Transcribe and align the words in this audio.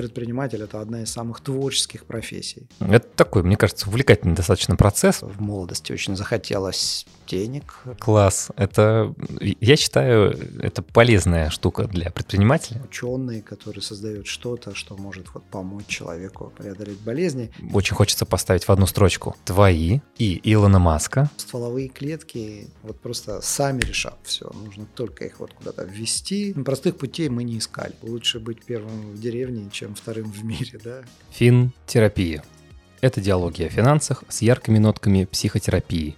предприниматель– 0.00 0.62
это 0.62 0.80
одна 0.80 1.02
из 1.02 1.10
самых 1.10 1.40
творческих 1.40 2.04
профессий. 2.04 2.66
Это 2.80 3.06
такой, 3.14 3.42
мне 3.42 3.56
кажется, 3.56 3.88
увлекательный 3.88 4.34
достаточно 4.34 4.76
процесс. 4.76 5.22
В 5.22 5.40
молодости 5.40 5.92
очень 5.92 6.16
захотелось 6.16 7.06
денег. 7.26 7.74
Класс. 7.98 8.48
Это, 8.56 9.14
я 9.38 9.76
считаю, 9.76 10.36
это 10.60 10.82
полезная 10.82 11.50
штука 11.50 11.84
для 11.84 12.10
предпринимателя. 12.10 12.82
Ученые, 12.82 13.42
которые 13.42 13.82
создают 13.82 14.26
что-то, 14.26 14.74
что 14.74 14.96
может 14.96 15.32
вот 15.34 15.44
помочь 15.44 15.86
человеку 15.86 16.52
преодолеть 16.56 16.98
болезни. 16.98 17.52
Очень 17.72 17.94
хочется 17.94 18.26
поставить 18.26 18.64
в 18.64 18.70
одну 18.70 18.86
строчку 18.86 19.36
твои 19.44 20.00
и 20.18 20.40
Илона 20.42 20.78
Маска. 20.78 21.30
Стволовые 21.36 21.88
клетки 21.88 22.68
вот 22.82 23.00
просто 23.00 23.40
сами 23.42 23.80
решат 23.82 24.18
все. 24.24 24.50
Нужно 24.64 24.86
только 24.86 25.24
их 25.24 25.38
вот 25.38 25.52
куда-то 25.52 25.84
ввести. 25.84 26.52
Простых 26.52 26.96
путей 26.96 27.28
мы 27.28 27.44
не 27.44 27.58
искали. 27.58 27.94
Лучше 28.02 28.40
быть 28.40 28.64
первым 28.64 29.12
в 29.12 29.20
деревне, 29.20 29.68
чем 29.70 29.89
вторым 29.94 30.30
в 30.30 30.44
мире, 30.44 30.78
да? 30.82 31.02
Фин-терапия. 31.30 32.42
Это 33.00 33.20
диалоги 33.20 33.62
о 33.62 33.68
финансах 33.68 34.24
с 34.28 34.42
яркими 34.42 34.78
нотками 34.78 35.24
психотерапии. 35.24 36.16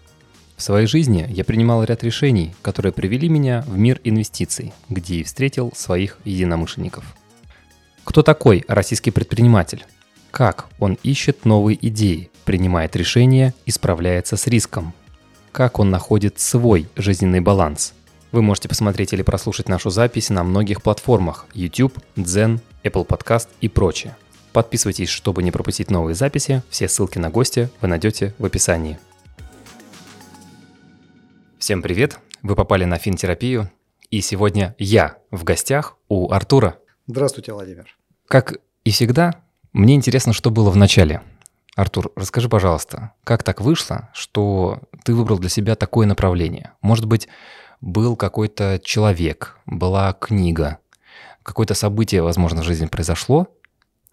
В 0.57 0.63
своей 0.63 0.87
жизни 0.87 1.27
я 1.29 1.45
принимал 1.45 1.83
ряд 1.85 2.05
решений, 2.05 2.55
которые 2.63 2.93
привели 2.93 3.29
меня 3.29 3.65
в 3.67 3.77
мир 3.77 4.01
инвестиций, 4.05 4.73
где 4.89 5.17
и 5.17 5.23
встретил 5.25 5.73
своих 5.75 6.19
единомышленников. 6.25 7.05
Кто 8.05 8.23
такой 8.23 8.65
российский 8.69 9.11
предприниматель? 9.11 9.85
Как 10.31 10.67
он 10.79 10.99
ищет 11.03 11.45
новые 11.45 11.79
идеи, 11.89 12.31
принимает 12.45 12.97
решения 12.97 13.55
и 13.67 13.71
справляется 13.71 14.37
с 14.37 14.47
риском? 14.47 14.95
Как 15.53 15.79
он 15.79 15.91
находит 15.91 16.41
свой 16.41 16.89
жизненный 16.97 17.41
баланс? 17.41 17.93
Вы 18.33 18.41
можете 18.41 18.67
посмотреть 18.67 19.13
или 19.13 19.21
прослушать 19.21 19.69
нашу 19.69 19.91
запись 19.91 20.31
на 20.31 20.43
многих 20.43 20.83
платформах 20.83 21.45
YouTube, 21.53 21.99
Zen, 22.17 22.61
Apple 22.83 23.07
Podcast 23.07 23.49
и 23.61 23.69
прочее. 23.69 24.17
Подписывайтесь, 24.55 25.11
чтобы 25.11 25.43
не 25.43 25.51
пропустить 25.51 25.91
новые 25.91 26.15
записи. 26.15 26.63
Все 26.71 26.89
ссылки 26.89 27.19
на 27.19 27.29
гости 27.29 27.69
вы 27.83 27.89
найдете 27.89 28.35
в 28.39 28.47
описании. 28.47 28.99
Всем 31.59 31.83
привет! 31.83 32.19
Вы 32.43 32.57
попали 32.57 32.87
на 32.87 32.97
финтерапию, 32.97 33.71
и 34.11 34.23
сегодня 34.23 34.75
я 34.79 35.19
в 35.31 35.45
гостях 35.45 35.99
у 36.09 36.33
Артура. 36.33 36.79
Здравствуйте, 37.07 37.53
Владимир. 37.53 37.99
Как 38.29 38.55
и 38.85 38.91
всегда, 38.91 39.43
мне 39.75 39.95
интересно, 39.95 40.33
что 40.33 40.51
было 40.51 40.71
в 40.71 40.77
начале. 40.77 41.21
Артур, 41.77 42.11
расскажи, 42.17 42.49
пожалуйста, 42.49 43.13
как 43.25 43.43
так 43.43 43.61
вышло, 43.61 44.11
что 44.15 44.81
ты 45.05 45.15
выбрал 45.15 45.39
для 45.39 45.51
себя 45.51 45.75
такое 45.75 46.07
направление? 46.07 46.73
Может 46.81 47.05
быть, 47.05 47.29
был 47.83 48.17
какой-то 48.17 48.81
человек, 48.83 49.59
была 49.67 50.15
книга, 50.15 50.79
какое-то 51.43 51.75
событие, 51.75 52.23
возможно, 52.23 52.63
в 52.63 52.65
жизни 52.65 52.87
произошло, 52.87 53.49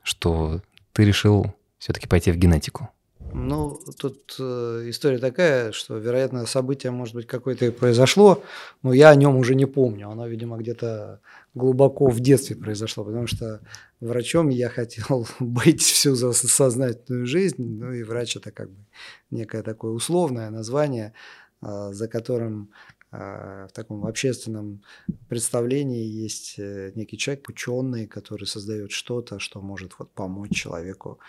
что 0.04 0.62
ты 0.92 1.06
решил 1.06 1.54
все-таки 1.78 2.08
пойти 2.08 2.32
в 2.32 2.36
генетику? 2.36 2.90
Ну, 3.32 3.80
тут 4.00 4.36
э, 4.40 4.86
история 4.88 5.20
такая, 5.20 5.72
что, 5.72 5.98
вероятно, 5.98 6.48
событие, 6.48 6.92
может 6.92 7.14
быть, 7.14 7.28
какое-то 7.28 7.66
и 7.66 7.70
произошло, 7.70 8.44
но 8.82 8.92
я 8.92 9.10
о 9.10 9.16
нем 9.16 9.38
уже 9.38 9.54
не 9.54 9.68
помню. 9.68 10.10
Оно, 10.10 10.26
видимо, 10.26 10.58
где-то 10.58 11.22
глубоко 11.54 12.08
в 12.08 12.20
детстве 12.20 12.56
произошло, 12.56 13.04
потому 13.04 13.28
что 13.28 13.62
врачом 14.00 14.50
я 14.50 14.70
хотел 14.70 15.28
быть 15.40 15.82
всю 15.84 16.16
сознательную 16.16 17.28
жизнь, 17.28 17.62
ну 17.62 17.94
и 17.94 18.02
врач 18.02 18.36
это 18.36 18.50
как 18.50 18.72
бы 18.72 18.86
некое 19.30 19.62
такое 19.62 19.92
условное 19.92 20.50
название, 20.50 21.14
э, 21.62 21.90
за 21.92 22.08
которым 22.08 22.72
в 23.12 23.70
таком 23.74 24.06
общественном 24.06 24.84
представлении 25.30 26.06
есть 26.06 26.60
э, 26.60 26.92
некий 26.94 27.18
человек, 27.18 27.50
ученый, 27.50 28.06
который 28.06 28.46
создает 28.46 28.92
что-то, 28.92 29.40
что 29.40 29.62
может 29.62 29.98
вот 29.98 30.12
помочь 30.12 30.52
человеку 30.52 31.20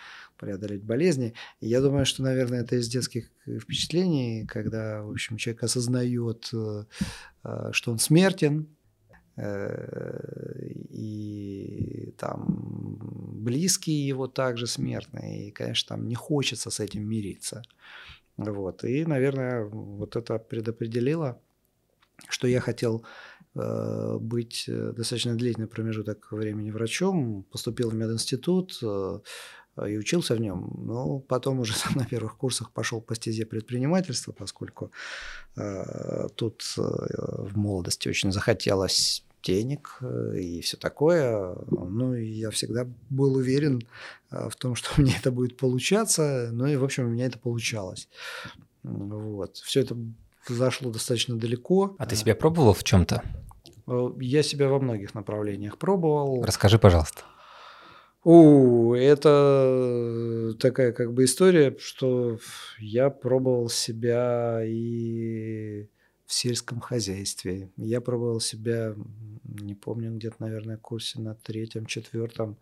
преодолеть 0.41 0.83
болезни. 0.83 1.33
И 1.59 1.67
я 1.67 1.81
думаю, 1.81 2.05
что, 2.05 2.23
наверное, 2.23 2.61
это 2.61 2.75
из 2.75 2.87
детских 2.89 3.31
э, 3.45 3.59
впечатлений, 3.59 4.45
когда, 4.45 5.01
в 5.03 5.11
общем, 5.11 5.37
человек 5.37 5.63
осознает, 5.63 6.49
э, 6.53 6.85
э, 7.43 7.69
что 7.71 7.91
он 7.91 7.99
смертен, 7.99 8.67
и 10.89 12.13
там 12.17 12.45
близкие 13.41 14.05
его 14.05 14.27
также 14.27 14.67
смертны, 14.67 15.47
и, 15.47 15.51
конечно, 15.51 15.95
там 15.95 16.07
не 16.07 16.15
хочется 16.15 16.69
с 16.69 16.81
этим 16.81 17.07
мириться. 17.07 17.63
Вот. 18.37 18.83
И, 18.83 19.05
наверное, 19.05 19.63
вот 19.63 20.17
это 20.17 20.37
предопределило, 20.37 21.39
что 22.29 22.47
я 22.47 22.59
хотел 22.59 23.05
быть 23.53 24.63
достаточно 24.67 25.35
длительный 25.35 25.67
промежуток 25.67 26.31
времени 26.31 26.71
врачом, 26.71 27.43
поступил 27.51 27.89
в 27.89 27.93
мединститут, 27.93 28.81
Э, 29.77 29.89
и 29.89 29.97
учился 29.97 30.35
в 30.35 30.41
нем. 30.41 30.71
Но 30.85 31.19
потом 31.19 31.59
уже 31.59 31.73
на 31.95 32.05
первых 32.05 32.37
курсах 32.37 32.71
пошел 32.71 33.01
по 33.01 33.15
стезе 33.15 33.45
предпринимательства, 33.45 34.31
поскольку 34.31 34.91
э, 35.55 36.27
тут 36.35 36.63
э, 36.77 36.81
в 36.81 37.57
молодости 37.57 38.09
очень 38.09 38.31
захотелось 38.31 39.23
денег 39.43 39.97
э, 40.01 40.39
и 40.39 40.61
все 40.61 40.77
такое. 40.77 41.55
Ну, 41.69 42.13
и 42.13 42.25
я 42.25 42.51
всегда 42.51 42.87
был 43.09 43.35
уверен 43.35 43.81
э, 44.29 44.49
в 44.49 44.55
том, 44.55 44.75
что 44.75 44.89
меня 45.01 45.15
это 45.17 45.31
будет 45.31 45.57
получаться. 45.57 46.49
Ну 46.51 46.67
и, 46.67 46.75
в 46.75 46.83
общем, 46.83 47.05
у 47.05 47.09
меня 47.09 47.25
это 47.25 47.39
получалось. 47.39 48.07
Вот. 48.83 49.57
Все 49.57 49.81
это 49.81 49.95
зашло 50.47 50.91
достаточно 50.91 51.37
далеко. 51.37 51.95
А 51.97 52.05
ты 52.05 52.15
себя 52.15 52.35
пробовал 52.35 52.73
в 52.73 52.83
чем-то? 52.83 53.23
Я 54.19 54.43
себя 54.43 54.69
во 54.69 54.79
многих 54.79 55.13
направлениях 55.15 55.77
пробовал. 55.77 56.43
Расскажи, 56.43 56.79
пожалуйста. 56.79 57.23
У, 58.23 58.93
это 58.93 60.53
такая 60.59 60.91
как 60.91 61.11
бы 61.13 61.23
история, 61.23 61.75
что 61.79 62.37
я 62.79 63.09
пробовал 63.09 63.67
себя 63.67 64.61
и 64.63 65.87
в 66.27 66.33
сельском 66.33 66.79
хозяйстве. 66.79 67.71
Я 67.77 67.99
пробовал 67.99 68.39
себя, 68.39 68.95
не 69.43 69.73
помню, 69.73 70.15
где-то, 70.15 70.35
наверное, 70.39 70.77
курсе 70.77 71.19
на 71.19 71.33
третьем, 71.35 71.87
четвертом 71.87 72.57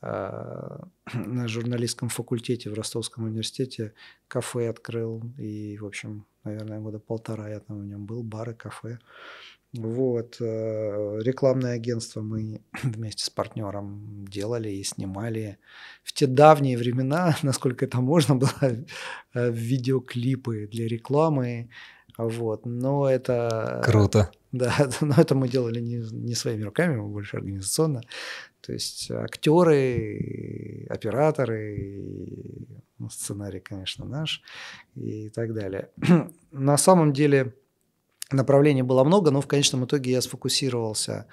на 0.02 1.48
журналистском 1.48 2.08
факультете 2.08 2.70
в 2.70 2.74
Ростовском 2.74 3.24
университете 3.24 3.94
кафе 4.28 4.68
открыл. 4.68 5.22
И, 5.38 5.78
в 5.78 5.86
общем, 5.86 6.26
наверное, 6.44 6.80
года 6.80 6.98
полтора 6.98 7.48
я 7.48 7.60
там 7.60 7.80
в 7.80 7.86
нем 7.86 8.06
был, 8.06 8.22
бары, 8.22 8.54
кафе. 8.54 8.98
Вот. 9.72 10.36
Э, 10.40 11.18
рекламное 11.22 11.74
агентство 11.74 12.20
мы 12.20 12.60
вместе 12.82 13.24
с 13.24 13.30
партнером 13.30 14.26
делали 14.28 14.70
и 14.70 14.84
снимали 14.84 15.58
в 16.02 16.12
те 16.12 16.26
давние 16.26 16.78
времена, 16.78 17.36
насколько 17.42 17.84
это 17.84 18.00
можно 18.00 18.36
было, 18.36 18.52
э, 18.62 19.50
видеоклипы 19.50 20.68
для 20.70 20.86
рекламы. 20.86 21.70
Вот. 22.16 22.66
Но 22.66 23.08
это... 23.10 23.82
Круто. 23.84 24.30
Да, 24.52 24.72
но 25.00 25.14
это 25.16 25.34
мы 25.34 25.48
делали 25.48 25.80
не, 25.80 25.96
не 26.12 26.34
своими 26.34 26.62
руками, 26.62 26.96
мы 26.96 27.08
больше 27.08 27.38
организационно. 27.38 28.02
То 28.64 28.72
есть 28.72 29.10
актеры, 29.10 30.86
операторы, 30.88 32.66
ну, 32.98 33.10
сценарий, 33.10 33.60
конечно, 33.60 34.04
наш 34.04 34.42
и 34.94 35.28
так 35.28 35.52
далее. 35.52 35.90
На 36.50 36.76
самом 36.76 37.12
деле 37.12 37.54
Направлений 38.34 38.82
было 38.82 39.04
много, 39.04 39.30
но 39.30 39.40
в 39.40 39.46
конечном 39.46 39.84
итоге 39.84 40.12
я 40.12 40.22
сфокусировался 40.22 41.26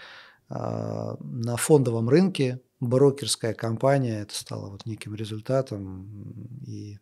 э, 0.50 0.54
на 0.56 1.58
фондовом 1.58 2.10
рынке. 2.10 2.62
Брокерская 2.80 3.54
компания, 3.54 4.22
это 4.22 4.36
стало 4.36 4.70
вот 4.72 4.86
неким 4.86 5.16
результатом. 5.16 6.08
И 6.66 7.00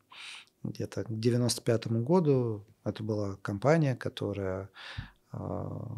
где-то 0.63 1.05
к 1.05 1.19
95 1.19 1.87
году 1.87 2.65
это 2.83 3.03
была 3.03 3.37
компания, 3.41 3.95
которая 3.95 4.69
э, 5.31 5.37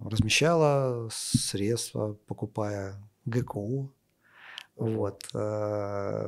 размещала 0.06 1.09
средства, 1.12 2.18
покупая 2.28 2.96
ГКУ, 3.25 3.92
вот. 4.81 5.30
Э, 5.36 6.28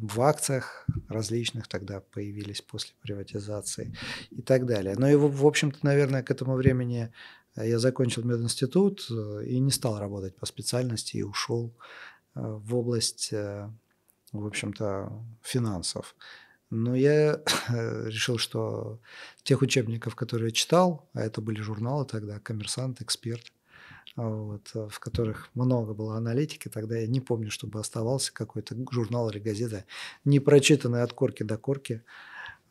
в 0.00 0.20
акциях 0.20 0.86
различных 1.08 1.66
тогда 1.66 2.00
появились 2.00 2.62
после 2.62 2.94
приватизации 3.02 3.96
и 4.30 4.42
так 4.42 4.64
далее. 4.64 4.94
Но 4.96 5.08
и, 5.08 5.16
в 5.16 5.44
общем-то, 5.44 5.78
наверное, 5.82 6.22
к 6.22 6.30
этому 6.30 6.54
времени 6.54 7.12
э, 7.56 7.68
я 7.68 7.80
закончил 7.80 8.22
мединститут 8.22 9.06
э, 9.10 9.44
и 9.46 9.58
не 9.58 9.72
стал 9.72 9.98
работать 9.98 10.36
по 10.36 10.46
специальности 10.46 11.16
и 11.16 11.22
ушел 11.22 11.74
в 12.34 12.76
область, 12.76 13.30
в 13.30 14.46
общем-то, 14.46 15.12
финансов. 15.42 16.16
Но 16.70 16.94
я 16.94 17.42
решил, 17.68 18.38
что 18.38 19.00
тех 19.42 19.62
учебников, 19.62 20.14
которые 20.14 20.48
я 20.48 20.54
читал, 20.54 21.10
а 21.12 21.20
это 21.22 21.42
были 21.42 21.60
журналы 21.60 22.06
тогда, 22.06 22.38
«Коммерсант», 22.38 23.02
«Эксперт», 23.02 23.52
вот, 24.16 24.70
э, 24.74 24.88
в 24.88 24.98
которых 24.98 25.48
много 25.54 25.94
было 25.94 26.16
аналитики. 26.16 26.68
Тогда 26.68 26.98
я 26.98 27.06
не 27.06 27.20
помню, 27.20 27.50
чтобы 27.50 27.80
оставался 27.80 28.32
какой-то 28.32 28.76
журнал 28.90 29.30
или 29.30 29.38
газета, 29.38 29.84
не 30.24 30.40
прочитанный 30.40 31.02
от 31.02 31.12
корки 31.12 31.42
до 31.42 31.56
корки. 31.56 32.02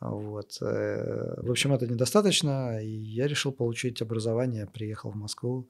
Вот. 0.00 0.58
Э, 0.60 1.40
в 1.40 1.50
общем, 1.50 1.72
это 1.72 1.86
недостаточно, 1.86 2.82
и 2.82 2.88
я 2.88 3.26
решил 3.26 3.52
получить 3.52 4.02
образование, 4.02 4.66
приехал 4.66 5.10
в 5.10 5.16
Москву, 5.16 5.68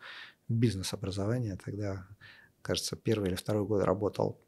бизнес-образование. 0.48 1.58
Тогда, 1.62 2.06
кажется, 2.62 2.96
первый 2.96 3.28
или 3.28 3.36
второй 3.36 3.64
год 3.64 3.82
работал 3.84 4.38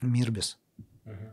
Мирбис. 0.00 0.58
Uh-huh. 1.04 1.32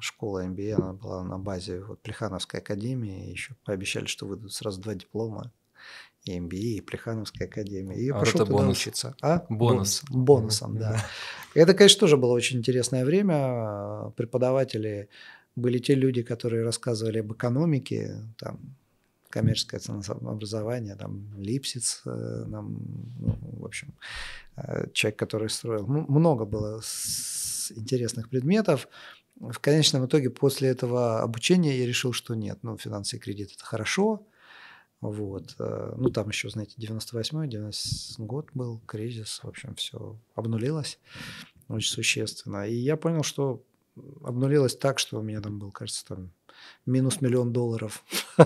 Школа 0.00 0.44
MBA, 0.46 0.72
она 0.72 0.92
была 0.92 1.22
на 1.22 1.38
базе 1.38 1.80
вот, 1.80 2.00
Плехановской 2.02 2.60
академии. 2.60 3.30
Еще 3.30 3.54
пообещали, 3.64 4.06
что 4.06 4.26
выйдут 4.26 4.52
сразу 4.52 4.80
два 4.80 4.94
диплома. 4.94 5.52
И 6.24 6.38
MBA, 6.38 6.56
и 6.56 6.80
Плехановская 6.80 7.46
академия. 7.46 7.96
И 7.96 8.10
а 8.10 8.18
пошел 8.18 8.40
это 8.40 8.46
туда 8.46 8.62
бонус. 8.62 8.78
учиться. 8.78 9.14
А? 9.22 9.46
Бонус. 9.48 10.02
Бонусом, 10.10 10.76
да. 10.78 11.04
Это, 11.54 11.72
конечно, 11.72 12.00
тоже 12.00 12.16
было 12.16 12.32
очень 12.32 12.58
интересное 12.58 13.04
время. 13.04 14.10
Преподаватели 14.16 15.08
были 15.54 15.78
те 15.78 15.94
люди, 15.94 16.22
которые 16.22 16.64
рассказывали 16.64 17.18
об 17.20 17.32
экономике, 17.32 18.22
там, 18.38 18.58
коммерческое 19.30 19.80
ценообразование, 19.80 20.96
там, 20.96 21.32
Липсиц, 21.36 22.02
нам, 22.04 22.78
ну, 23.18 23.38
в 23.60 23.64
общем, 23.64 23.94
э, 24.56 24.86
человек, 24.92 25.18
который 25.18 25.48
строил. 25.48 25.86
Много 25.86 26.44
было 26.44 26.80
интересных 27.70 28.28
предметов. 28.28 28.88
В 29.36 29.58
конечном 29.58 30.06
итоге 30.06 30.30
после 30.30 30.68
этого 30.68 31.20
обучения 31.22 31.78
я 31.78 31.86
решил, 31.86 32.12
что 32.12 32.34
нет, 32.34 32.58
ну, 32.62 32.78
финансы 32.78 33.16
и 33.16 33.18
кредит– 33.18 33.52
это 33.54 33.64
хорошо, 33.64 34.26
вот. 35.10 35.54
Э, 35.58 35.94
ну, 35.96 36.10
там 36.10 36.28
еще, 36.28 36.48
знаете, 36.48 36.74
98-й, 36.78 37.48
90 37.48 38.22
год 38.22 38.48
был, 38.54 38.80
кризис, 38.86 39.40
в 39.42 39.48
общем, 39.48 39.74
все 39.74 40.16
обнулилось 40.34 40.98
очень 41.68 41.92
существенно. 41.92 42.66
И 42.68 42.74
я 42.74 42.96
понял, 42.96 43.22
что 43.22 43.62
обнулилось 44.22 44.76
так, 44.76 44.98
что 44.98 45.18
у 45.18 45.22
меня 45.22 45.40
там 45.40 45.58
был, 45.58 45.70
кажется, 45.70 46.04
там 46.06 46.30
минус 46.84 47.20
миллион 47.20 47.52
долларов. 47.52 48.04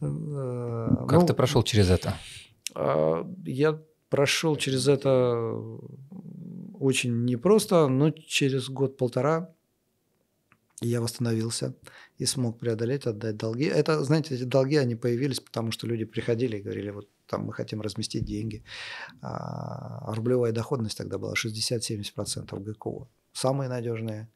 Э, 0.00 0.88
как 1.08 1.20
ну, 1.20 1.26
ты 1.26 1.34
прошел 1.34 1.62
через 1.62 1.90
это? 1.90 2.18
А, 2.74 3.26
я 3.44 3.80
прошел 4.10 4.56
через 4.56 4.86
это 4.86 5.50
очень 6.78 7.24
непросто, 7.24 7.88
но 7.88 8.10
через 8.10 8.68
год-полтора 8.68 9.50
я 10.88 11.00
восстановился 11.00 11.74
и 12.18 12.26
смог 12.26 12.58
преодолеть, 12.58 13.06
отдать 13.06 13.36
долги. 13.36 13.64
Это, 13.64 14.02
знаете, 14.04 14.34
эти 14.34 14.44
долги, 14.44 14.76
они 14.76 14.94
появились, 14.94 15.40
потому 15.40 15.72
что 15.72 15.86
люди 15.86 16.04
приходили 16.04 16.58
и 16.58 16.62
говорили, 16.62 16.90
вот 16.90 17.08
там 17.26 17.44
мы 17.46 17.52
хотим 17.52 17.80
разместить 17.80 18.24
деньги. 18.24 18.64
А 19.22 20.12
рублевая 20.14 20.52
доходность 20.52 20.98
тогда 20.98 21.18
была 21.18 21.34
60-70% 21.34 22.60
ГКО. 22.60 23.08
Самые 23.32 23.68
надежные, 23.68 24.28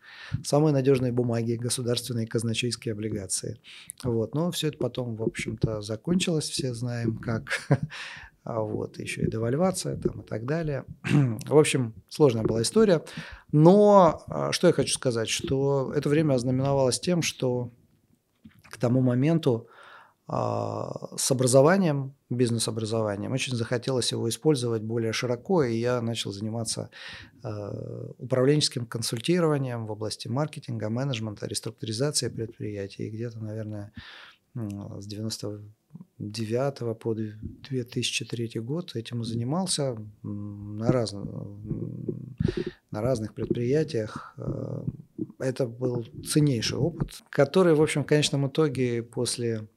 самые 0.42 0.72
надежные 0.72 1.12
бумаги, 1.12 1.52
государственные 1.52 2.26
казначейские 2.26 2.94
облигации. 2.94 3.60
Вот. 4.02 4.34
Но 4.34 4.50
все 4.50 4.68
это 4.68 4.78
потом, 4.78 5.14
в 5.14 5.22
общем-то, 5.22 5.82
закончилось, 5.82 6.48
все 6.48 6.74
знаем, 6.74 7.16
как 7.18 7.68
вот, 8.48 8.98
еще 8.98 9.22
и 9.22 9.30
девальвация 9.30 9.96
там, 9.96 10.22
и 10.22 10.24
так 10.24 10.46
далее. 10.46 10.86
В 11.04 11.58
общем, 11.58 11.92
сложная 12.08 12.44
была 12.44 12.62
история. 12.62 13.04
Но 13.52 14.24
а, 14.26 14.52
что 14.52 14.68
я 14.68 14.72
хочу 14.72 14.94
сказать, 14.94 15.28
что 15.28 15.92
это 15.94 16.08
время 16.08 16.32
ознаменовалось 16.32 16.98
тем, 16.98 17.20
что 17.20 17.70
к 18.70 18.78
тому 18.78 19.02
моменту 19.02 19.68
а, 20.26 21.10
с 21.18 21.30
образованием, 21.30 22.14
бизнес-образованием, 22.30 23.32
очень 23.32 23.54
захотелось 23.54 24.12
его 24.12 24.26
использовать 24.30 24.82
более 24.82 25.12
широко, 25.12 25.62
и 25.62 25.76
я 25.76 26.00
начал 26.00 26.32
заниматься 26.32 26.90
управленческим 28.18 28.84
консультированием 28.84 29.86
в 29.86 29.92
области 29.92 30.26
маркетинга, 30.26 30.88
менеджмента, 30.88 31.46
реструктуризации 31.46 32.28
предприятий. 32.28 33.06
И 33.06 33.10
где-то, 33.10 33.38
наверное, 33.38 33.92
с 34.54 35.06
99 36.18 36.98
по 36.98 37.14
2003 37.14 38.60
год 38.60 38.96
этим 38.96 39.24
занимался 39.24 39.96
на, 40.22 40.90
раз, 40.90 41.12
на 41.12 43.00
разных 43.00 43.34
предприятиях. 43.34 44.34
Э, 44.36 44.82
это 45.38 45.66
был 45.66 46.04
ценнейший 46.26 46.78
опыт, 46.78 47.22
который, 47.30 47.74
в 47.74 47.82
общем, 47.82 48.02
в 48.02 48.06
конечном 48.06 48.48
итоге 48.48 49.02
после 49.02 49.68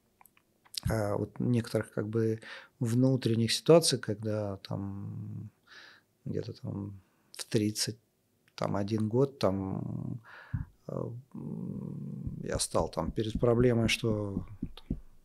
э, 0.90 1.14
вот 1.14 1.38
некоторых 1.38 1.92
как 1.92 2.08
бы 2.08 2.40
внутренних 2.80 3.52
ситуаций, 3.52 3.98
когда 3.98 4.56
там 4.68 5.50
где-то 6.24 6.52
там 6.54 7.00
в 7.32 7.44
30 7.44 7.96
там 8.56 8.76
один 8.76 9.08
год 9.08 9.38
там 9.38 10.20
э, 10.88 11.04
я 12.42 12.58
стал 12.58 12.88
там 12.88 13.12
перед 13.12 13.38
проблемой, 13.38 13.88
что 13.88 14.44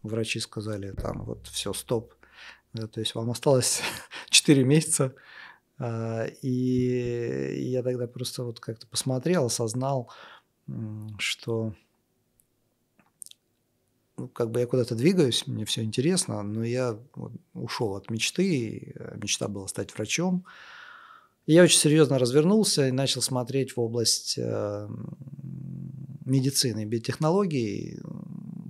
врачи 0.03 0.39
сказали, 0.39 0.91
там 0.91 1.23
вот 1.23 1.47
все, 1.47 1.73
стоп. 1.73 2.13
Да, 2.73 2.87
то 2.87 2.99
есть 2.99 3.15
вам 3.15 3.31
осталось 3.31 3.81
4 4.29 4.63
месяца. 4.63 5.15
А, 5.79 6.25
и 6.41 7.69
я 7.69 7.83
тогда 7.83 8.07
просто 8.07 8.43
вот 8.43 8.59
как-то 8.59 8.87
посмотрел, 8.87 9.45
осознал, 9.45 10.11
что 11.17 11.73
ну, 14.17 14.27
как 14.29 14.49
бы 14.51 14.59
я 14.59 14.65
куда-то 14.67 14.95
двигаюсь, 14.95 15.45
мне 15.45 15.63
все 15.65 15.83
интересно, 15.83 16.41
но 16.41 16.63
я 16.63 16.99
ушел 17.53 17.95
от 17.95 18.09
мечты, 18.09 18.95
мечта 19.15 19.47
была 19.47 19.67
стать 19.67 19.93
врачом. 19.93 20.45
И 21.45 21.53
я 21.53 21.63
очень 21.63 21.79
серьезно 21.79 22.19
развернулся 22.19 22.87
и 22.87 22.91
начал 22.91 23.21
смотреть 23.21 23.77
в 23.77 23.79
область 23.79 24.35
э, 24.37 24.89
медицины, 26.25 26.83
биотехнологий, 26.85 27.99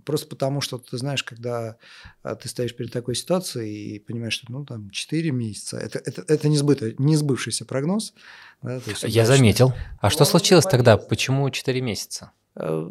просто 0.08 0.28
потому 0.28 0.62
что 0.62 0.78
ты 0.78 0.98
знаешь, 0.98 1.22
когда 1.22 1.76
а, 2.24 2.36
ты 2.36 2.48
стоишь 2.48 2.74
перед 2.74 2.94
такой 2.94 3.14
ситуацией 3.14 3.96
и 3.96 4.00
понимаешь, 4.00 4.34
что 4.34 4.46
ну 4.50 4.66
там 4.66 4.90
4 4.90 5.32
месяца, 5.32 5.78
это, 5.78 6.00
это, 6.00 6.24
это 6.28 6.48
не, 6.48 6.58
сбыто, 6.58 6.94
не 6.98 7.18
сбывшийся 7.18 7.66
прогноз. 7.66 8.14
Да, 8.62 8.80
есть, 8.88 9.04
Я 9.04 9.26
заметил. 9.26 9.74
А 10.00 10.10
что 10.10 10.24
случилось 10.24 10.64
тогда? 10.64 10.96
Почему 10.98 11.50
4 11.50 11.82
месяца? 11.82 12.32
Э, 12.56 12.90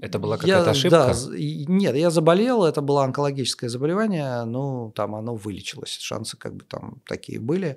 это 0.00 0.20
была 0.20 0.36
какая-то 0.36 0.70
ошибка? 0.70 0.90
Да, 0.90 1.14
нет, 1.36 1.96
я 1.96 2.10
заболел, 2.10 2.62
это 2.62 2.80
было 2.80 3.02
онкологическое 3.02 3.68
заболевание, 3.68 4.44
ну, 4.44 4.92
там 4.94 5.16
оно 5.16 5.34
вылечилось, 5.34 5.98
шансы 5.98 6.36
как 6.36 6.54
бы 6.54 6.64
там 6.64 7.02
такие 7.06 7.40
были, 7.40 7.76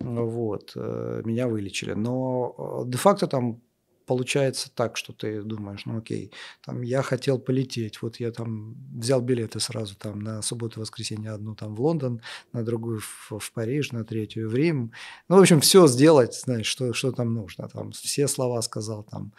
вот, 0.00 0.72
э, 0.74 1.22
меня 1.24 1.46
вылечили. 1.46 1.94
Но 1.94 2.54
э, 2.58 2.90
де-факто 2.90 3.28
там 3.28 3.60
получается 4.06 4.70
так, 4.74 4.96
что 4.96 5.12
ты 5.12 5.42
думаешь, 5.42 5.84
ну 5.84 5.98
окей, 5.98 6.32
там 6.64 6.82
я 6.82 7.02
хотел 7.02 7.38
полететь, 7.38 8.00
вот 8.02 8.20
я 8.20 8.30
там 8.30 8.76
взял 8.94 9.20
билеты 9.20 9.60
сразу 9.60 9.96
там 9.96 10.20
на 10.20 10.42
субботу-воскресенье 10.42 11.32
одну 11.32 11.54
там 11.54 11.74
в 11.74 11.80
Лондон, 11.80 12.22
на 12.52 12.64
другую 12.64 13.00
в, 13.00 13.38
в 13.38 13.52
Париж, 13.52 13.92
на 13.92 14.04
третью 14.04 14.48
в 14.48 14.54
Рим. 14.54 14.92
Ну, 15.28 15.36
в 15.36 15.40
общем, 15.40 15.60
все 15.60 15.86
сделать, 15.86 16.34
знаешь, 16.34 16.66
что, 16.66 16.92
что 16.92 17.12
там 17.12 17.34
нужно. 17.34 17.68
Там 17.68 17.92
все 17.92 18.28
слова 18.28 18.62
сказал 18.62 19.02
там 19.02 19.32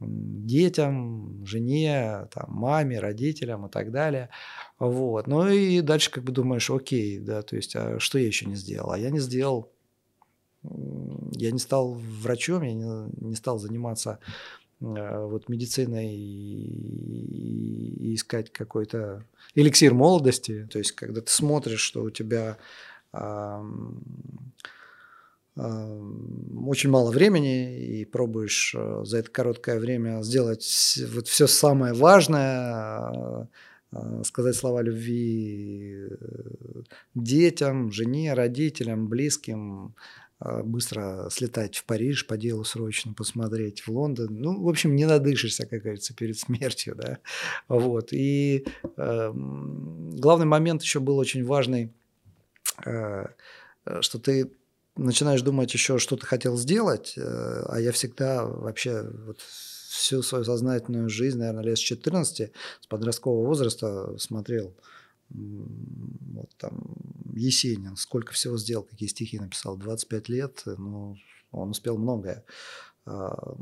детям, 0.00 1.44
жене, 1.44 2.28
там, 2.32 2.46
маме, 2.48 3.00
родителям 3.00 3.66
и 3.66 3.70
так 3.70 3.90
далее. 3.90 4.30
Вот. 4.78 5.26
Ну 5.26 5.48
и 5.48 5.80
дальше 5.80 6.10
как 6.10 6.24
бы 6.24 6.32
думаешь, 6.32 6.70
окей, 6.70 7.18
да, 7.18 7.42
то 7.42 7.56
есть, 7.56 7.74
а 7.74 7.98
что 7.98 8.18
я 8.18 8.26
еще 8.26 8.46
не 8.46 8.54
сделал? 8.54 8.92
А 8.92 8.98
я 8.98 9.10
не 9.10 9.18
сделал 9.18 9.72
я 11.32 11.50
не 11.50 11.58
стал 11.58 11.94
врачом, 11.94 12.62
я 12.62 12.74
не, 12.74 13.10
не 13.24 13.36
стал 13.36 13.58
заниматься 13.58 14.18
э, 14.80 15.26
вот 15.26 15.48
медициной 15.48 16.14
и, 16.14 18.10
и 18.10 18.14
искать 18.14 18.52
какой-то 18.52 19.24
эликсир 19.54 19.94
молодости. 19.94 20.68
То 20.70 20.78
есть, 20.78 20.92
когда 20.92 21.20
ты 21.20 21.30
смотришь, 21.30 21.80
что 21.80 22.02
у 22.02 22.10
тебя 22.10 22.58
э, 23.12 23.62
очень 26.66 26.90
мало 26.90 27.10
времени 27.10 28.00
и 28.00 28.04
пробуешь 28.04 28.74
э, 28.76 29.02
за 29.04 29.18
это 29.18 29.30
короткое 29.30 29.78
время 29.80 30.22
сделать 30.22 30.98
вот 31.12 31.28
все 31.28 31.46
самое 31.46 31.94
важное, 31.94 33.48
э, 33.92 34.22
сказать 34.24 34.54
слова 34.54 34.82
любви 34.82 36.08
детям, 37.14 37.90
жене, 37.90 38.34
родителям, 38.34 39.08
близким, 39.08 39.94
быстро 40.40 41.28
слетать 41.30 41.76
в 41.76 41.84
Париж 41.84 42.26
по 42.26 42.36
делу 42.36 42.64
срочно, 42.64 43.12
посмотреть 43.12 43.80
в 43.80 43.88
Лондон. 43.88 44.28
Ну, 44.40 44.62
в 44.62 44.68
общем, 44.68 44.94
не 44.94 45.04
надышишься, 45.04 45.66
как 45.66 45.82
говорится, 45.82 46.14
перед 46.14 46.38
смертью, 46.38 46.94
да. 46.96 47.18
Вот. 47.68 48.12
И 48.12 48.66
э, 48.96 49.32
главный 49.34 50.46
момент 50.46 50.82
еще 50.82 51.00
был 51.00 51.18
очень 51.18 51.44
важный, 51.44 51.92
э, 52.84 53.26
что 54.00 54.18
ты 54.18 54.52
начинаешь 54.96 55.42
думать 55.42 55.72
еще, 55.72 55.98
что 55.98 56.16
ты 56.16 56.26
хотел 56.26 56.56
сделать, 56.56 57.14
э, 57.16 57.64
а 57.68 57.80
я 57.80 57.92
всегда 57.92 58.44
вообще 58.44 59.08
вот 59.26 59.40
всю 59.40 60.22
свою 60.22 60.44
сознательную 60.44 61.08
жизнь, 61.08 61.38
наверное, 61.38 61.64
лет 61.64 61.78
с 61.78 61.80
14, 61.80 62.52
с 62.80 62.86
подросткового 62.86 63.46
возраста 63.46 64.16
смотрел 64.18 64.74
вот 65.30 66.50
там 66.56 66.96
Есенин, 67.34 67.96
сколько 67.96 68.32
всего 68.32 68.56
сделал, 68.56 68.84
какие 68.84 69.08
стихи 69.08 69.38
написал, 69.38 69.76
25 69.76 70.28
лет, 70.28 70.62
ну, 70.66 71.16
он 71.50 71.70
успел 71.70 71.98
многое. 71.98 72.44
А, 73.04 73.56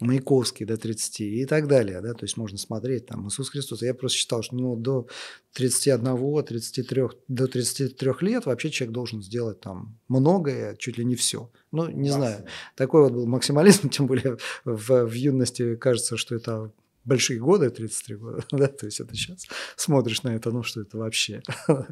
Маяковский 0.00 0.64
до 0.64 0.76
30 0.76 1.20
и 1.20 1.44
так 1.44 1.66
далее, 1.66 2.00
да, 2.00 2.14
то 2.14 2.24
есть 2.24 2.36
можно 2.36 2.56
смотреть 2.56 3.06
там 3.06 3.26
Иисус 3.26 3.50
Христос. 3.50 3.82
Я 3.82 3.94
просто 3.94 4.18
считал, 4.18 4.42
что 4.42 4.54
ну, 4.54 4.76
до 4.76 5.08
31, 5.54 6.44
33, 6.44 7.02
до 7.26 7.48
33 7.48 8.12
лет 8.20 8.46
вообще 8.46 8.70
человек 8.70 8.94
должен 8.94 9.22
сделать 9.22 9.60
там 9.60 9.98
многое, 10.06 10.76
чуть 10.76 10.98
ли 10.98 11.04
не 11.04 11.16
все. 11.16 11.50
Ну, 11.72 11.88
не 11.90 12.10
знаю, 12.10 12.44
такой 12.76 13.02
вот 13.02 13.12
был 13.12 13.26
максимализм, 13.26 13.88
тем 13.90 14.06
более 14.06 14.38
в, 14.64 15.04
в 15.04 15.12
юности 15.12 15.74
кажется, 15.74 16.16
что 16.16 16.36
это 16.36 16.72
большие 17.04 17.40
годы, 17.40 17.70
33 17.70 18.16
года, 18.16 18.44
да, 18.52 18.66
то 18.68 18.86
есть 18.86 19.00
это 19.00 19.14
сейчас 19.14 19.46
смотришь 19.76 20.22
на 20.22 20.34
это, 20.34 20.50
ну 20.50 20.62
что 20.62 20.82
это 20.82 20.98
вообще. 20.98 21.42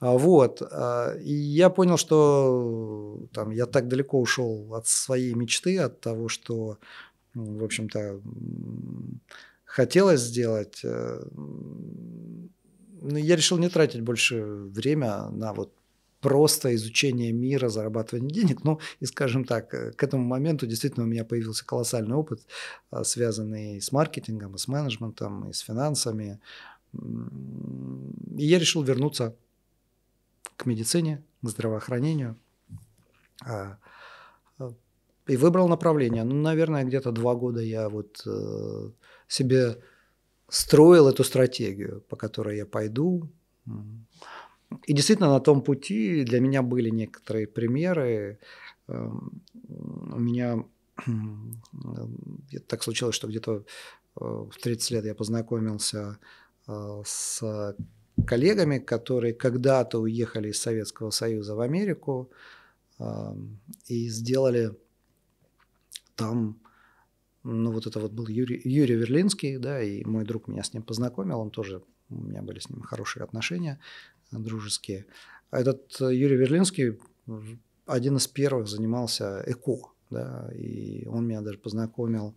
А 0.00 0.18
вот, 0.18 0.62
а, 0.62 1.14
и 1.16 1.32
я 1.32 1.70
понял, 1.70 1.96
что 1.96 3.26
там 3.32 3.50
я 3.50 3.66
так 3.66 3.88
далеко 3.88 4.20
ушел 4.20 4.74
от 4.74 4.86
своей 4.86 5.34
мечты, 5.34 5.78
от 5.78 6.00
того, 6.00 6.28
что, 6.28 6.78
ну, 7.34 7.58
в 7.58 7.64
общем-то, 7.64 8.20
хотелось 9.64 10.20
сделать, 10.20 10.80
э, 10.84 11.22
ну, 11.34 13.16
я 13.16 13.36
решил 13.36 13.58
не 13.58 13.68
тратить 13.68 14.02
больше 14.02 14.42
время 14.44 15.28
на 15.30 15.52
вот 15.52 15.72
просто 16.22 16.74
изучение 16.74 17.32
мира, 17.32 17.68
зарабатывание 17.68 18.30
денег. 18.30 18.64
Ну, 18.64 18.80
и 19.00 19.06
скажем 19.06 19.44
так, 19.44 19.74
э, 19.74 19.92
к 19.92 20.02
этому 20.02 20.24
моменту 20.24 20.66
действительно 20.66 21.04
у 21.04 21.08
меня 21.08 21.24
появился 21.24 21.66
колоссальный 21.66 22.14
опыт, 22.14 22.40
а, 22.90 23.04
связанный 23.04 23.82
с 23.82 23.92
маркетингом, 23.92 24.54
и 24.54 24.58
с 24.58 24.68
менеджментом, 24.68 25.50
и 25.50 25.52
с 25.52 25.58
финансами. 25.58 26.40
И 26.94 28.46
я 28.46 28.58
решил 28.58 28.82
вернуться 28.82 29.34
к 30.56 30.64
медицине, 30.64 31.22
к 31.42 31.48
здравоохранению. 31.48 32.36
А, 33.44 33.78
а, 34.58 34.72
и 35.26 35.36
выбрал 35.36 35.68
направление. 35.68 36.22
Ну, 36.24 36.36
наверное, 36.36 36.84
где-то 36.84 37.10
два 37.10 37.34
года 37.34 37.60
я 37.60 37.88
вот 37.88 38.22
э, 38.26 38.90
себе 39.26 39.78
строил 40.48 41.08
эту 41.08 41.24
стратегию, 41.24 42.02
по 42.08 42.16
которой 42.16 42.58
я 42.58 42.66
пойду. 42.66 43.28
И 44.86 44.92
действительно 44.92 45.30
на 45.30 45.40
том 45.40 45.62
пути 45.62 46.24
для 46.24 46.40
меня 46.40 46.62
были 46.62 46.90
некоторые 46.90 47.46
примеры. 47.46 48.38
Эм, 48.88 49.42
у 49.68 50.18
меня 50.18 50.64
так 52.66 52.82
случилось, 52.82 53.14
что 53.14 53.28
где-то 53.28 53.64
э, 54.20 54.24
в 54.24 54.52
30 54.62 54.90
лет 54.90 55.04
я 55.04 55.14
познакомился 55.14 56.18
э, 56.68 57.02
с 57.04 57.74
коллегами, 58.26 58.78
которые 58.78 59.34
когда-то 59.34 60.00
уехали 60.00 60.50
из 60.50 60.60
Советского 60.60 61.10
Союза 61.10 61.54
в 61.54 61.60
Америку 61.60 62.30
эм, 62.98 63.58
и 63.86 64.08
сделали 64.08 64.76
там, 66.14 66.60
ну 67.42 67.72
вот 67.72 67.86
это 67.86 68.00
вот 68.00 68.12
был 68.12 68.28
Юрий, 68.28 68.60
Юрий 68.64 68.96
Верлинский, 68.96 69.56
да, 69.58 69.82
и 69.82 70.04
мой 70.04 70.24
друг 70.24 70.48
меня 70.48 70.62
с 70.62 70.74
ним 70.74 70.82
познакомил, 70.82 71.40
он 71.40 71.50
тоже, 71.50 71.82
у 72.10 72.14
меня 72.14 72.42
были 72.42 72.58
с 72.58 72.68
ним 72.68 72.82
хорошие 72.82 73.24
отношения 73.24 73.80
дружеские. 74.32 75.06
А 75.52 75.60
этот 75.60 76.00
э, 76.00 76.14
Юрий 76.14 76.36
Верлинский 76.36 76.98
один 77.86 78.16
из 78.16 78.26
первых 78.26 78.68
занимался 78.68 79.42
ЭКО, 79.46 79.92
да, 80.10 80.50
и 80.54 81.06
он 81.06 81.26
меня 81.26 81.42
даже 81.42 81.58
познакомил 81.58 82.34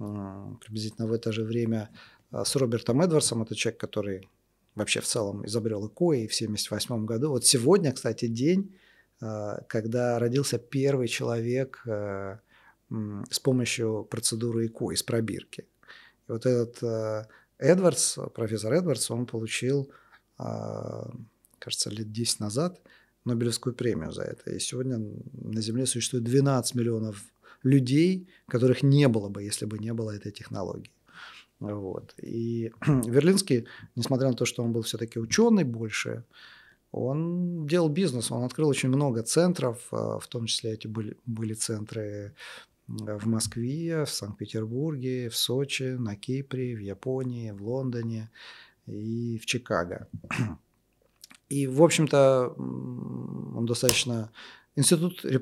э, 0.00 0.46
приблизительно 0.60 1.06
в 1.06 1.12
это 1.12 1.30
же 1.32 1.44
время 1.44 1.88
э, 2.32 2.42
с 2.44 2.56
Робертом 2.56 3.00
Эдвардсом, 3.00 3.42
это 3.42 3.54
человек, 3.54 3.80
который 3.80 4.28
вообще 4.74 5.00
в 5.00 5.06
целом 5.06 5.46
изобрел 5.46 5.86
ЭКО 5.86 6.12
и 6.12 6.26
в 6.26 6.34
1978 6.34 7.06
году. 7.06 7.30
Вот 7.30 7.44
сегодня, 7.44 7.92
кстати, 7.92 8.26
день, 8.26 8.76
когда 9.18 10.20
родился 10.20 10.56
первый 10.58 11.08
человек 11.08 11.82
с 11.84 13.40
помощью 13.42 14.06
процедуры 14.08 14.68
ЭКО 14.68 14.92
из 14.92 15.02
пробирки. 15.02 15.66
И 16.28 16.32
вот 16.32 16.46
этот 16.46 17.28
Эдвардс, 17.58 18.18
профессор 18.32 18.72
Эдвардс, 18.74 19.10
он 19.10 19.26
получил 19.26 19.90
кажется, 20.38 21.90
лет 21.90 22.12
10 22.12 22.40
назад 22.40 22.80
Нобелевскую 23.24 23.74
премию 23.74 24.12
за 24.12 24.22
это. 24.22 24.50
И 24.50 24.58
сегодня 24.58 24.98
на 25.32 25.60
Земле 25.60 25.86
существует 25.86 26.24
12 26.24 26.74
миллионов 26.74 27.24
людей, 27.62 28.28
которых 28.46 28.82
не 28.82 29.08
было 29.08 29.28
бы, 29.28 29.42
если 29.42 29.66
бы 29.66 29.78
не 29.78 29.92
было 29.92 30.12
этой 30.12 30.32
технологии. 30.32 30.90
Вот. 31.60 32.14
И 32.18 32.72
Верлинский, 32.86 33.66
несмотря 33.96 34.28
на 34.28 34.34
то, 34.34 34.44
что 34.44 34.62
он 34.62 34.72
был 34.72 34.82
все-таки 34.82 35.18
ученый 35.18 35.64
больше, 35.64 36.24
он 36.90 37.66
делал 37.66 37.88
бизнес, 37.88 38.30
он 38.30 38.44
открыл 38.44 38.68
очень 38.68 38.88
много 38.88 39.22
центров, 39.22 39.88
а, 39.90 40.18
в 40.18 40.26
том 40.28 40.46
числе 40.46 40.72
эти 40.72 40.86
были, 40.86 41.16
были 41.26 41.52
центры 41.52 42.34
в 42.86 43.26
Москве, 43.26 44.06
в 44.06 44.10
Санкт-Петербурге, 44.10 45.28
в 45.28 45.36
Сочи, 45.36 45.96
на 45.98 46.16
Кипре, 46.16 46.74
в 46.74 46.78
Японии, 46.78 47.50
в 47.50 47.62
Лондоне 47.62 48.30
и 48.88 49.38
в 49.38 49.46
Чикаго. 49.46 50.08
И, 51.48 51.66
в 51.66 51.82
общем-то, 51.82 52.54
он 52.58 53.66
достаточно... 53.66 54.30
Институт, 54.76 55.24
э, 55.24 55.38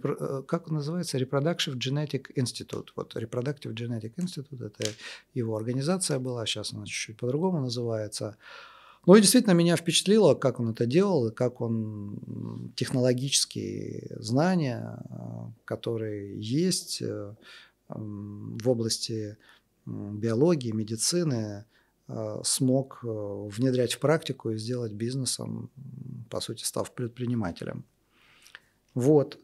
как 0.47 0.69
он 0.69 0.75
называется? 0.75 1.19
Reproductive 1.19 1.76
Genetic 1.76 2.33
Institute. 2.37 2.87
Вот 2.97 3.17
Reproductive 3.17 3.75
Genetic 3.75 4.15
Institute– 4.17 4.65
это 4.67 4.88
его 5.35 5.57
организация 5.57 6.19
была, 6.19 6.47
сейчас 6.47 6.73
она 6.73 6.87
чуть-чуть 6.87 7.19
по-другому 7.19 7.61
называется. 7.61 8.37
Ну 9.05 9.15
и 9.15 9.21
действительно 9.21 9.53
меня 9.53 9.76
впечатлило, 9.76 10.35
как 10.35 10.59
он 10.59 10.71
это 10.71 10.87
делал, 10.87 11.31
как 11.33 11.61
он 11.61 12.73
технологические 12.76 14.17
знания, 14.21 15.00
э, 15.11 15.17
которые 15.65 16.41
есть 16.41 17.03
э, 17.03 17.35
в 17.88 18.69
области 18.69 19.37
биологии, 19.85 20.73
медицины, 20.73 21.65
смог 22.45 23.01
э, 23.03 23.07
внедрять 23.07 23.95
в 23.95 23.99
практику 23.99 24.51
и 24.51 24.59
сделать 24.59 24.93
бизнесом, 24.93 25.71
по 26.31 26.41
сути, 26.41 26.65
став 26.65 26.95
предпринимателем. 26.95 27.85
Вот. 28.95 29.39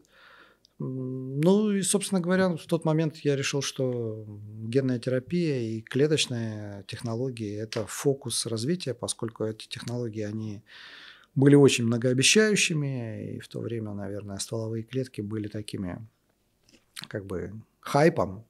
Ну 0.79 1.71
и, 1.71 1.81
собственно 1.81 2.19
говоря, 2.19 2.55
в 2.55 2.65
тот 2.65 2.83
момент 2.83 3.17
я 3.17 3.35
решил, 3.35 3.61
что 3.61 4.25
генная 4.63 4.99
терапия 4.99 5.59
и 5.59 5.81
клеточные 5.81 6.83
технологии– 6.87 7.55
это 7.61 7.85
фокус 7.85 8.45
развития, 8.45 8.93
поскольку 8.93 9.43
эти 9.43 9.67
технологии, 9.67 10.23
они 10.23 10.63
были 11.35 11.55
очень 11.55 11.85
многообещающими, 11.85 13.35
и 13.35 13.39
в 13.39 13.47
то 13.47 13.59
время, 13.59 13.93
наверное, 13.93 14.37
стволовые 14.39 14.83
клетки 14.83 15.21
были 15.21 15.47
такими 15.47 16.05
как 17.07 17.25
бы 17.25 17.53
хайпом 17.79 18.45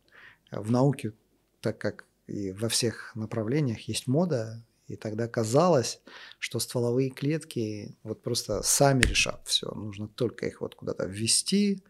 в 0.51 0.71
науке, 0.71 1.13
так 1.61 1.77
как 1.77 2.05
и 2.27 2.51
во 2.51 2.69
всех 2.69 3.15
направлениях 3.15 3.81
есть 3.87 4.07
мода, 4.07 4.63
и 4.87 4.95
тогда 4.95 5.27
казалось, 5.27 6.01
что 6.39 6.59
стволовые 6.59 7.09
клетки 7.09 7.97
вот 8.03 8.21
просто 8.21 8.61
сами 8.63 9.03
решат 9.03 9.47
все. 9.47 9.71
Нужно 9.71 10.07
только 10.07 10.45
их 10.47 10.61
вот 10.61 10.75
куда-то 10.75 11.05
ввести, 11.05 11.83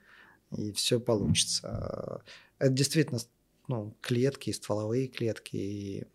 и 0.55 0.71
все 0.71 0.99
получится. 0.99 2.23
Это 2.59 2.69
действительно 2.71 3.19
ну, 3.67 3.95
клетки, 4.01 4.51
стволовые 4.51 5.07
клетки, 5.07 5.55
и 5.55 6.05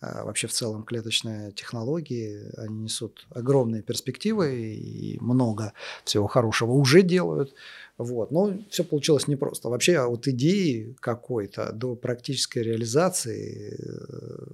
вообще 0.00 0.46
в 0.46 0.52
целом 0.52 0.82
клеточные 0.82 1.52
технологии, 1.52 2.50
они 2.56 2.84
несут 2.84 3.26
огромные 3.30 3.82
перспективы 3.82 4.74
и 4.74 5.18
много 5.20 5.74
всего 6.04 6.26
хорошего 6.26 6.72
уже 6.72 7.02
делают. 7.02 7.54
Вот. 7.98 8.30
Но 8.30 8.58
все 8.70 8.82
получилось 8.82 9.28
непросто. 9.28 9.68
Вообще 9.68 9.98
от 9.98 10.26
идеи 10.28 10.96
какой-то 11.00 11.72
до 11.72 11.96
практической 11.96 12.60
реализации 12.60 13.76
э, 13.78 14.50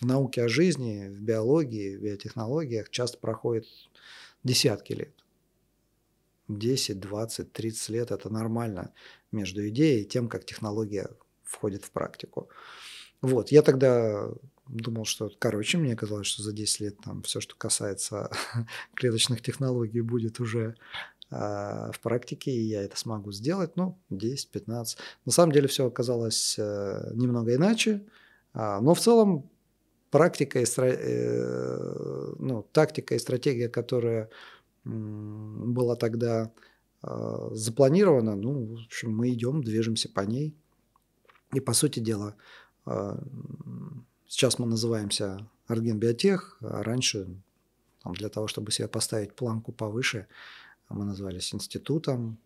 в 0.00 0.06
науке 0.06 0.42
о 0.42 0.48
жизни, 0.48 1.08
в 1.08 1.20
биологии, 1.20 1.96
в 1.96 2.02
биотехнологиях 2.02 2.90
часто 2.90 3.18
проходит 3.18 3.66
десятки 4.42 4.92
лет. 4.94 5.12
10, 6.48 6.98
20, 6.98 7.52
30 7.52 7.88
лет– 7.90 8.10
это 8.10 8.28
нормально 8.28 8.92
между 9.30 9.68
идеей 9.68 10.02
и 10.02 10.06
тем, 10.06 10.28
как 10.28 10.44
технология 10.44 11.08
входит 11.44 11.84
в 11.84 11.90
практику. 11.90 12.48
Вот, 13.22 13.50
я 13.50 13.62
тогда 13.62 14.30
думал, 14.66 15.04
что, 15.04 15.30
короче, 15.38 15.78
мне 15.78 15.96
казалось, 15.96 16.26
что 16.26 16.42
за 16.42 16.52
10 16.52 16.80
лет 16.80 16.96
там 17.04 17.22
все, 17.22 17.40
что 17.40 17.54
касается 17.56 18.30
клеточных 18.94 19.42
технологий, 19.42 20.00
будет 20.00 20.40
уже 20.40 20.76
э, 21.30 21.36
в 21.92 22.00
практике, 22.02 22.50
и 22.50 22.60
я 22.60 22.82
это 22.82 22.96
смогу 22.96 23.32
сделать, 23.32 23.76
ну, 23.76 23.98
10-15. 24.10 24.96
На 25.26 25.32
самом 25.32 25.52
деле 25.52 25.68
все 25.68 25.86
оказалось 25.86 26.56
э, 26.58 27.10
немного 27.14 27.54
иначе, 27.54 28.06
э, 28.54 28.78
но 28.80 28.94
в 28.94 29.00
целом 29.00 29.50
практика 30.10 30.60
и 30.60 30.64
э, 30.76 32.34
ну, 32.38 32.66
тактика 32.72 33.14
и 33.14 33.18
стратегия, 33.18 33.68
которая 33.68 34.30
была 34.84 35.94
тогда 35.96 36.50
э, 37.02 37.48
запланирована, 37.52 38.34
ну, 38.34 38.76
в 38.76 38.84
общем, 38.86 39.14
мы 39.14 39.30
идем, 39.30 39.62
движемся 39.62 40.08
по 40.08 40.20
ней. 40.20 40.54
И, 41.52 41.58
по 41.58 41.72
сути 41.72 41.98
дела, 41.98 42.28
а, 42.28 42.59
сейчас 44.26 44.58
мы 44.58 44.66
называемся 44.66 45.46
Арген 45.66 46.00
а 46.60 46.82
раньше 46.82 47.28
там, 48.02 48.14
для 48.14 48.28
того, 48.28 48.48
чтобы 48.48 48.72
себе 48.72 48.88
поставить 48.88 49.34
планку 49.34 49.72
повыше, 49.72 50.26
мы 50.88 51.04
назывались 51.04 51.54
институтом. 51.54 52.38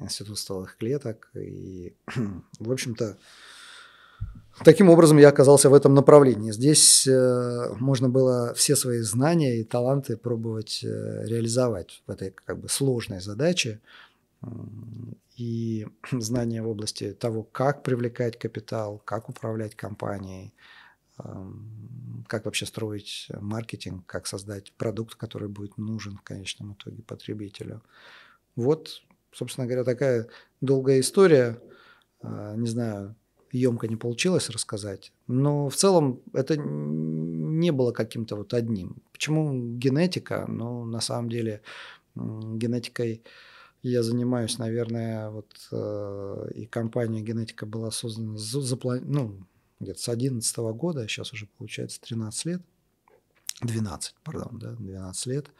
институт 0.00 0.38
стволовых 0.38 0.76
клеток. 0.76 1.30
И, 1.34 1.94
в 2.58 2.72
общем-то, 2.72 3.16
таким 4.64 4.90
образом 4.90 5.18
я 5.18 5.28
оказался 5.28 5.70
в 5.70 5.74
этом 5.74 5.94
направлении. 5.94 6.52
Здесь 6.52 7.06
э, 7.06 7.74
можно 7.78 8.08
было 8.08 8.54
все 8.54 8.76
свои 8.76 9.00
знания 9.00 9.58
и 9.58 9.64
таланты 9.64 10.16
пробовать 10.16 10.80
э, 10.82 11.24
реализовать 11.26 12.02
в 12.06 12.10
этой 12.10 12.30
как 12.30 12.58
бы 12.58 12.68
сложной 12.68 13.20
задаче. 13.20 13.80
И 15.38 15.86
знания 16.12 16.62
в 16.62 16.68
области 16.68 17.12
того, 17.12 17.44
как 17.44 17.82
привлекать 17.82 18.38
капитал, 18.38 19.00
как 19.04 19.28
управлять 19.28 19.74
компанией, 19.74 20.52
как 22.28 22.44
вообще 22.44 22.66
строить 22.66 23.28
маркетинг, 23.40 24.04
как 24.06 24.26
создать 24.26 24.72
продукт, 24.72 25.14
который 25.14 25.48
будет 25.48 25.78
нужен 25.78 26.16
в 26.16 26.22
конечном 26.22 26.74
итоге 26.74 27.02
потребителю. 27.02 27.82
Вот, 28.54 29.02
собственно 29.32 29.66
говоря, 29.66 29.84
такая 29.84 30.28
долгая 30.60 31.00
история. 31.00 31.60
А, 32.20 32.54
не 32.56 32.68
знаю, 32.68 33.16
емко 33.52 33.88
не 33.88 33.96
получилось 33.96 34.50
рассказать, 34.50 35.12
но 35.26 35.68
в 35.68 35.76
целом 35.76 36.20
это 36.34 36.56
не 36.56 37.70
было 37.70 37.92
каким-то 37.92 38.36
вот 38.36 38.54
одним. 38.54 38.96
Почему 39.12 39.52
генетика? 39.76 40.44
Ну, 40.48 40.84
на 40.84 41.00
самом 41.00 41.30
деле, 41.30 41.62
генетикой 42.14 43.22
я 43.82 44.02
занимаюсь, 44.02 44.58
наверное, 44.58 45.30
вот 45.30 45.54
э, 45.70 46.50
и 46.54 46.66
компания 46.66 47.22
генетика 47.22 47.66
была 47.66 47.90
создана, 47.90 48.36
заплани... 48.36 49.04
ну, 49.04 49.46
где-то 49.80 50.00
с 50.00 50.08
11 50.08 50.56
года, 50.56 51.06
сейчас 51.06 51.32
уже 51.32 51.46
получается 51.46 52.00
13 52.00 52.44
лет, 52.46 52.62
12, 53.62 54.14
пардон, 54.24 54.58
да, 54.58 54.72
12 54.72 55.26
лет. 55.26 55.50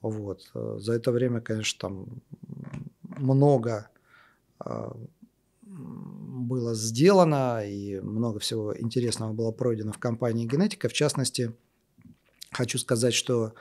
Вот. 0.00 0.50
Э, 0.54 0.78
за 0.80 0.94
это 0.94 1.12
время, 1.12 1.40
конечно, 1.40 1.78
там 1.80 2.22
много 3.02 3.88
э, 4.64 4.90
было 5.62 6.74
сделано 6.74 7.64
и 7.64 8.00
много 8.00 8.38
всего 8.38 8.76
интересного 8.76 9.32
было 9.32 9.52
пройдено 9.52 9.92
в 9.92 9.98
компании 9.98 10.46
«Генетика». 10.46 10.88
В 10.88 10.92
частности, 10.92 11.54
хочу 12.50 12.78
сказать, 12.78 13.14
что 13.14 13.54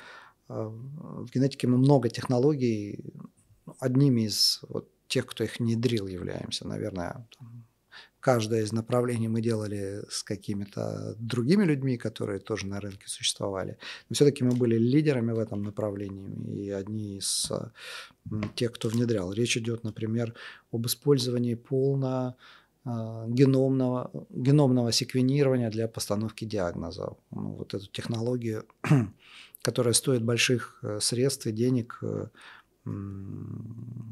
э, 0.47 0.53
в 0.53 1.29
генетике 1.31 1.67
мы 1.67 1.77
много 1.77 2.09
технологий, 2.09 3.13
одними 3.79 4.21
из 4.21 4.59
вот 4.69 4.89
тех, 5.07 5.25
кто 5.25 5.43
их 5.43 5.59
внедрил, 5.59 6.07
являемся, 6.07 6.67
наверное, 6.67 7.27
каждое 8.19 8.63
из 8.63 8.73
направлений 8.73 9.29
мы 9.29 9.41
делали 9.41 10.03
с 10.09 10.23
какими-то 10.23 11.15
другими 11.17 11.63
людьми, 11.63 11.97
которые 11.97 12.39
тоже 12.39 12.67
на 12.67 12.79
рынке 12.79 13.07
существовали. 13.07 13.77
Но 14.09 14.15
все-таки 14.15 14.43
мы 14.43 14.51
были 14.51 14.77
лидерами 14.77 15.31
в 15.31 15.39
этом 15.39 15.63
направлении 15.63 16.65
и 16.65 16.69
одни 16.69 17.17
из 17.17 17.51
тех, 18.55 18.71
кто 18.73 18.89
внедрял. 18.89 19.31
Речь 19.31 19.57
идет, 19.57 19.83
например, 19.83 20.33
об 20.71 20.85
использовании 20.85 21.55
полно 21.55 22.35
а, 22.83 23.25
геномного, 23.27 24.11
геномного 24.29 24.91
секвенирования 24.91 25.69
для 25.69 25.87
постановки 25.87 26.45
диагноза. 26.45 27.15
Ну, 27.31 27.55
вот 27.55 27.73
эту 27.73 27.87
технологию, 27.87 28.65
которая 29.61 29.93
стоит 29.93 30.23
больших 30.23 30.79
э, 30.83 30.99
средств 31.01 31.47
и 31.47 31.51
денег, 31.51 31.99
э, 32.01 32.27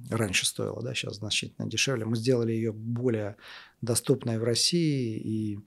раньше 0.10 0.46
стоила, 0.46 0.82
да, 0.82 0.94
сейчас 0.94 1.16
значительно 1.16 1.68
дешевле. 1.68 2.06
Мы 2.06 2.16
сделали 2.16 2.52
ее 2.52 2.72
более 2.72 3.38
доступной 3.82 4.38
в 4.38 4.44
России, 4.44 5.18
и 5.18 5.60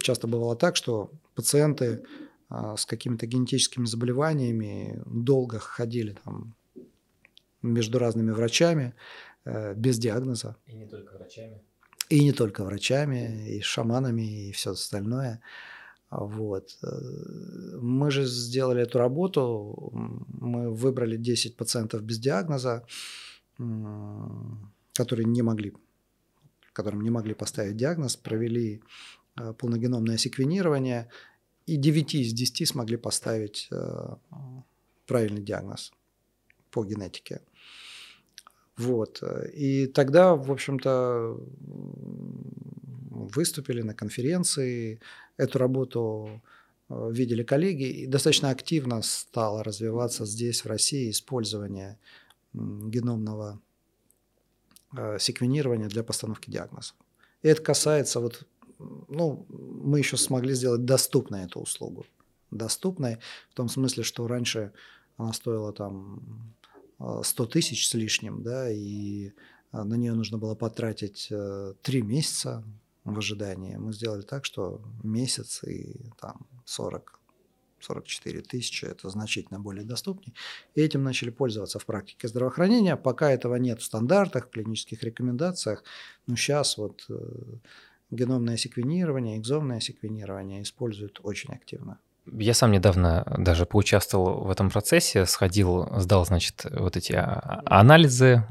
часто 0.00 0.26
бывало 0.26 0.56
так, 0.56 0.76
что 0.76 1.12
пациенты 1.34 2.04
а, 2.48 2.76
с 2.76 2.86
какими-то 2.86 3.26
генетическими 3.26 3.86
заболеваниями 3.86 5.02
долго 5.06 5.58
ходили 5.58 6.16
там 6.24 6.54
между 7.62 7.98
разными 7.98 8.30
врачами 8.30 8.94
э, 9.44 9.74
без 9.74 9.98
диагноза. 9.98 10.56
И 10.66 10.76
не 10.76 10.86
только 10.86 11.14
врачами. 11.14 11.62
И 12.08 12.24
не 12.24 12.32
только 12.32 12.64
врачами, 12.64 13.56
и 13.56 13.60
шаманами, 13.60 14.48
и 14.48 14.52
все 14.52 14.70
остальное. 14.70 15.42
Вот. 16.10 16.78
Э, 16.82 16.86
мы 17.80 18.10
же 18.10 18.24
сделали 18.26 18.82
эту 18.82 18.98
работу, 18.98 19.90
мы 20.40 20.70
выбрали 20.70 21.16
10 21.16 21.56
пациентов 21.56 22.02
без 22.02 22.18
диагноза, 22.18 22.84
которые 24.94 25.26
не 25.26 25.42
могли, 25.42 25.74
которым 26.72 27.02
не 27.02 27.10
могли 27.10 27.34
поставить 27.34 27.76
диагноз, 27.76 28.16
провели 28.16 28.80
э, 29.36 29.52
полногеномное 29.52 30.16
секвенирование, 30.16 31.08
и 31.66 31.76
9 31.76 32.14
из 32.14 32.32
10 32.32 32.68
смогли 32.68 32.96
поставить 32.96 33.68
э, 33.70 34.16
правильный 35.06 35.42
диагноз 35.42 35.92
по 36.70 36.84
генетике. 36.84 37.40
Вот. 38.78 39.22
И 39.52 39.86
тогда, 39.88 40.34
в 40.36 40.52
общем-то, 40.52 41.36
выступили 43.34 43.82
на 43.82 43.94
конференции, 43.94 45.00
эту 45.38 45.58
работу 45.58 46.42
э, 46.90 47.10
видели 47.12 47.42
коллеги, 47.42 47.84
и 47.84 48.06
достаточно 48.06 48.50
активно 48.50 49.00
стало 49.02 49.64
развиваться 49.64 50.26
здесь, 50.26 50.64
в 50.64 50.66
России, 50.66 51.10
использование 51.10 51.98
геномного 52.52 53.60
э, 54.94 55.18
секвенирования 55.18 55.88
для 55.88 56.02
постановки 56.02 56.50
диагноза. 56.50 56.92
И 57.42 57.48
это 57.48 57.62
касается, 57.62 58.20
вот, 58.20 58.46
ну, 58.78 59.46
мы 59.48 59.98
еще 59.98 60.16
смогли 60.16 60.54
сделать 60.54 60.84
доступной 60.84 61.44
эту 61.44 61.60
услугу. 61.60 62.04
Доступной 62.50 63.18
в 63.50 63.54
том 63.54 63.68
смысле, 63.68 64.02
что 64.02 64.26
раньше 64.26 64.72
она 65.16 65.32
стоила 65.32 65.72
там 65.72 66.54
100 66.98 67.44
э, 67.44 67.46
тысяч 67.46 67.86
с 67.86 67.94
лишним, 67.94 68.42
да, 68.42 68.70
и 68.70 69.32
на 69.70 69.94
нее 69.94 70.14
нужно 70.14 70.38
было 70.38 70.54
потратить 70.54 71.28
3 71.28 72.02
месяца, 72.02 72.64
в 73.14 73.18
ожидании. 73.18 73.76
Мы 73.76 73.92
сделали 73.92 74.22
так, 74.22 74.44
что 74.44 74.82
месяц 75.02 75.64
и 75.64 76.10
там 76.20 76.46
40 76.64 77.18
44 77.80 78.40
тысячи, 78.42 78.84
это 78.84 79.08
значительно 79.08 79.60
более 79.60 79.84
доступнее. 79.84 80.34
И 80.74 80.80
этим 80.80 81.02
начали 81.02 81.30
пользоваться 81.30 81.78
в 81.78 81.86
практике 81.86 82.28
здравоохранения. 82.28 82.96
Пока 82.96 83.30
этого 83.30 83.56
нет 83.56 83.80
в 83.80 83.84
стандартах, 83.84 84.46
в 84.46 84.50
клинических 84.50 85.02
рекомендациях, 85.02 85.84
но 86.26 86.36
сейчас 86.36 86.76
вот 86.76 87.04
э, 87.08 87.14
геномное 88.10 88.56
секвенирование, 88.56 89.38
экзомное 89.38 89.80
секвенирование 89.80 90.62
используют 90.62 91.20
очень 91.22 91.52
активно. 91.54 91.98
Я 92.32 92.54
сам 92.54 92.72
недавно 92.72 93.24
даже 93.36 93.66
поучаствовал 93.66 94.44
в 94.44 94.50
этом 94.50 94.70
процессе, 94.70 95.26
сходил, 95.26 95.88
сдал, 95.98 96.24
значит, 96.24 96.66
вот 96.70 96.96
эти 96.96 97.12
а, 97.12 97.62
анализы, 97.66 98.44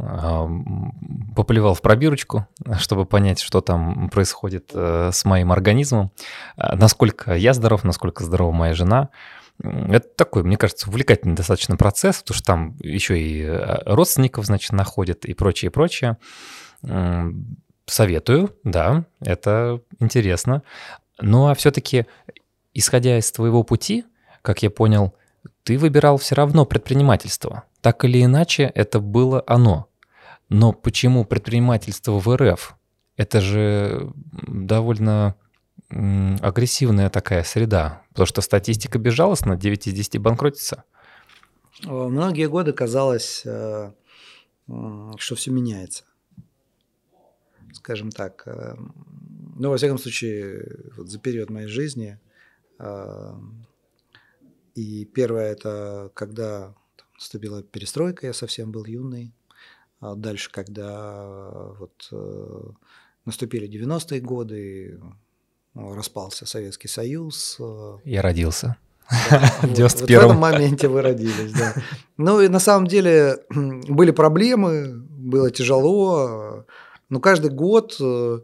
поплевал 1.36 1.74
в 1.74 1.82
пробирочку, 1.82 2.48
чтобы 2.80 3.06
понять, 3.06 3.40
что 3.40 3.62
там 3.62 4.10
происходит 4.10 4.72
э, 4.74 5.12
с 5.13 5.26
моим 5.26 5.52
организмом, 5.52 6.12
а, 6.56 6.76
насколько 6.76 7.36
я 7.36 7.54
здоров, 7.54 7.84
насколько 7.84 8.24
здорова 8.24 8.52
моя 8.52 8.74
жена. 8.74 9.10
Это 9.60 10.08
такой, 10.16 10.44
мне 10.44 10.58
кажется, 10.58 10.90
увлекательный 10.90 11.36
достаточно 11.36 11.78
процесс, 11.78 12.22
потому 12.22 12.36
что 12.36 12.46
там 12.46 12.76
еще 12.80 13.20
и 13.20 13.44
э, 13.44 13.84
родственников, 13.86 14.46
значит, 14.46 14.72
находят 14.72 15.26
и 15.26 15.34
прочее, 15.34 15.72
прочее. 15.72 16.18
Советую, 17.86 18.56
да, 18.63 19.06
это 19.22 19.82
интересно. 20.00 20.62
Ну 21.20 21.48
а 21.48 21.56
все-таки 21.56 22.06
исходя 22.78 23.18
из 23.18 23.32
твоего 23.32 23.63
пути, 23.63 24.06
как 24.44 24.62
я 24.62 24.70
понял, 24.70 25.16
ты 25.63 25.78
выбирал 25.80 26.18
все 26.18 26.36
равно 26.36 26.66
предпринимательство. 26.66 27.63
Так 27.82 28.06
или 28.06 28.24
иначе, 28.24 28.72
это 28.76 29.00
было 29.00 29.44
оно. 29.48 29.88
Но 30.50 30.74
почему 30.74 31.26
предпринимательство 31.26 32.20
в 32.20 32.38
РФ? 32.38 32.76
Это 33.16 33.42
же 33.42 34.12
довольно 34.32 35.36
агрессивная 35.90 37.10
такая 37.10 37.44
среда, 37.44 38.04
потому 38.10 38.28
что 38.28 38.42
статистика 38.42 39.00
безжалостна, 39.00 39.56
9 39.56 39.88
из 39.88 39.94
10 39.94 40.20
банкротится. 40.20 40.84
Многие 41.84 42.48
годы 42.48 42.74
казалось, 42.74 43.44
э, 43.46 43.92
что 45.18 45.36
все 45.36 45.52
меняется. 45.52 46.04
Скажем 47.74 48.12
так. 48.12 48.44
Э, 48.46 48.76
ну, 49.56 49.70
во 49.70 49.78
всяком 49.78 49.98
случае, 49.98 50.92
вот 50.96 51.10
за 51.10 51.20
период 51.20 51.50
моей 51.50 51.68
жизни 51.68 52.20
и 54.76 55.06
первое 55.06 55.52
это 55.52 56.12
когда 56.13 56.76
наступила 57.16 57.63
перестройка, 57.63 58.28
я 58.28 58.34
совсем 58.34 58.72
был 58.72 58.86
юный. 58.86 59.34
А 60.00 60.16
дальше, 60.16 60.52
когда 60.52 61.40
вот 61.80 62.08
э, 62.12 62.62
наступили 63.26 63.68
90-е 63.68 64.22
годы, 64.22 65.00
ну, 65.74 65.96
распался 65.96 66.46
Советский 66.46 66.88
Союз. 66.88 67.58
Э, 67.60 67.98
я 68.04 68.22
родился. 68.22 68.78
в 69.62 69.74
91 69.74 70.20
в 70.20 70.24
этом 70.24 70.38
моменте 70.38 70.88
вы 70.88 71.02
родились, 71.02 71.54
да. 71.54 71.74
Ну 72.18 72.42
и 72.42 72.48
на 72.48 72.60
самом 72.60 72.88
деле 72.88 73.38
были 73.50 74.12
проблемы, 74.12 75.02
было 75.10 75.50
тяжело, 75.50 76.66
но 77.10 77.20
каждый 77.20 77.50
год 77.50 77.96
э, 78.00 78.40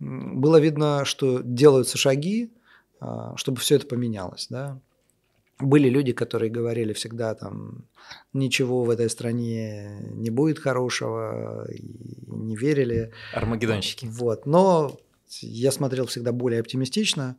было 0.00 0.58
видно, 0.58 1.04
что 1.04 1.40
делаются 1.42 1.98
шаги, 1.98 2.50
чтобы 3.36 3.60
все 3.60 3.76
это 3.76 3.86
поменялось. 3.86 4.46
Да? 4.50 4.80
были 5.58 5.88
люди, 5.88 6.12
которые 6.12 6.50
говорили 6.50 6.92
всегда 6.92 7.34
там, 7.34 7.86
ничего 8.32 8.84
в 8.84 8.90
этой 8.90 9.08
стране 9.08 10.00
не 10.12 10.30
будет 10.30 10.58
хорошего, 10.58 11.66
и 11.72 12.26
не 12.26 12.56
верили. 12.56 13.12
Армагеддонщики. 13.32 14.06
Вот, 14.06 14.46
но 14.46 14.98
я 15.40 15.72
смотрел 15.72 16.06
всегда 16.06 16.32
более 16.32 16.60
оптимистично. 16.60 17.36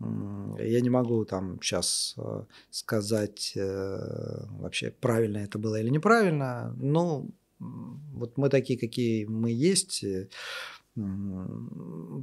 Я 0.00 0.80
не 0.80 0.90
могу 0.90 1.24
там 1.24 1.60
сейчас 1.60 2.14
э, 2.18 2.44
сказать 2.70 3.52
э, 3.56 4.44
вообще, 4.50 4.92
правильно 4.92 5.38
это 5.38 5.58
было 5.58 5.80
или 5.80 5.88
неправильно. 5.88 6.72
Но 6.78 7.26
вот 7.58 8.36
мы 8.36 8.48
такие, 8.48 8.78
какие 8.78 9.24
мы 9.24 9.50
есть. 9.50 10.04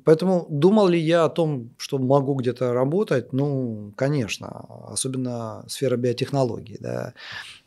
Поэтому 0.03 0.47
думал 0.49 0.87
ли 0.87 0.99
я 0.99 1.25
о 1.25 1.29
том, 1.29 1.73
что 1.77 1.97
могу 1.97 2.35
где-то 2.35 2.73
работать? 2.73 3.33
Ну, 3.33 3.93
конечно, 3.95 4.47
особенно 4.89 5.63
сфера 5.67 5.97
биотехнологий. 5.97 6.77
Да. 6.79 7.13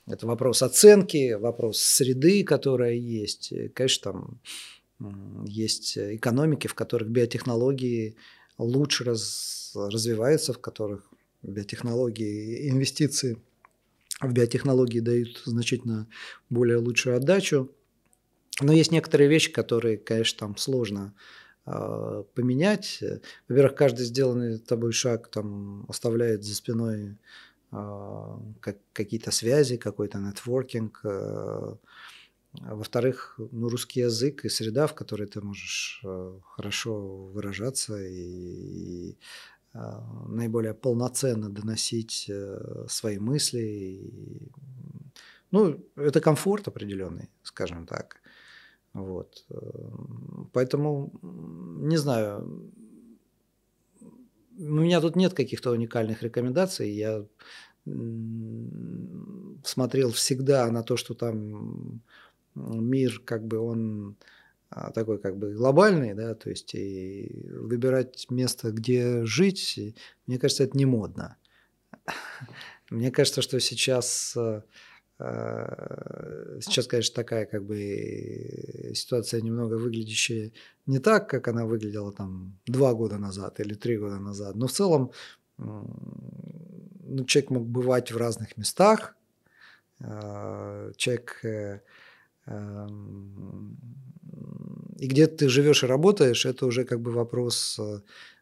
Это 0.06 0.26
вопрос 0.26 0.62
оценки, 0.62 1.34
вопрос 1.34 1.78
среды, 1.78 2.44
которая 2.44 2.94
есть. 2.94 3.52
Конечно, 3.74 4.12
там 4.12 4.40
есть 5.46 5.96
экономики, 5.98 6.66
в 6.66 6.74
которых 6.74 7.08
биотехнологии 7.08 8.16
лучше 8.58 9.04
раз, 9.04 9.72
развиваются, 9.74 10.52
в 10.52 10.58
которых 10.58 11.10
биотехнологии, 11.42 12.68
инвестиции 12.68 13.38
в 14.20 14.32
биотехнологии 14.32 15.00
дают 15.00 15.42
значительно 15.44 16.08
более 16.50 16.78
лучшую 16.78 17.16
отдачу. 17.16 17.70
Но 18.60 18.72
есть 18.72 18.90
некоторые 18.92 19.28
вещи, 19.28 19.52
которые, 19.52 19.98
конечно, 19.98 20.38
там 20.38 20.56
сложно 20.56 21.14
э, 21.66 22.24
поменять. 22.34 23.02
Во-первых, 23.48 23.74
каждый 23.76 24.04
сделанный 24.04 24.58
тобой 24.58 24.92
шаг 24.92 25.28
там 25.28 25.86
оставляет 25.88 26.42
за 26.42 26.54
спиной 26.54 27.18
э, 27.72 28.38
как, 28.60 28.78
какие-то 28.92 29.30
связи, 29.30 29.76
какой-то 29.76 30.18
нетворкинг. 30.18 31.00
Э, 31.04 31.76
во-вторых, 32.52 33.38
ну, 33.52 33.68
русский 33.68 34.00
язык 34.00 34.44
и 34.44 34.48
среда, 34.48 34.86
в 34.86 34.94
которой 34.94 35.28
ты 35.28 35.40
можешь 35.40 36.00
э, 36.04 36.40
хорошо 36.42 37.26
выражаться 37.26 38.02
и, 38.02 39.10
и 39.12 39.18
э, 39.74 39.78
наиболее 40.26 40.74
полноценно 40.74 41.50
доносить 41.50 42.26
э, 42.28 42.86
свои 42.88 43.18
мысли. 43.18 44.10
Ну, 45.50 45.84
это 45.94 46.20
комфорт 46.20 46.68
определенный, 46.68 47.30
скажем 47.42 47.86
так. 47.86 48.20
Вот. 49.02 49.44
Поэтому, 50.52 51.12
не 51.22 51.96
знаю, 51.96 52.70
у 54.58 54.62
меня 54.62 55.00
тут 55.00 55.16
нет 55.16 55.34
каких-то 55.34 55.70
уникальных 55.70 56.22
рекомендаций. 56.22 56.90
Я 56.90 57.24
смотрел 59.64 60.10
всегда 60.12 60.70
на 60.70 60.82
то, 60.82 60.96
что 60.96 61.14
там 61.14 62.02
мир, 62.54 63.22
как 63.24 63.46
бы 63.46 63.58
он 63.58 64.16
а, 64.70 64.90
такой 64.90 65.18
как 65.18 65.38
бы 65.38 65.54
глобальный, 65.54 66.12
да, 66.14 66.34
то 66.34 66.50
есть 66.50 66.74
и 66.74 67.48
выбирать 67.52 68.26
место, 68.30 68.72
где 68.72 69.24
жить, 69.24 69.94
мне 70.26 70.38
кажется, 70.38 70.64
это 70.64 70.76
не 70.76 70.86
модно. 70.86 71.36
Мне 72.90 73.10
кажется, 73.10 73.42
что 73.42 73.60
сейчас 73.60 74.36
Э, 74.36 74.62
сейчас, 75.18 76.86
конечно, 76.86 77.14
такая 77.14 77.46
как 77.46 77.64
бы 77.64 78.92
ситуация 78.94 79.40
немного 79.40 79.74
выглядящая 79.74 80.52
не 80.86 81.00
так, 81.00 81.28
как 81.28 81.48
она 81.48 81.66
выглядела 81.66 82.12
там 82.12 82.56
два 82.66 82.94
года 82.94 83.18
назад 83.18 83.58
или 83.60 83.74
три 83.74 83.98
года 83.98 84.18
назад. 84.18 84.54
Но 84.54 84.68
в 84.68 84.72
целом 84.72 85.10
ну, 87.08 87.24
человек 87.24 87.50
мог 87.50 87.66
бывать 87.66 88.12
в 88.12 88.16
разных 88.16 88.56
местах. 88.56 89.16
Э, 90.00 90.92
человек 90.96 91.40
э, 91.42 91.80
эм, 92.46 93.76
и 94.98 95.06
где 95.06 95.26
ты 95.26 95.48
живешь 95.48 95.82
и 95.82 95.86
работаешь, 95.86 96.46
это 96.46 96.66
уже 96.66 96.84
как 96.84 97.00
бы 97.00 97.10
вопрос 97.10 97.80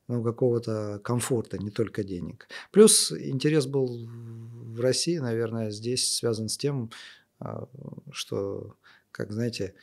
ну, 0.09 0.23
какого-то 0.23 1.01
комфорта, 1.03 1.59
не 1.59 1.71
только 1.71 2.05
денег. 2.05 2.49
Плюс 2.71 3.13
интерес 3.13 3.67
был 3.67 4.09
в 4.09 4.81
России, 4.81 5.19
наверное, 5.19 5.71
здесь 5.71 6.17
связан 6.17 6.49
с 6.49 6.57
тем, 6.57 6.91
а, 7.39 7.69
что, 8.13 8.77
как 9.11 9.33
знаете, 9.33 9.75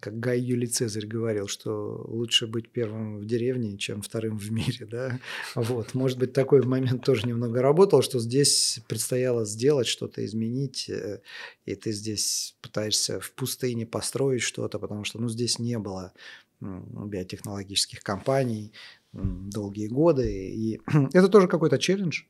как 0.00 0.18
Гай 0.18 0.40
Юлий 0.40 0.66
Цезарь 0.66 1.06
говорил, 1.06 1.46
что 1.46 2.04
лучше 2.08 2.46
быть 2.46 2.70
первым 2.70 3.18
в 3.18 3.26
деревне, 3.26 3.76
чем 3.76 4.02
вторым 4.02 4.38
в 4.38 4.50
мире, 4.50 4.86
да, 4.90 5.20
вот, 5.54 5.94
может 5.94 6.18
быть, 6.18 6.32
такой 6.32 6.62
момент 6.62 7.04
тоже 7.04 7.26
немного 7.26 7.62
работал, 7.62 8.02
что 8.02 8.18
здесь 8.18 8.80
предстояло 8.88 9.44
сделать 9.44 9.86
что-то, 9.86 10.24
изменить, 10.24 10.88
э, 10.88 11.20
и 11.64 11.74
ты 11.74 11.92
здесь 11.92 12.56
пытаешься 12.60 13.20
в 13.20 13.32
пустыне 13.32 13.86
построить 13.86 14.42
что-то, 14.42 14.78
потому 14.78 15.04
что, 15.04 15.18
ну, 15.18 15.28
здесь 15.28 15.58
не 15.58 15.78
было 15.78 16.12
биотехнологических 16.60 18.02
компаний, 18.02 18.72
долгие 19.12 19.88
годы. 19.88 20.50
И 20.50 20.80
это 21.12 21.28
тоже 21.28 21.48
какой-то 21.48 21.78
челлендж. 21.78 22.22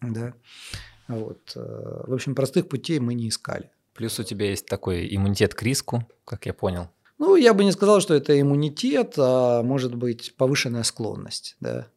Да. 0.00 0.34
Вот. 1.08 1.52
Э, 1.56 2.04
в 2.06 2.14
общем, 2.14 2.34
простых 2.34 2.68
путей 2.68 2.98
мы 3.00 3.14
не 3.14 3.28
искали. 3.28 3.70
Плюс 3.94 4.18
у 4.20 4.22
тебя 4.22 4.50
есть 4.50 4.66
такой 4.66 5.14
иммунитет 5.14 5.54
к 5.54 5.62
риску, 5.62 6.08
как 6.24 6.46
я 6.46 6.54
понял. 6.54 6.88
Ну, 7.18 7.34
я 7.34 7.52
бы 7.52 7.64
не 7.64 7.72
сказал, 7.72 8.00
что 8.00 8.14
это 8.14 8.40
иммунитет, 8.40 9.14
а 9.16 9.62
может 9.64 9.94
быть 9.96 10.34
повышенная 10.36 10.84
склонность, 10.84 11.56
да, 11.58 11.88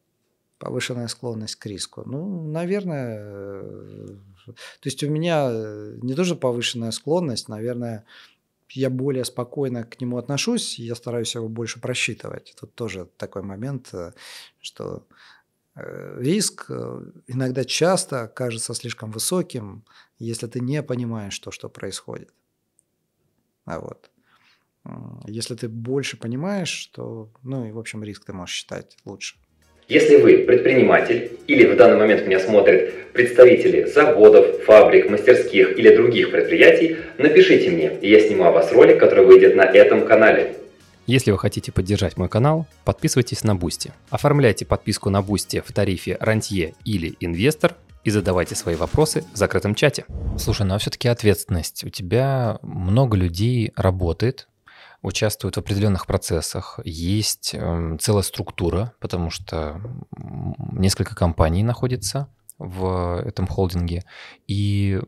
повышенная 0.58 1.06
склонность 1.06 1.56
к 1.56 1.66
риску. 1.66 2.02
Ну, 2.04 2.48
наверное, 2.50 3.20
э, 3.20 4.06
то 4.46 4.54
есть 4.84 5.02
у 5.04 5.10
меня 5.10 5.48
э, 5.48 5.98
не 6.02 6.14
тоже 6.14 6.34
повышенная 6.34 6.90
склонность, 6.90 7.48
наверное, 7.48 8.04
я 8.74 8.90
более 8.90 9.24
спокойно 9.24 9.84
к 9.84 10.00
нему 10.00 10.18
отношусь, 10.18 10.78
я 10.78 10.94
стараюсь 10.94 11.34
его 11.34 11.48
больше 11.48 11.80
просчитывать. 11.80 12.54
Тут 12.58 12.74
тоже 12.74 13.08
такой 13.16 13.42
момент, 13.42 13.90
э, 13.92 14.12
что 14.60 15.06
э, 15.74 16.18
риск 16.20 16.66
э, 16.68 17.12
иногда 17.26 17.64
часто 17.64 18.28
кажется 18.28 18.74
слишком 18.74 19.10
высоким, 19.10 19.84
если 20.18 20.46
ты 20.46 20.60
не 20.60 20.82
понимаешь 20.82 21.38
то, 21.38 21.50
что 21.50 21.68
происходит. 21.68 22.32
А 23.64 23.80
вот. 23.80 24.10
Если 25.26 25.54
ты 25.54 25.68
больше 25.68 26.16
понимаешь, 26.16 26.86
то, 26.86 27.30
ну 27.42 27.64
и, 27.64 27.70
в 27.70 27.78
общем, 27.78 28.02
риск 28.02 28.24
ты 28.24 28.32
можешь 28.32 28.56
считать 28.56 28.96
лучше. 29.04 29.36
Если 29.92 30.16
вы 30.16 30.38
предприниматель 30.38 31.32
или 31.46 31.66
в 31.66 31.76
данный 31.76 31.98
момент 31.98 32.26
меня 32.26 32.40
смотрят 32.40 33.12
представители 33.12 33.84
заводов, 33.84 34.64
фабрик, 34.64 35.10
мастерских 35.10 35.78
или 35.78 35.94
других 35.94 36.30
предприятий, 36.30 36.96
напишите 37.18 37.68
мне, 37.68 37.98
и 38.00 38.08
я 38.08 38.26
сниму 38.26 38.44
о 38.44 38.52
вас 38.52 38.72
ролик, 38.72 38.98
который 38.98 39.26
выйдет 39.26 39.54
на 39.54 39.64
этом 39.64 40.06
канале. 40.06 40.56
Если 41.06 41.30
вы 41.30 41.36
хотите 41.36 41.72
поддержать 41.72 42.16
мой 42.16 42.30
канал, 42.30 42.66
подписывайтесь 42.86 43.44
на 43.44 43.54
Бусти. 43.54 43.92
Оформляйте 44.08 44.64
подписку 44.64 45.10
на 45.10 45.20
Бусти 45.20 45.62
в 45.62 45.70
тарифе 45.74 46.16
«Рантье» 46.20 46.72
или 46.86 47.14
«Инвестор» 47.20 47.74
и 48.02 48.08
задавайте 48.08 48.54
свои 48.54 48.76
вопросы 48.76 49.24
в 49.34 49.36
закрытом 49.36 49.74
чате. 49.74 50.06
Слушай, 50.38 50.64
ну 50.64 50.74
а 50.74 50.78
все-таки 50.78 51.08
ответственность. 51.08 51.84
У 51.84 51.90
тебя 51.90 52.58
много 52.62 53.18
людей 53.18 53.72
работает, 53.76 54.48
участвуют 55.02 55.56
в 55.56 55.60
определенных 55.60 56.06
процессах, 56.06 56.78
есть 56.84 57.54
э, 57.54 57.96
целая 58.00 58.22
структура, 58.22 58.94
потому 59.00 59.30
что 59.30 59.80
несколько 60.72 61.14
компаний 61.14 61.62
находится 61.64 62.28
в 62.58 63.22
этом 63.24 63.46
холдинге. 63.46 64.04
И 64.46 65.00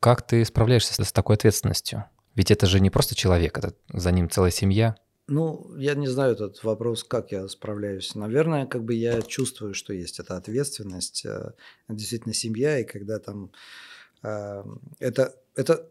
как 0.00 0.22
ты 0.22 0.44
справляешься 0.44 1.04
с 1.04 1.12
такой 1.12 1.36
ответственностью? 1.36 2.04
Ведь 2.34 2.50
это 2.50 2.66
же 2.66 2.80
не 2.80 2.90
просто 2.90 3.14
человек, 3.14 3.58
это 3.58 3.74
за 3.92 4.12
ним 4.12 4.30
целая 4.30 4.50
семья. 4.50 4.96
Ну, 5.26 5.74
я 5.76 5.94
не 5.94 6.06
знаю 6.06 6.34
этот 6.34 6.62
вопрос, 6.64 7.02
как 7.02 7.32
я 7.32 7.48
справляюсь. 7.48 8.14
Наверное, 8.14 8.66
как 8.66 8.84
бы 8.84 8.94
я 8.94 9.22
чувствую, 9.22 9.72
что 9.72 9.92
есть 9.94 10.20
эта 10.20 10.36
ответственность, 10.36 11.24
э, 11.24 11.52
действительно 11.88 12.34
семья, 12.34 12.78
и 12.78 12.84
когда 12.84 13.18
там 13.18 13.50
э, 14.22 14.62
это, 15.00 15.34
это 15.56 15.88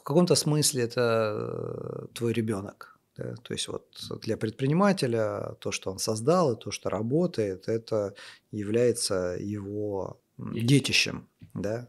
в 0.00 0.02
каком-то 0.02 0.34
смысле 0.34 0.84
это 0.84 1.34
э, 1.36 2.06
твой 2.14 2.32
ребенок. 2.32 2.98
Да? 3.18 3.34
То 3.42 3.52
есть 3.52 3.68
вот 3.68 3.86
для 4.22 4.38
предпринимателя 4.38 5.56
то, 5.60 5.72
что 5.72 5.90
он 5.92 5.98
создал, 5.98 6.54
и 6.54 6.58
то, 6.58 6.70
что 6.70 6.88
работает, 6.88 7.68
это 7.68 8.14
является 8.50 9.36
его 9.38 10.18
детищем. 10.38 11.28
Да? 11.52 11.86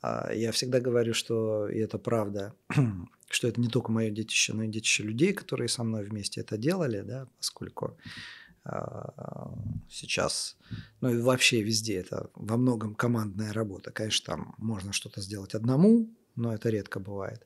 А 0.00 0.32
я 0.32 0.52
всегда 0.52 0.78
говорю, 0.78 1.14
что, 1.14 1.68
и 1.68 1.78
это 1.80 1.98
правда, 1.98 2.54
что 3.28 3.48
это 3.48 3.60
не 3.60 3.68
только 3.68 3.90
мое 3.90 4.10
детище, 4.10 4.52
но 4.52 4.62
и 4.62 4.68
детище 4.68 5.02
людей, 5.02 5.32
которые 5.32 5.68
со 5.68 5.82
мной 5.82 6.04
вместе 6.04 6.40
это 6.40 6.56
делали, 6.56 7.00
да, 7.00 7.26
поскольку 7.38 7.98
а, 8.62 9.52
сейчас, 9.90 10.56
ну 11.00 11.10
и 11.10 11.20
вообще 11.20 11.60
везде 11.62 11.96
это 11.96 12.30
во 12.34 12.56
многом 12.56 12.94
командная 12.94 13.52
работа. 13.52 13.90
Конечно, 13.90 14.34
там 14.34 14.54
можно 14.58 14.92
что-то 14.92 15.20
сделать 15.20 15.54
одному, 15.54 16.08
но 16.38 16.54
это 16.54 16.70
редко 16.70 17.00
бывает. 17.00 17.44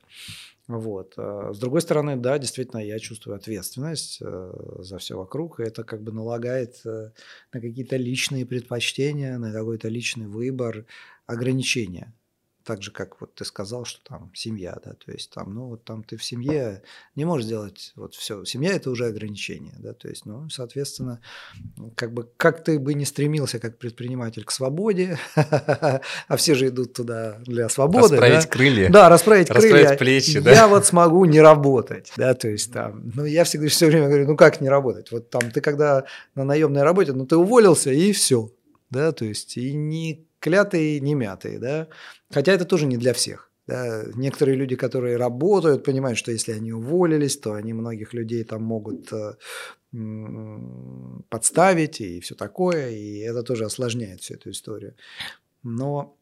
Вот. 0.67 1.13
А 1.17 1.53
с 1.53 1.59
другой 1.59 1.81
стороны, 1.81 2.15
да, 2.15 2.37
действительно, 2.37 2.79
я 2.79 2.97
чувствую 2.99 3.35
ответственность 3.35 4.19
э, 4.21 4.53
за 4.79 4.97
все 4.97 5.17
вокруг, 5.17 5.59
и 5.59 5.63
это 5.63 5.83
как 5.83 6.01
бы 6.01 6.11
налагает 6.11 6.81
э, 6.85 7.11
на 7.51 7.59
какие-то 7.61 7.97
личные 7.97 8.45
предпочтения, 8.45 9.37
на 9.37 9.51
какой-то 9.51 9.89
личный 9.89 10.27
выбор, 10.27 10.85
ограничения 11.25 12.13
так 12.63 12.81
же, 12.81 12.91
как 12.91 13.19
вот 13.19 13.35
ты 13.35 13.45
сказал, 13.45 13.85
что 13.85 13.99
там 14.03 14.31
семья, 14.33 14.77
да, 14.83 14.93
то 14.93 15.11
есть 15.11 15.31
там, 15.31 15.53
ну, 15.53 15.67
вот 15.67 15.83
там 15.83 16.03
ты 16.03 16.17
в 16.17 16.23
семье 16.23 16.81
не 17.15 17.25
можешь 17.25 17.45
сделать 17.45 17.91
вот 17.95 18.15
все. 18.15 18.45
Семья– 18.45 18.71
это 18.73 18.89
уже 18.89 19.07
ограничение, 19.07 19.75
да, 19.79 19.93
то 19.93 20.07
есть, 20.07 20.25
ну, 20.25 20.49
соответственно, 20.49 21.19
как 21.95 22.13
бы, 22.13 22.29
как 22.37 22.63
ты 22.63 22.79
бы 22.79 22.93
не 22.93 23.05
стремился 23.05 23.59
как 23.59 23.77
предприниматель 23.77 24.45
к 24.45 24.51
свободе, 24.51 25.19
а 25.35 26.37
все 26.37 26.55
же 26.55 26.69
идут 26.69 26.93
туда 26.93 27.39
для 27.45 27.69
свободы. 27.69 28.15
Расправить 28.15 28.45
крылья. 28.47 28.89
Да, 28.89 29.09
расправить, 29.09 29.49
расправить 29.49 29.85
крылья. 29.85 29.97
плечи, 29.97 30.39
да. 30.39 30.51
Я 30.51 30.67
вот 30.67 30.85
смогу 30.85 31.25
не 31.25 31.41
работать, 31.41 32.13
да, 32.15 32.33
то 32.33 32.47
есть 32.47 32.71
там, 32.71 33.11
ну, 33.13 33.25
я 33.25 33.43
всегда 33.43 33.67
все 33.67 33.87
время 33.87 34.07
говорю, 34.07 34.27
ну, 34.27 34.37
как 34.37 34.61
не 34.61 34.69
работать? 34.69 35.11
Вот 35.11 35.29
там 35.29 35.51
ты 35.51 35.61
когда 35.61 36.05
на 36.35 36.43
наемной 36.43 36.83
работе, 36.83 37.13
ну, 37.13 37.25
ты 37.25 37.35
уволился 37.35 37.91
и 37.91 38.11
все, 38.13 38.49
да, 38.89 39.11
то 39.11 39.25
есть, 39.25 39.57
и 39.57 39.73
не 39.73 40.25
клятые, 40.43 40.99
не 40.99 41.15
мятые, 41.15 41.57
да. 41.59 41.87
Хотя 42.29 42.51
это 42.51 42.65
тоже 42.65 42.85
не 42.85 42.97
для 42.97 43.13
всех. 43.13 43.49
Да. 43.67 44.03
Некоторые 44.15 44.57
люди, 44.57 44.75
которые 44.75 45.17
работают, 45.17 45.85
понимают, 45.85 46.17
что 46.17 46.31
если 46.31 46.51
они 46.51 46.73
уволились, 46.73 47.37
то 47.37 47.53
они 47.53 47.73
многих 47.73 48.13
людей 48.13 48.43
там 48.43 48.63
могут 48.63 49.13
э, 49.13 49.35
подставить 51.29 52.01
и 52.01 52.19
все 52.19 52.35
такое, 52.35 52.89
и 52.89 53.19
это 53.19 53.43
тоже 53.43 53.65
осложняет 53.65 54.19
всю 54.19 54.33
эту 54.33 54.49
историю. 54.49 54.95
Но 55.63 56.17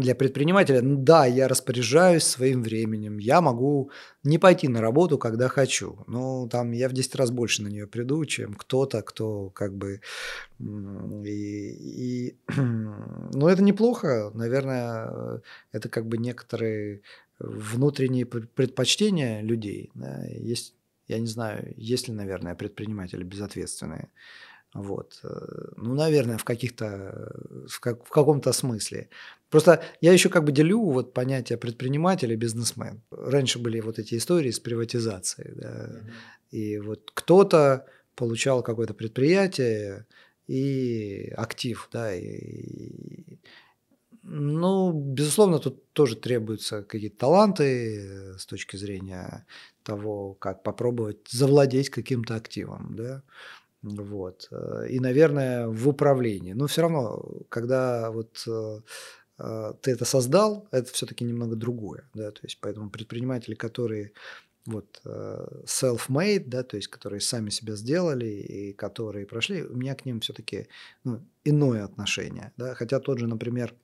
для 0.00 0.14
предпринимателя, 0.14 0.82
ну 0.82 0.96
да, 0.96 1.26
я 1.26 1.48
распоряжаюсь 1.48 2.24
своим 2.24 2.62
временем, 2.62 3.18
я 3.18 3.40
могу 3.40 3.90
не 4.24 4.38
пойти 4.38 4.68
на 4.68 4.80
работу, 4.80 5.18
когда 5.18 5.48
хочу. 5.48 6.04
Ну, 6.06 6.48
там 6.48 6.72
я 6.72 6.88
в 6.88 6.92
10 6.92 7.14
раз 7.16 7.30
больше 7.30 7.62
на 7.62 7.68
нее 7.68 7.86
приду, 7.86 8.24
чем 8.24 8.54
кто-то, 8.54 9.02
кто 9.02 9.50
как 9.50 9.74
бы... 9.74 10.00
И, 10.58 12.28
и, 12.28 12.36
ну, 12.56 13.48
это 13.48 13.62
неплохо, 13.62 14.30
наверное, 14.34 15.40
это 15.72 15.88
как 15.88 16.06
бы 16.06 16.18
некоторые 16.18 17.02
внутренние 17.38 18.26
предпочтения 18.26 19.42
людей. 19.42 19.90
Да? 19.94 20.24
Есть, 20.26 20.74
я 21.06 21.18
не 21.18 21.26
знаю, 21.26 21.72
есть 21.76 22.08
ли, 22.08 22.14
наверное, 22.14 22.54
предприниматели 22.54 23.22
безответственные. 23.22 24.08
Вот. 24.74 25.20
Э, 25.22 25.28
ну, 25.76 25.94
наверное, 25.94 26.38
в 26.38 26.44
каких-то, 26.44 27.32
в, 27.68 27.80
как, 27.80 28.04
в 28.04 28.10
каком-то 28.10 28.52
смысле. 28.52 29.08
Просто 29.50 29.82
я 30.00 30.12
еще 30.12 30.28
как 30.28 30.44
бы 30.44 30.52
делю 30.52 30.82
вот 30.82 31.14
понятие 31.14 31.58
предпринимателя 31.58 32.34
и 32.34 32.36
бизнесмен. 32.36 33.02
Раньше 33.10 33.58
были 33.58 33.80
вот 33.80 33.98
эти 33.98 34.16
истории 34.16 34.50
с 34.50 34.60
приватизацией. 34.60 35.54
Да? 35.54 35.68
Mm-hmm. 35.68 36.10
И 36.50 36.78
вот 36.78 37.10
кто-то 37.14 37.86
получал 38.14 38.62
какое-то 38.62 38.94
предприятие 38.94 40.06
и 40.48 41.32
актив, 41.36 41.88
да, 41.92 42.14
и, 42.14 43.38
ну, 44.22 44.92
безусловно, 44.92 45.58
тут 45.58 45.92
тоже 45.92 46.16
требуются 46.16 46.82
какие-то 46.82 47.18
таланты 47.18 48.00
э, 48.00 48.38
с 48.38 48.46
точки 48.46 48.76
зрения 48.76 49.46
того, 49.82 50.34
как 50.34 50.62
попробовать 50.62 51.28
завладеть 51.28 51.90
каким-то 51.90 52.34
активом, 52.34 52.96
да. 52.96 53.22
Вот. 53.82 54.48
Э, 54.50 54.86
и, 54.88 55.00
наверное, 55.00 55.68
в 55.68 55.88
управлении. 55.88 56.52
Но 56.52 56.66
все 56.66 56.82
равно, 56.82 57.24
когда 57.48 58.10
вот 58.10 58.42
э, 58.46 58.80
э, 59.38 59.74
ты 59.80 59.92
это 59.92 60.04
создал, 60.04 60.68
это 60.70 60.92
все-таки 60.92 61.24
немного 61.24 61.56
другое. 61.56 62.08
Да? 62.14 62.30
То 62.30 62.40
есть, 62.42 62.58
поэтому 62.60 62.90
предприниматели, 62.90 63.54
которые 63.54 64.12
вот 64.66 65.00
self-made, 65.04 66.44
да, 66.44 66.62
то 66.62 66.76
есть 66.76 66.88
которые 66.88 67.22
сами 67.22 67.48
себя 67.48 67.74
сделали 67.74 68.26
и 68.26 68.74
которые 68.74 69.24
прошли, 69.24 69.62
у 69.62 69.74
меня 69.74 69.94
к 69.94 70.04
ним 70.04 70.20
все-таки 70.20 70.68
ну, 71.04 71.24
иное 71.42 71.84
отношение. 71.84 72.52
Да? 72.58 72.74
Хотя 72.74 73.00
тот 73.00 73.18
же, 73.18 73.26
например, 73.26 73.74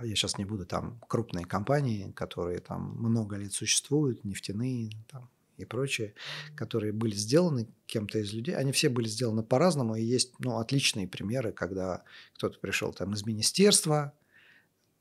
я 0.00 0.14
сейчас 0.14 0.38
не 0.38 0.46
буду 0.46 0.64
там 0.64 0.98
крупные 1.08 1.44
компании, 1.44 2.10
которые 2.12 2.60
там 2.60 2.96
много 2.98 3.36
лет 3.36 3.52
существуют, 3.52 4.24
нефтяные, 4.24 4.92
там, 5.10 5.28
и 5.56 5.64
прочее, 5.64 6.14
которые 6.54 6.92
были 6.92 7.14
сделаны 7.14 7.68
кем-то 7.86 8.18
из 8.18 8.32
людей, 8.32 8.54
они 8.56 8.72
все 8.72 8.88
были 8.88 9.08
сделаны 9.08 9.42
по-разному, 9.42 9.96
и 9.96 10.02
есть 10.02 10.34
ну, 10.38 10.58
отличные 10.58 11.06
примеры, 11.06 11.52
когда 11.52 12.04
кто-то 12.34 12.58
пришел 12.58 12.92
там 12.92 13.12
из 13.14 13.24
министерства, 13.26 14.12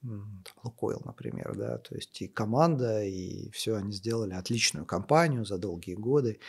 там, 0.02 0.44
Лукойл, 0.64 1.02
например, 1.06 1.56
да, 1.56 1.78
то 1.78 1.96
есть 1.96 2.22
и 2.22 2.28
команда, 2.28 3.04
и 3.04 3.50
все 3.52 3.76
они 3.76 3.92
сделали 3.92 4.34
отличную 4.34 4.86
компанию 4.86 5.46
за 5.46 5.58
долгие 5.58 5.96
годы. 5.96 6.40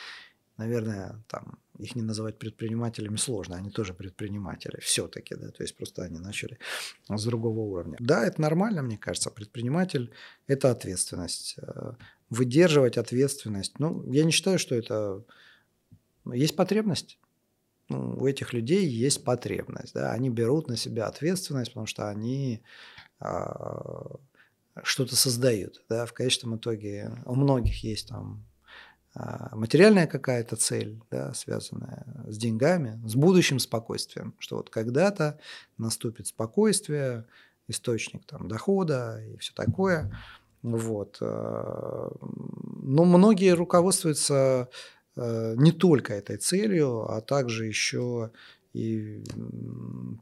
Наверное, 0.57 1.23
там 1.29 1.59
их 1.79 1.97
не 1.97 2.03
называть 2.03 2.39
предпринимателями 2.39 3.17
сложно, 3.17 3.57
они 3.57 3.71
тоже 3.71 3.95
предприниматели 3.95 4.79
все-таки, 4.81 5.35
да, 5.35 5.51
то 5.51 5.63
есть 5.63 5.77
просто 5.77 6.03
они 6.03 6.19
начали 6.19 6.59
с 7.09 7.25
другого 7.25 7.61
уровня. 7.61 7.97
Да, 8.01 8.25
это 8.25 8.41
нормально, 8.41 8.83
мне 8.83 8.99
кажется, 8.99 9.31
предприниматель– 9.31 10.13
это 10.47 10.71
ответственность 10.71 11.57
выдерживать 12.33 12.97
ответственность. 12.97 13.79
Ну, 13.79 14.11
я 14.11 14.25
не 14.25 14.33
считаю, 14.33 14.59
что 14.59 14.75
это... 14.75 15.23
Есть 16.33 16.57
потребность. 16.57 17.19
Ну, 17.91 18.17
у 18.19 18.27
этих 18.27 18.55
людей 18.55 18.87
есть 18.87 19.23
потребность. 19.23 19.93
Да? 19.93 20.13
Они 20.13 20.31
берут 20.31 20.69
на 20.69 20.77
себя 20.77 21.07
ответственность, 21.09 21.73
потому 21.73 21.87
что 21.87 22.09
они 22.09 22.63
а, 23.19 24.17
что-то 24.83 25.15
создают. 25.15 25.85
Да? 25.91 26.07
В 26.07 26.15
конечном 26.15 26.57
итоге 26.57 27.13
у 27.27 27.35
многих 27.35 27.85
есть 27.85 28.09
там 28.09 28.47
а, 29.15 29.55
материальная 29.55 30.07
какая-то 30.07 30.57
цель, 30.57 31.03
да, 31.11 31.35
связанная 31.35 32.07
с 32.27 32.39
деньгами, 32.39 32.99
с 33.07 33.15
будущим 33.15 33.59
спокойствием, 33.59 34.35
что 34.39 34.57
вот 34.57 34.71
когда-то 34.71 35.39
наступит 35.77 36.29
спокойствие, 36.29 37.27
источник 37.69 38.25
там, 38.25 38.49
дохода 38.49 39.23
и 39.23 39.37
все 39.37 39.53
такое. 39.53 40.17
Вот. 40.63 41.19
Э, 41.21 42.09
но 42.83 43.05
многие 43.05 43.55
руководствуются 43.55 44.69
э, 45.17 45.55
не 45.57 45.73
только 45.73 46.15
этой 46.15 46.37
целью, 46.37 47.11
а 47.11 47.21
также 47.21 47.67
еще 47.67 48.31
и 48.73 49.23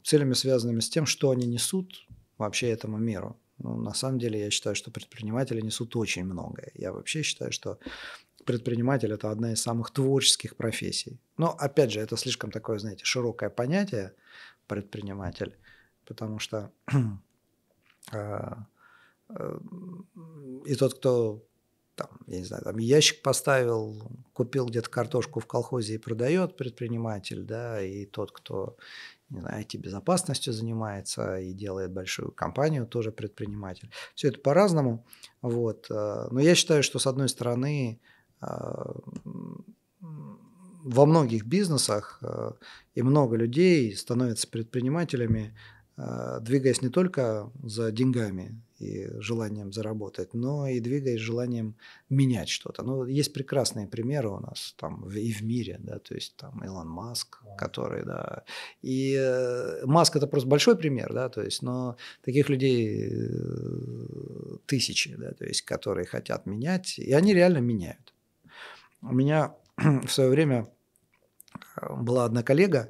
целями, 0.04 0.34
связанными 0.34 0.80
с 0.80 0.88
тем, 0.88 1.06
что 1.06 1.30
они 1.30 1.46
несут 1.46 2.06
вообще 2.38 2.70
этому 2.70 2.98
миру. 2.98 3.36
Ну, 3.58 3.76
на 3.76 3.94
самом 3.94 4.18
деле 4.18 4.40
я 4.40 4.50
считаю, 4.50 4.74
что 4.74 4.90
предприниматели 4.90 5.60
несут 5.60 5.94
очень 5.96 6.24
многое. 6.24 6.72
Я 6.74 6.92
вообще 6.92 7.22
считаю, 7.22 7.52
что 7.52 7.78
предприниматель– 8.44 9.12
это 9.14 9.30
одна 9.30 9.52
из 9.52 9.62
самых 9.62 9.90
творческих 9.90 10.56
профессий. 10.56 11.20
Но, 11.36 11.50
опять 11.50 11.92
же, 11.92 12.00
это 12.00 12.16
слишком 12.16 12.50
такое, 12.50 12.78
знаете, 12.78 13.04
широкое 13.04 13.50
понятие 13.50 14.14
предприниматель, 14.66 15.56
потому 16.06 16.38
что 16.38 16.72
э, 18.12 18.52
и 20.66 20.74
тот, 20.74 20.94
кто 20.94 21.42
там, 22.00 22.08
я 22.26 22.38
не 22.38 22.44
знаю, 22.44 22.62
там 22.64 22.78
ящик 22.78 23.22
поставил, 23.22 24.10
купил 24.32 24.66
где-то 24.66 24.88
картошку 24.88 25.40
в 25.40 25.46
колхозе 25.46 25.94
и 25.94 25.98
продает 25.98 26.56
предприниматель, 26.56 27.42
да, 27.42 27.82
и 27.82 28.06
тот, 28.06 28.32
кто, 28.32 28.76
не 29.28 29.40
знаю, 29.40 29.62
IT-безопасностью 29.62 30.52
занимается 30.52 31.38
и 31.38 31.52
делает 31.52 31.92
большую 31.92 32.32
компанию, 32.32 32.86
тоже 32.86 33.12
предприниматель. 33.12 33.90
Все 34.14 34.28
это 34.28 34.38
по-разному, 34.40 35.04
вот. 35.42 35.90
Э, 35.90 36.28
но 36.30 36.40
я 36.40 36.54
считаю, 36.54 36.82
что 36.82 36.98
с 36.98 37.06
одной 37.06 37.28
стороны 37.28 38.00
э, 38.40 38.46
во 40.00 41.06
многих 41.06 41.44
бизнесах 41.44 42.18
э, 42.22 42.52
и 42.94 43.02
много 43.02 43.36
людей 43.36 43.94
становятся 43.94 44.48
предпринимателями, 44.48 45.54
двигаясь 46.40 46.80
не 46.80 46.88
только 46.88 47.52
за 47.62 47.92
деньгами 47.92 48.58
и 48.80 49.08
желанием 49.20 49.72
заработать, 49.72 50.34
но 50.34 50.66
и 50.66 50.80
двигаясь 50.80 51.20
желанием 51.20 51.76
менять 52.08 52.48
что-то. 52.48 52.82
Ну, 52.82 53.04
есть 53.04 53.32
прекрасные 53.32 53.86
примеры 53.86 54.30
у 54.30 54.40
нас 54.40 54.74
там 54.76 55.08
и 55.10 55.32
в 55.32 55.42
мире, 55.42 55.76
да, 55.80 55.98
то 55.98 56.14
есть 56.14 56.34
там 56.36 56.64
Илон 56.64 56.88
Маск, 56.88 57.42
который, 57.58 58.04
да, 58.04 58.44
и 58.82 59.14
э, 59.18 59.84
Маск 59.84 60.16
это 60.16 60.26
просто 60.26 60.48
большой 60.48 60.76
пример, 60.76 61.12
да, 61.12 61.28
то 61.28 61.42
есть, 61.42 61.62
но 61.62 61.96
таких 62.24 62.48
людей 62.48 63.10
э, 63.10 64.56
тысячи, 64.66 65.14
да, 65.14 65.32
то 65.32 65.44
есть, 65.44 65.62
которые 65.62 66.06
хотят 66.06 66.46
менять, 66.46 66.98
и 66.98 67.12
они 67.12 67.34
реально 67.34 67.58
меняют. 67.58 68.14
У 69.02 69.12
меня 69.12 69.54
в 69.76 70.08
свое 70.08 70.30
время 70.30 70.68
э, 71.76 71.94
была 71.94 72.24
одна 72.24 72.42
коллега, 72.42 72.88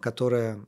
которая 0.00 0.64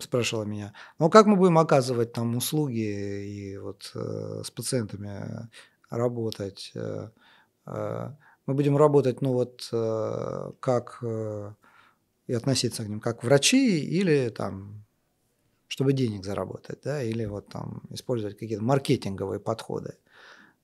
спрашивала 0.00 0.44
меня, 0.44 0.72
ну 0.98 1.10
как 1.10 1.26
мы 1.26 1.36
будем 1.36 1.58
оказывать 1.58 2.12
там 2.12 2.36
услуги 2.36 3.24
и 3.26 3.58
вот 3.58 3.90
э, 3.94 4.42
с 4.44 4.50
пациентами 4.50 5.48
работать? 5.90 6.72
Э, 6.74 7.10
э, 7.66 8.10
мы 8.46 8.54
будем 8.54 8.76
работать, 8.76 9.22
ну 9.22 9.32
вот 9.32 9.68
э, 9.72 10.52
как 10.60 10.98
э, 11.02 11.52
и 12.26 12.32
относиться 12.32 12.84
к 12.84 12.88
ним 12.88 13.00
как 13.00 13.22
врачи 13.22 13.80
или 13.80 14.28
там 14.30 14.84
чтобы 15.74 15.92
денег 15.92 16.24
заработать, 16.24 16.78
да, 16.84 17.02
или 17.02 17.24
вот 17.24 17.48
там 17.48 17.82
использовать 17.90 18.38
какие-то 18.38 18.62
маркетинговые 18.62 19.40
подходы. 19.40 19.96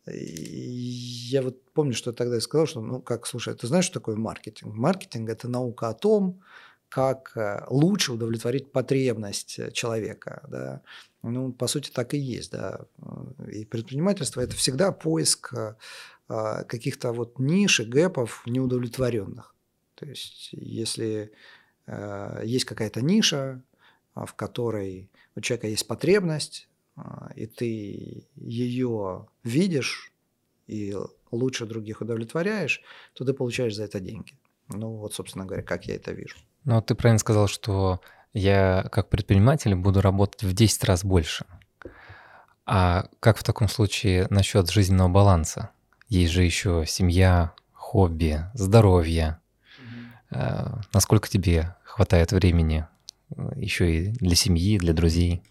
я 0.07 1.43
вот 1.43 1.65
помню, 1.73 1.95
что 1.95 2.11
я 2.11 2.17
тогда 2.17 2.41
сказал, 2.41 2.67
что, 2.67 2.81
ну, 2.81 3.03
как, 3.03 3.27
слушай, 3.27 3.55
ты 3.57 3.67
знаешь, 3.67 3.87
что 3.87 3.95
такое 3.95 4.15
маркетинг? 4.15 4.73
Маркетинг– 4.73 5.29
это 5.31 5.49
наука 5.49 5.89
о 5.89 5.95
том, 5.95 6.43
как 6.91 7.33
э, 7.37 7.65
лучше 7.71 8.13
удовлетворить 8.13 8.71
потребность 8.71 9.59
э, 9.59 9.71
человека. 9.71 10.47
Да? 10.51 10.83
Ну, 11.23 11.53
по 11.53 11.67
сути, 11.67 11.91
так 11.91 12.13
и 12.13 12.19
есть. 12.19 12.53
Да? 12.53 12.81
И 13.51 13.65
предпринимательство– 13.65 14.41
это 14.43 14.55
всегда 14.55 14.93
поиск 14.93 15.55
э, 15.55 15.77
а, 16.29 16.65
каких-то 16.65 17.13
вот 17.13 17.39
ниш 17.39 17.81
и 17.81 17.85
гэпов 17.85 18.43
неудовлетворенных. 18.47 19.55
То 19.95 20.07
есть, 20.07 20.51
если 20.53 21.33
есть 22.45 22.67
какая-то 22.67 23.03
ниша, 23.03 23.63
а, 24.15 24.27
в 24.27 24.35
которой 24.35 25.11
у 25.37 25.41
человека 25.41 25.69
есть 25.69 25.87
потребность, 25.87 26.69
а, 26.97 27.31
и 27.37 27.47
ты 27.47 28.27
ее 28.37 29.29
видишь 29.45 30.13
и 30.67 30.95
лучше 31.31 31.67
других 31.67 32.01
удовлетворяешь, 32.01 32.83
то 33.15 33.25
ты 33.25 33.33
получаешь 33.33 33.75
за 33.75 33.85
это 33.85 34.01
деньги. 34.01 34.35
Ну 34.71 34.97
вот, 34.97 35.15
собственно 35.15 35.45
говоря, 35.45 35.63
как 35.63 35.87
я 35.87 35.97
это 35.97 36.13
вижу. 36.13 36.37
Ну, 36.65 36.81
ты 36.83 36.95
правильно 36.95 37.19
сказал, 37.19 37.49
что 37.49 38.01
я 38.33 38.87
как 38.93 39.09
предприниматель 39.09 39.75
буду 39.75 40.01
работать 40.01 40.43
в 40.43 40.53
10 40.53 40.85
раз 40.85 41.05
больше. 41.05 41.47
А 42.67 43.07
как 43.19 43.39
в 43.39 43.43
таком 43.43 43.69
случае 43.69 44.27
насчет 44.31 44.71
жизненного 44.71 45.09
баланса? 45.09 45.71
Есть 46.09 46.33
же 46.33 46.45
еще 46.45 46.85
семья, 46.87 47.53
хобби, 47.73 48.45
здоровье. 48.55 49.41
Mm-hmm. 50.31 50.83
Насколько 50.93 51.29
тебе 51.29 51.75
хватает 51.83 52.31
времени 52.31 52.87
э, 53.37 53.51
еще 53.57 53.93
и 53.93 54.13
для 54.13 54.37
семьи, 54.37 54.79
для 54.79 54.93
друзей? 54.93 55.43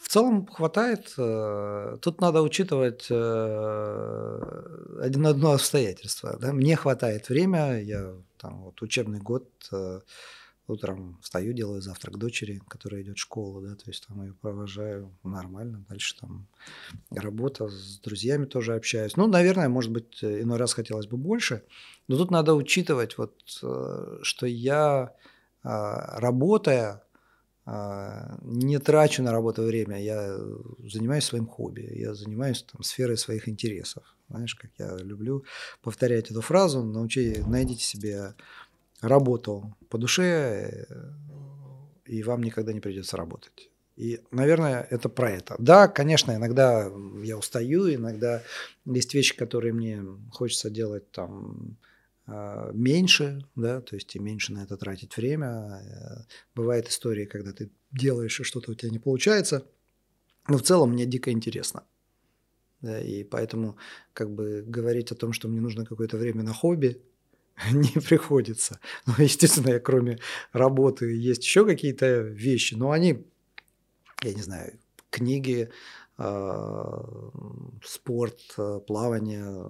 В 0.00 0.08
целом 0.08 0.46
хватает. 0.46 1.14
Э, 1.16 1.98
тут 2.02 2.20
надо 2.20 2.42
учитывать 2.42 3.08
один 3.08 5.26
одно 5.26 5.52
обстоятельство. 5.52 6.36
Да? 6.40 6.52
Мне 6.52 6.74
хватает 6.74 7.28
время. 7.28 7.80
Я 7.80 8.14
там 8.44 8.62
вот 8.62 8.82
учебный 8.82 9.20
год 9.20 9.48
э, 9.72 10.00
утром 10.66 11.18
встаю, 11.22 11.54
делаю 11.54 11.80
завтрак 11.80 12.18
дочери, 12.18 12.60
которая 12.68 13.00
идет 13.00 13.16
в 13.16 13.20
школу, 13.20 13.62
да, 13.62 13.74
то 13.74 13.84
есть 13.86 14.06
там 14.06 14.22
ее 14.22 14.34
провожаю 14.34 15.10
нормально, 15.22 15.84
дальше 15.88 16.14
там 16.20 16.46
работа, 17.10 17.68
с 17.68 17.98
друзьями 18.00 18.44
тоже 18.44 18.74
общаюсь. 18.74 19.16
Ну, 19.16 19.26
наверное, 19.26 19.70
может 19.70 19.92
быть, 19.92 20.22
иной 20.22 20.58
раз 20.58 20.74
хотелось 20.74 21.06
бы 21.06 21.16
больше, 21.16 21.62
но 22.06 22.18
тут 22.18 22.30
надо 22.30 22.54
учитывать 22.54 23.16
вот, 23.16 23.34
что 24.22 24.46
я, 24.46 25.14
работая, 25.62 27.02
а, 27.66 28.38
не 28.42 28.78
трачу 28.78 29.22
на 29.22 29.32
работу 29.32 29.62
время, 29.62 30.02
я 30.02 30.36
занимаюсь 30.92 31.24
своим 31.24 31.46
хобби, 31.46 31.88
я 31.94 32.12
занимаюсь 32.14 32.62
там, 32.62 32.82
сферой 32.82 33.16
своих 33.16 33.48
интересов. 33.48 34.02
Знаешь, 34.28 34.54
как 34.54 34.70
я 34.78 34.96
люблю 34.96 35.44
повторять 35.82 36.30
эту 36.30 36.40
фразу, 36.40 36.82
научи, 36.82 37.42
найдите 37.46 37.84
себе 37.84 38.34
работу 39.00 39.76
по 39.90 39.98
душе, 39.98 40.86
и 42.06 42.22
вам 42.22 42.42
никогда 42.42 42.72
не 42.72 42.80
придется 42.80 43.16
работать. 43.16 43.70
И, 43.96 44.20
наверное, 44.32 44.86
это 44.90 45.08
про 45.08 45.30
это. 45.30 45.54
Да, 45.58 45.86
конечно, 45.86 46.32
иногда 46.32 46.90
я 47.22 47.38
устаю, 47.38 47.94
иногда 47.94 48.42
есть 48.84 49.14
вещи, 49.14 49.36
которые 49.36 49.72
мне 49.72 50.02
хочется 50.32 50.68
делать 50.68 51.10
там 51.12 51.76
а, 52.26 52.72
меньше, 52.72 53.46
да, 53.54 53.80
то 53.80 53.94
есть 53.94 54.16
и 54.16 54.18
меньше 54.18 54.52
на 54.52 54.64
это 54.64 54.76
тратить 54.76 55.16
время. 55.16 56.26
Бывают 56.54 56.88
истории, 56.88 57.24
когда 57.24 57.52
ты 57.52 57.70
делаешь, 57.92 58.40
и 58.40 58.44
что-то 58.44 58.72
у 58.72 58.74
тебя 58.74 58.90
не 58.90 58.98
получается. 58.98 59.64
Но 60.48 60.58
в 60.58 60.62
целом 60.62 60.90
мне 60.90 61.06
дико 61.06 61.30
интересно. 61.30 61.84
Да, 62.84 63.00
и 63.00 63.24
поэтому 63.24 63.76
как 64.12 64.30
бы 64.30 64.62
говорить 64.66 65.10
о 65.12 65.14
том, 65.14 65.32
что 65.32 65.48
мне 65.48 65.60
нужно 65.60 65.86
какое-то 65.86 66.16
время 66.16 66.42
на 66.42 66.52
хобби, 66.52 67.00
не 67.72 68.00
приходится. 68.00 68.78
Ну, 69.06 69.14
естественно, 69.18 69.70
я 69.70 69.80
кроме 69.80 70.18
работы 70.52 71.14
есть 71.14 71.44
еще 71.44 71.64
какие-то 71.64 72.18
вещи, 72.18 72.74
но 72.74 72.90
они, 72.90 73.26
я 74.22 74.34
не 74.34 74.42
знаю, 74.42 74.78
книги, 75.10 75.70
а, 76.18 77.30
спорт, 77.82 78.38
а, 78.58 78.80
плавание, 78.80 79.66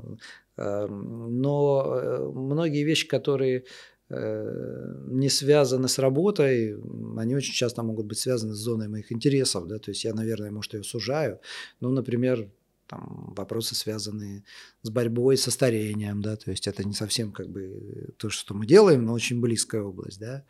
Эм, 0.56 1.40
но 1.40 1.98
э, 2.00 2.30
многие 2.32 2.84
вещи, 2.84 3.08
которые 3.08 3.64
э, 4.08 4.94
не 5.08 5.28
связаны 5.28 5.88
с 5.88 5.98
работой, 5.98 6.76
они 7.16 7.34
очень 7.34 7.54
часто 7.54 7.82
могут 7.82 8.06
быть 8.06 8.18
связаны 8.18 8.54
с 8.54 8.58
зоной 8.58 8.88
моих 8.88 9.10
интересов, 9.10 9.66
да, 9.66 9.78
то 9.78 9.90
есть 9.90 10.04
я, 10.04 10.14
наверное, 10.14 10.52
может, 10.52 10.74
ее 10.74 10.84
сужаю, 10.84 11.40
ну, 11.80 11.90
например, 11.90 12.48
там, 12.94 13.32
вопросы, 13.36 13.74
связанные 13.74 14.44
с 14.82 14.90
борьбой 14.90 15.36
со 15.36 15.50
старением, 15.50 16.22
да, 16.22 16.36
то 16.36 16.50
есть 16.50 16.66
это 16.66 16.84
не 16.84 16.94
совсем 16.94 17.32
как 17.32 17.48
бы 17.48 18.14
то, 18.18 18.30
что 18.30 18.54
мы 18.54 18.66
делаем, 18.66 19.04
но 19.04 19.12
очень 19.12 19.40
близкая 19.40 19.82
область, 19.82 20.20
да, 20.20 20.44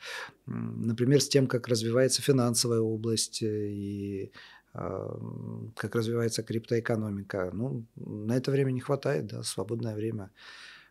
например, 0.46 1.20
с 1.20 1.28
тем, 1.28 1.46
как 1.46 1.68
развивается 1.68 2.22
финансовая 2.22 2.80
область 2.80 3.42
э, 3.42 3.68
и 3.68 4.33
как 4.72 5.94
развивается 5.94 6.42
криптоэкономика. 6.42 7.50
Ну, 7.52 7.87
на 7.94 8.37
это 8.37 8.50
время 8.50 8.72
не 8.72 8.80
хватает, 8.80 9.26
да, 9.26 9.44
свободное 9.44 9.94
время. 9.94 10.30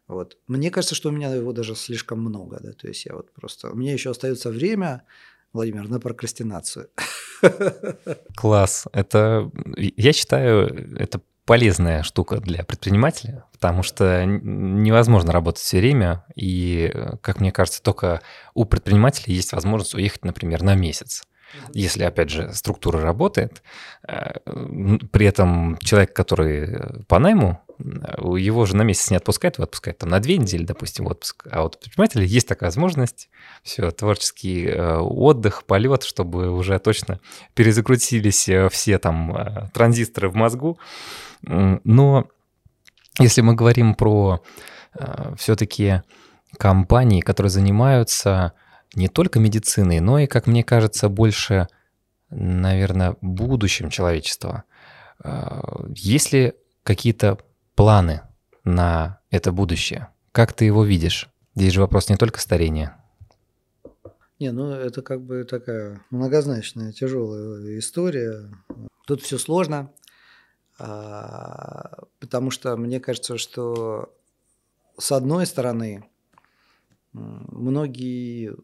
Вот. 0.07 0.37
Мне 0.47 0.71
кажется, 0.71 0.95
что 0.95 1.09
у 1.09 1.11
меня 1.11 1.35
его 1.35 1.51
даже 1.51 1.75
слишком 1.75 2.21
много, 2.21 2.59
да, 2.61 2.71
то 2.71 2.87
есть 2.87 3.05
я 3.05 3.13
вот 3.13 3.33
просто... 3.33 3.71
У 3.71 3.75
меня 3.75 3.91
еще 3.91 4.11
остается 4.11 4.51
время, 4.51 5.03
Владимир, 5.51 5.89
на 5.89 5.99
прокрастинацию. 5.99 6.89
Класс. 8.37 8.87
Это, 8.93 9.51
я 9.75 10.13
считаю, 10.13 10.95
это 10.97 11.21
полезная 11.45 12.03
штука 12.03 12.37
для 12.37 12.63
предпринимателя, 12.63 13.45
потому 13.51 13.83
что 13.83 14.25
невозможно 14.25 15.31
работать 15.31 15.61
все 15.61 15.79
время, 15.79 16.25
и, 16.35 16.93
как 17.21 17.39
мне 17.39 17.51
кажется, 17.51 17.81
только 17.81 18.21
у 18.53 18.65
предпринимателя 18.65 19.33
есть 19.33 19.53
возможность 19.53 19.95
уехать, 19.95 20.25
например, 20.25 20.63
на 20.63 20.75
месяц 20.75 21.23
если, 21.73 22.03
опять 22.03 22.29
же, 22.29 22.53
структура 22.53 23.01
работает, 23.01 23.63
э, 24.07 24.39
при 25.11 25.25
этом 25.25 25.77
человек, 25.79 26.13
который 26.13 26.65
э, 26.65 27.03
по 27.07 27.19
найму, 27.19 27.61
э, 27.79 27.83
его 28.37 28.65
же 28.65 28.75
на 28.75 28.83
месяц 28.83 29.11
не 29.11 29.17
отпускает, 29.17 29.55
его 29.55 29.63
отпускает 29.63 29.97
там 29.97 30.09
на 30.09 30.19
две 30.19 30.37
недели, 30.37 30.65
допустим, 30.65 31.07
отпуск. 31.07 31.47
А 31.49 31.61
вот 31.61 31.79
предпринимателя 31.79 32.25
есть 32.25 32.47
такая 32.47 32.69
возможность, 32.69 33.29
все, 33.63 33.91
творческий 33.91 34.71
отдых, 34.73 35.63
полет, 35.65 36.03
чтобы 36.03 36.49
уже 36.51 36.77
точно 36.79 37.19
перезакрутились 37.53 38.49
все 38.71 38.99
там 38.99 39.69
транзисторы 39.73 40.29
в 40.29 40.35
мозгу. 40.35 40.77
Но 41.41 42.27
если 43.19 43.41
мы 43.41 43.55
говорим 43.55 43.95
про 43.95 44.41
все-таки 45.37 46.01
компании, 46.57 47.21
которые 47.21 47.49
занимаются 47.49 48.53
не 48.95 49.07
только 49.07 49.39
медициной, 49.39 49.99
но 49.99 50.19
и, 50.19 50.27
как 50.27 50.47
мне 50.47 50.63
кажется, 50.63 51.09
больше, 51.09 51.67
наверное, 52.29 53.15
будущим 53.21 53.89
человечества. 53.89 54.63
А, 55.19 55.85
есть 55.95 56.31
ли 56.33 56.53
какие-то 56.83 57.39
планы 57.75 58.21
на 58.63 59.19
это 59.29 59.51
будущее? 59.51 60.09
Как 60.31 60.53
ты 60.53 60.65
его 60.65 60.83
видишь? 60.83 61.29
Здесь 61.55 61.73
же 61.73 61.81
вопрос 61.81 62.09
не 62.09 62.17
только 62.17 62.39
старения. 62.39 62.97
Не, 64.39 64.51
ну 64.51 64.71
это 64.71 65.01
как 65.01 65.21
бы 65.21 65.43
такая 65.43 66.01
многозначная, 66.09 66.91
тяжелая 66.91 67.79
история. 67.79 68.49
Тут 69.05 69.21
все 69.21 69.37
сложно, 69.37 69.91
а, 70.79 72.03
потому 72.19 72.51
что 72.51 72.75
мне 72.75 72.99
кажется, 72.99 73.37
что 73.37 74.13
с 74.97 75.11
одной 75.11 75.45
стороны 75.45 76.09
многие 77.13 78.55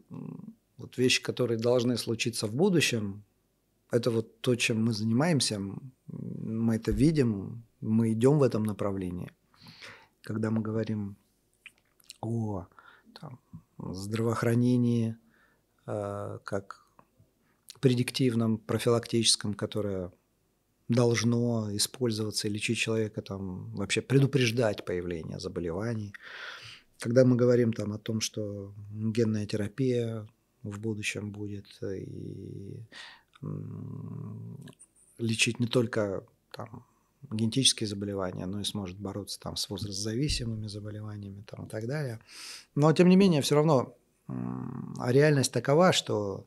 вот 0.76 0.98
вещи, 0.98 1.22
которые 1.22 1.58
должны 1.58 1.96
случиться 1.96 2.46
в 2.46 2.54
будущем, 2.54 3.22
это 3.90 4.10
вот 4.10 4.40
то, 4.40 4.54
чем 4.56 4.84
мы 4.84 4.92
занимаемся, 4.92 5.60
мы 6.06 6.76
это 6.76 6.92
видим, 6.92 7.64
мы 7.80 8.12
идем 8.12 8.38
в 8.38 8.42
этом 8.42 8.64
направлении. 8.64 9.30
Когда 10.22 10.50
мы 10.50 10.62
говорим 10.62 11.16
о 12.20 12.66
там, 13.20 13.40
здравоохранении, 13.78 15.16
э, 15.86 16.38
как 16.44 16.86
предиктивном, 17.80 18.58
профилактическом, 18.58 19.54
которое 19.54 20.12
должно 20.88 21.74
использоваться 21.76 22.48
и 22.48 22.50
лечить 22.50 22.78
человека, 22.78 23.22
там, 23.22 23.70
вообще 23.74 24.02
предупреждать 24.02 24.84
появление 24.84 25.38
заболеваний, 25.38 26.12
когда 27.00 27.24
мы 27.24 27.34
говорим 27.36 27.72
там 27.72 27.92
о 27.92 27.98
том, 27.98 28.20
что 28.20 28.72
генная 28.92 29.46
терапия 29.46 30.28
в 30.62 30.78
будущем 30.78 31.32
будет 31.32 31.66
и 31.82 32.84
лечить 35.18 35.60
не 35.60 35.66
только 35.66 36.24
там, 36.52 36.84
генетические 37.30 37.86
заболевания, 37.88 38.46
но 38.46 38.60
и 38.60 38.64
сможет 38.64 38.98
бороться 38.98 39.40
там, 39.40 39.56
с 39.56 39.68
возрастзависимыми 39.70 40.66
заболеваниями 40.66 41.42
там, 41.46 41.66
и 41.66 41.68
так 41.68 41.86
далее. 41.86 42.20
Но, 42.74 42.92
тем 42.92 43.08
не 43.08 43.16
менее, 43.16 43.40
все 43.40 43.54
равно 43.54 43.96
реальность 45.02 45.52
такова, 45.52 45.92
что 45.92 46.46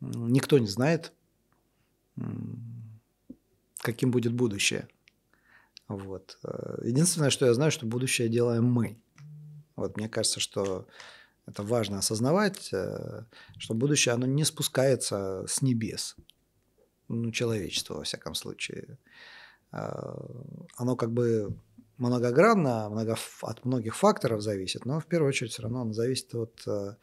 никто 0.00 0.58
не 0.58 0.66
знает, 0.66 1.12
каким 3.78 4.10
будет 4.10 4.34
будущее. 4.34 4.88
Вот. 5.88 6.38
Единственное, 6.82 7.30
что 7.30 7.46
я 7.46 7.54
знаю, 7.54 7.70
что 7.70 7.86
будущее 7.86 8.28
делаем 8.28 8.64
мы. 8.64 8.98
Вот 9.76 9.96
мне 9.96 10.08
кажется, 10.08 10.40
что 10.40 10.86
это 11.46 11.62
важно 11.62 11.98
осознавать, 11.98 12.66
что 12.66 13.74
будущее, 13.74 14.14
оно 14.14 14.26
не 14.26 14.44
спускается 14.44 15.44
с 15.48 15.60
небес. 15.62 16.16
Ну, 17.08 17.32
человечество, 17.32 17.94
во 17.94 18.04
всяком 18.04 18.34
случае. 18.34 18.98
Оно 19.70 20.96
как 20.96 21.10
бы 21.10 21.56
многогранно, 22.02 22.88
много, 22.90 23.16
от 23.42 23.64
многих 23.64 23.96
факторов 23.96 24.42
зависит, 24.42 24.84
но 24.84 25.00
в 25.00 25.06
первую 25.06 25.28
очередь 25.28 25.52
все 25.52 25.62
равно 25.62 25.82
оно 25.82 25.92
зависит 25.92 26.34
от 26.34 26.62
э, 26.66 26.96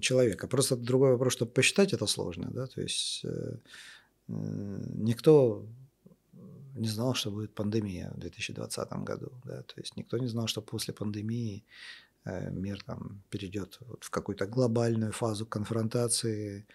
человека. 0.00 0.46
Просто 0.46 0.76
другой 0.76 1.12
вопрос, 1.12 1.32
что 1.32 1.46
посчитать 1.46 1.92
это 1.92 2.06
сложно, 2.06 2.48
да, 2.50 2.66
то 2.66 2.80
есть 2.80 3.22
э, 3.24 3.28
э, 3.28 4.32
никто 4.94 5.66
не 6.78 6.88
знал, 6.88 7.14
что 7.14 7.30
будет 7.30 7.54
пандемия 7.54 8.10
в 8.14 8.18
2020 8.18 8.92
году, 9.04 9.32
да, 9.44 9.62
то 9.62 9.74
есть 9.76 9.96
никто 9.96 10.18
не 10.18 10.26
знал, 10.26 10.46
что 10.46 10.62
после 10.62 10.94
пандемии 10.94 11.64
э, 12.24 12.50
мир 12.50 12.82
там 12.82 13.22
перейдет 13.30 13.78
в 14.00 14.10
какую-то 14.10 14.46
глобальную 14.46 15.12
фазу 15.12 15.46
конфронтации. 15.46 16.66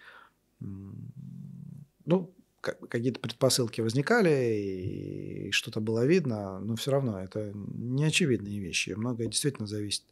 Ну, 0.60 2.34
какие-то 2.60 3.20
предпосылки 3.20 3.80
возникали, 3.80 5.48
и 5.48 5.50
что-то 5.50 5.80
было 5.80 6.06
видно, 6.06 6.58
но 6.60 6.76
все 6.76 6.90
равно 6.90 7.22
это 7.22 7.52
не 7.54 8.04
очевидные 8.04 8.58
вещи. 8.58 8.90
Многое 8.90 9.28
действительно 9.28 9.66
зависит 9.66 10.04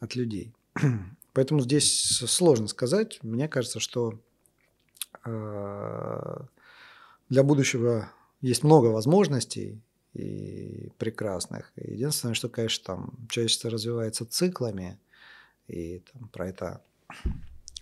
от 0.00 0.16
людей. 0.16 0.52
Поэтому 1.32 1.60
здесь 1.60 2.18
сложно 2.18 2.66
сказать. 2.66 3.18
Мне 3.22 3.48
кажется, 3.48 3.78
что 3.78 4.18
э, 5.24 6.36
для 7.28 7.42
будущего 7.42 8.10
есть 8.40 8.64
много 8.64 8.86
возможностей 8.86 9.80
и 10.14 10.90
прекрасных. 10.98 11.72
Единственное, 11.76 12.34
что, 12.34 12.48
конечно, 12.48 12.84
там 12.84 13.28
человечество 13.28 13.70
развивается 13.70 14.24
циклами, 14.24 14.98
и 15.68 16.02
там, 16.12 16.28
про 16.28 16.48
это 16.48 16.82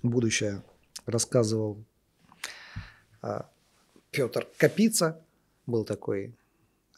будущее 0.02 0.62
рассказывал 1.06 1.84
а, 3.22 3.48
Петр 4.10 4.46
Капица 4.58 5.20
был 5.66 5.84
такой 5.84 6.34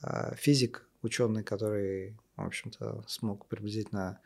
а, 0.03 0.35
физик, 0.35 0.89
ученый, 1.03 1.43
который, 1.43 2.17
в 2.37 2.47
общем-то, 2.47 3.05
смог 3.07 3.47
приблизительно 3.47 4.21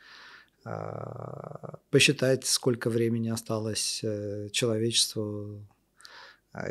а, 0.65 1.79
посчитать, 1.91 2.47
сколько 2.47 2.91
времени 2.91 3.29
осталось 3.29 4.01
э, 4.03 4.49
человечеству 4.51 5.65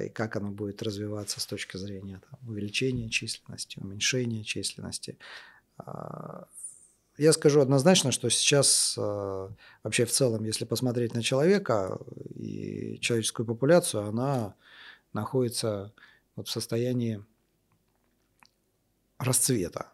и 0.03 0.09
как 0.09 0.35
оно 0.35 0.51
будет 0.51 0.81
развиваться 0.83 1.39
с 1.39 1.45
точки 1.45 1.77
зрения 1.77 2.21
там, 2.29 2.49
увеличения 2.49 3.09
численности, 3.09 3.79
уменьшения 3.79 4.43
численности. 4.43 5.17
Я 7.17 7.33
скажу 7.33 7.61
однозначно, 7.61 8.11
что 8.11 8.29
сейчас 8.29 8.95
вообще 8.97 10.05
в 10.05 10.11
целом, 10.11 10.43
если 10.43 10.65
посмотреть 10.65 11.13
на 11.13 11.21
человека 11.21 11.97
и 12.35 12.97
человеческую 13.01 13.45
популяцию, 13.45 14.03
она 14.03 14.55
находится 15.13 15.93
вот 16.35 16.47
в 16.47 16.51
состоянии 16.51 17.23
расцвета. 19.17 19.91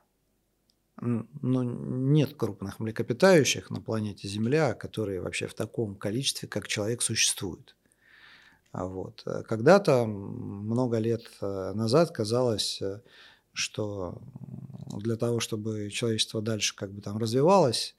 Но 0.98 1.64
нет 1.64 2.36
крупных 2.36 2.80
млекопитающих 2.80 3.70
на 3.70 3.82
планете 3.82 4.28
Земля, 4.28 4.74
которые 4.74 5.22
вообще 5.22 5.48
в 5.48 5.54
таком 5.54 5.96
количестве, 5.96 6.48
как 6.48 6.68
человек, 6.68 7.02
существуют. 7.02 7.76
А 8.76 8.88
вот. 8.88 9.26
Когда-то, 9.48 10.06
много 10.06 10.98
лет 10.98 11.32
э, 11.40 11.72
назад, 11.74 12.12
казалось, 12.12 12.82
э, 12.82 13.00
что 13.54 14.22
для 14.98 15.16
того, 15.16 15.40
чтобы 15.40 15.90
человечество 15.92 16.42
дальше 16.42 16.76
как 16.76 16.92
бы 16.92 17.02
там 17.02 17.18
развивалось, 17.18 17.96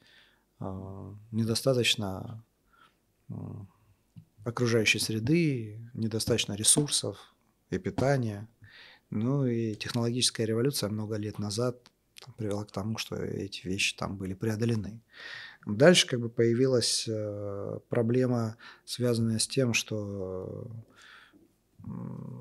э, 0.61 1.14
недостаточно 1.33 2.45
окружающей 4.45 4.99
среды, 4.99 5.81
недостаточно 5.95 6.53
ресурсов, 6.53 7.35
и 7.70 7.79
питание. 7.79 8.47
Ну 9.09 9.47
и 9.47 9.77
технологическая 9.77 10.45
революция 10.45 10.91
много 10.91 11.16
лет 11.16 11.39
назад 11.39 11.91
привела 12.37 12.64
к 12.64 12.70
тому, 12.70 12.99
что 12.99 13.16
эти 13.16 13.66
вещи 13.66 13.97
там 13.97 14.18
были 14.18 14.35
преодолены. 14.35 15.01
Дальше 15.67 16.07
как 16.07 16.21
бы 16.21 16.29
появилась 16.29 17.07
э, 17.09 17.81
проблема, 17.89 18.57
связанная 18.85 19.41
с 19.41 19.49
тем, 19.49 19.75
что 19.75 20.71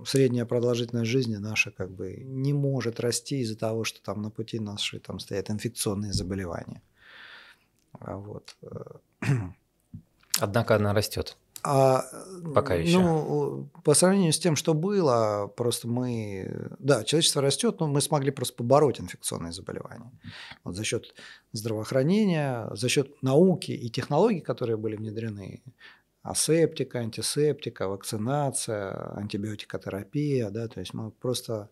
средняя 0.06 0.46
продолжительность 0.46 1.10
жизни 1.10 1.36
наша 1.38 1.72
как 1.72 1.92
бы 1.92 2.18
не 2.24 2.54
может 2.54 3.00
расти 3.00 3.40
из-за 3.40 3.58
того, 3.58 3.84
что 3.84 4.02
там 4.02 4.22
на 4.22 4.30
пути 4.30 4.60
наши 4.60 5.00
там 5.00 5.20
стоят 5.20 5.50
инфекционные 5.50 6.14
заболевания. 6.14 6.82
А 7.94 8.18
вот. 8.18 8.56
Э, 8.62 9.00
Однако 10.40 10.76
она 10.76 10.94
растет. 10.94 11.38
А, 11.68 12.06
Пока 12.54 12.76
еще. 12.76 13.00
Ну, 13.00 13.70
по 13.84 13.96
сравнению 13.96 14.34
с 14.34 14.40
тем, 14.40 14.56
что 14.56 14.76
было, 14.76 15.48
просто 15.48 15.88
мы... 15.88 16.70
Да, 16.78 17.04
человечество 17.04 17.42
растет, 17.42 17.80
но 17.80 17.88
мы 17.88 18.02
смогли 18.02 18.30
просто 18.30 18.56
побороть 18.56 19.02
инфекционные 19.02 19.52
заболевания. 19.52 20.12
Вот 20.64 20.76
за 20.76 20.84
счет 20.84 21.16
здравоохранения, 21.54 22.70
за 22.74 22.88
счет 22.88 23.24
науки 23.24 23.72
и 23.72 23.90
технологий, 23.90 24.42
которые 24.42 24.78
были 24.78 24.96
внедрены, 24.96 25.64
асептика, 26.22 27.00
антисептика, 27.00 27.88
вакцинация, 27.88 29.16
антибиотикотерапия, 29.16 30.52
да, 30.52 30.68
то 30.68 30.80
есть 30.80 30.94
мы 30.94 31.10
просто 31.10 31.70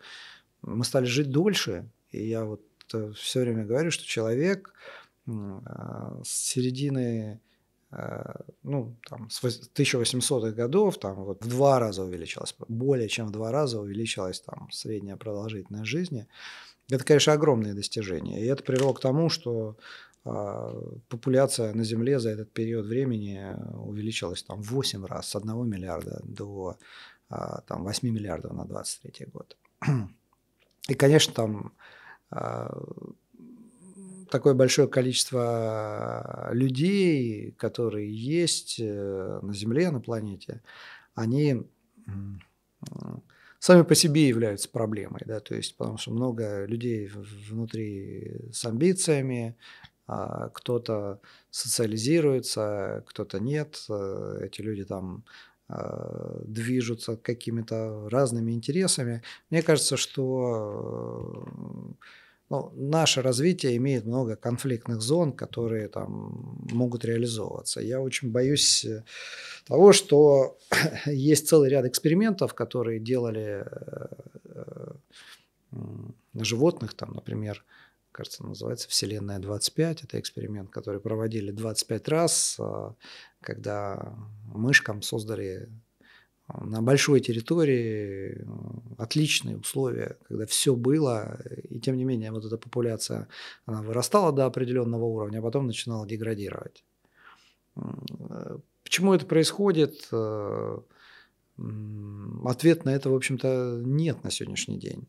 мы 0.64 0.86
стали 0.86 1.06
жить 1.06 1.30
дольше, 1.30 1.88
и 2.12 2.28
я 2.28 2.46
вот 2.46 2.62
э, 2.94 3.12
все 3.16 3.42
время 3.42 3.66
говорю, 3.66 3.92
что 3.92 4.06
человек 4.06 4.74
а, 5.28 6.22
с 6.24 6.30
середины 6.30 7.42
Э, 7.44 7.53
ну, 8.64 8.96
там, 9.08 9.30
с 9.30 9.44
1800-х 9.44 10.52
годов 10.52 10.98
там, 10.98 11.24
вот, 11.24 11.44
в 11.44 11.48
два 11.48 11.80
раза 11.80 12.04
увеличилась, 12.04 12.56
более 12.68 13.08
чем 13.08 13.28
в 13.28 13.32
два 13.32 13.52
раза 13.52 13.80
увеличилась 13.80 14.40
там, 14.42 14.70
средняя 14.72 15.16
продолжительность 15.16 15.86
жизни. 15.86 16.28
Это, 16.90 17.04
конечно, 17.04 17.34
огромные 17.34 17.74
достижения. 17.74 18.42
И 18.42 18.46
это 18.46 18.64
привело 18.64 18.94
к 18.94 19.00
тому, 19.00 19.30
что 19.30 19.78
э, 20.26 20.92
популяция 21.08 21.74
на 21.74 21.84
Земле 21.84 22.20
за 22.20 22.32
этот 22.32 22.52
период 22.52 22.86
времени 22.86 23.56
увеличилась 23.74 24.44
там, 24.44 24.62
в 24.62 24.72
8 24.72 25.06
раз, 25.06 25.30
с 25.30 25.36
1 25.36 25.70
миллиарда 25.70 26.22
до 26.24 26.78
э, 27.30 27.36
там, 27.68 27.84
8 27.84 28.10
миллиардов 28.10 28.54
на 28.54 28.66
23 28.66 29.28
год. 29.28 29.58
И, 30.90 30.96
конечно, 30.96 31.34
там 31.34 31.74
такое 34.34 34.56
большое 34.56 34.88
количество 34.88 36.50
людей, 36.54 37.52
которые 37.52 38.12
есть 38.12 38.78
э, 38.80 39.40
на 39.44 39.54
Земле, 39.54 39.92
на 39.92 40.02
планете, 40.02 40.64
они 41.14 41.62
сами 43.60 43.84
по 43.84 43.94
себе 43.94 44.28
являются 44.28 44.70
проблемой, 44.70 45.22
да, 45.28 45.40
то 45.40 45.54
есть 45.54 45.78
потому 45.78 46.00
что 46.00 46.10
много 46.12 46.66
людей 46.66 47.12
внутри 47.48 48.50
с 48.52 48.66
амбициями, 48.66 49.56
а 50.08 50.50
кто-то 50.50 51.22
социализируется, 51.52 53.04
кто-то 53.06 53.40
нет, 53.40 53.86
э, 53.88 54.40
эти 54.46 54.62
люди 54.62 54.84
там 54.84 55.26
движутся 56.46 57.16
какими-то 57.16 58.10
разными 58.10 58.52
интересами. 58.52 59.24
Мне 59.50 59.64
кажется, 59.64 59.96
что 59.96 61.48
ну, 62.54 62.72
наше 62.76 63.24
развитие 63.24 63.78
имеет 63.78 64.06
много 64.06 64.36
конфликтных 64.36 65.02
зон, 65.02 65.32
которые 65.32 65.88
там 65.88 66.60
могут 66.72 67.04
реализовываться. 67.04 67.82
Я 67.82 68.00
очень 68.00 68.32
боюсь 68.32 68.86
э, 68.86 69.04
того, 69.66 69.92
что 69.92 70.60
есть 71.08 71.48
целый 71.48 71.70
ряд 71.72 71.86
экспериментов, 71.86 72.54
которые 72.54 73.00
делали 73.00 73.66
э, 74.46 74.94
на 75.72 76.46
животных, 76.46 76.94
там, 76.94 77.14
например, 77.14 77.66
кажется, 78.12 78.46
называется 78.46 78.88
«Вселенная 78.88 79.40
25». 79.40 80.04
Это 80.04 80.20
эксперимент, 80.20 80.70
который 80.70 81.00
проводили 81.00 81.50
25 81.50 82.08
раз, 82.10 82.58
а, 82.60 82.94
когда 83.42 84.16
мышкам 84.46 85.02
создали 85.02 85.70
на 86.62 86.82
большой 86.82 87.20
территории, 87.20 88.46
отличные 88.98 89.58
условия, 89.58 90.18
когда 90.28 90.46
все 90.46 90.76
было, 90.76 91.40
и 91.70 91.80
тем 91.80 91.98
не 91.98 92.06
менее 92.06 92.32
вот 92.32 92.46
эта 92.46 92.58
популяция, 92.58 93.28
она 93.66 93.82
вырастала 93.82 94.32
до 94.32 94.46
определенного 94.46 95.06
уровня, 95.06 95.40
а 95.40 95.42
потом 95.42 95.68
начинала 95.68 96.08
деградировать. 96.08 96.84
Почему 98.84 99.14
это 99.14 99.26
происходит? 99.26 100.08
Э, 100.12 100.80
ответ 102.46 102.86
на 102.86 102.96
это, 102.96 103.10
в 103.10 103.16
общем-то, 103.16 103.82
нет 103.84 104.24
на 104.24 104.30
сегодняшний 104.30 104.78
день. 104.78 105.08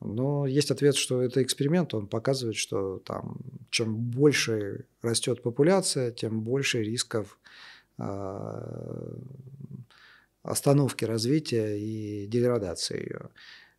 Но 0.00 0.46
есть 0.46 0.70
ответ, 0.70 0.94
что 0.94 1.22
это 1.22 1.42
эксперимент, 1.42 1.92
он 1.92 2.06
показывает, 2.06 2.56
что 2.56 2.98
там, 3.00 3.38
чем 3.70 3.96
больше 3.96 4.84
растет 5.02 5.42
популяция, 5.42 6.12
тем 6.12 6.42
больше 6.42 6.82
рисков 6.84 7.38
остановки 10.50 11.04
развития 11.04 11.78
и 11.78 12.26
деградации 12.26 13.00
ее. 13.00 13.30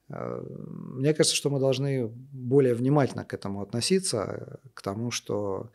мне 0.09 1.13
кажется, 1.13 1.35
что 1.35 1.49
мы 1.49 1.59
должны 1.59 2.07
более 2.07 2.73
внимательно 2.73 3.25
к 3.25 3.33
этому 3.33 3.61
относиться, 3.61 4.59
к 4.73 4.81
тому, 4.81 5.11
что 5.11 5.71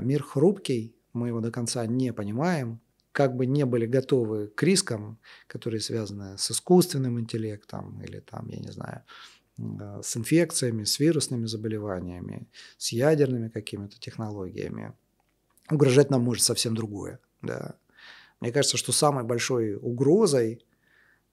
мир 0.00 0.22
хрупкий, 0.22 0.94
мы 1.12 1.28
его 1.28 1.40
до 1.40 1.50
конца 1.50 1.86
не 1.86 2.12
понимаем, 2.12 2.80
как 3.12 3.36
бы 3.36 3.46
не 3.46 3.64
были 3.64 3.86
готовы 3.86 4.48
к 4.48 4.62
рискам, 4.62 5.18
которые 5.46 5.80
связаны 5.80 6.38
с 6.38 6.50
искусственным 6.50 7.20
интеллектом 7.20 8.00
или 8.02 8.20
там, 8.20 8.48
я 8.48 8.58
не 8.58 8.70
знаю, 8.70 9.02
с 10.02 10.16
инфекциями, 10.16 10.84
с 10.84 10.98
вирусными 10.98 11.46
заболеваниями, 11.46 12.48
с 12.78 12.92
ядерными 12.92 13.48
какими-то 13.48 14.00
технологиями. 14.00 14.94
Угрожать 15.70 16.10
нам 16.10 16.22
может 16.22 16.42
совсем 16.42 16.74
другое. 16.74 17.20
Да. 17.42 17.74
Мне 18.42 18.50
кажется, 18.50 18.76
что 18.76 18.90
самой 18.90 19.22
большой 19.22 19.76
угрозой 19.76 20.66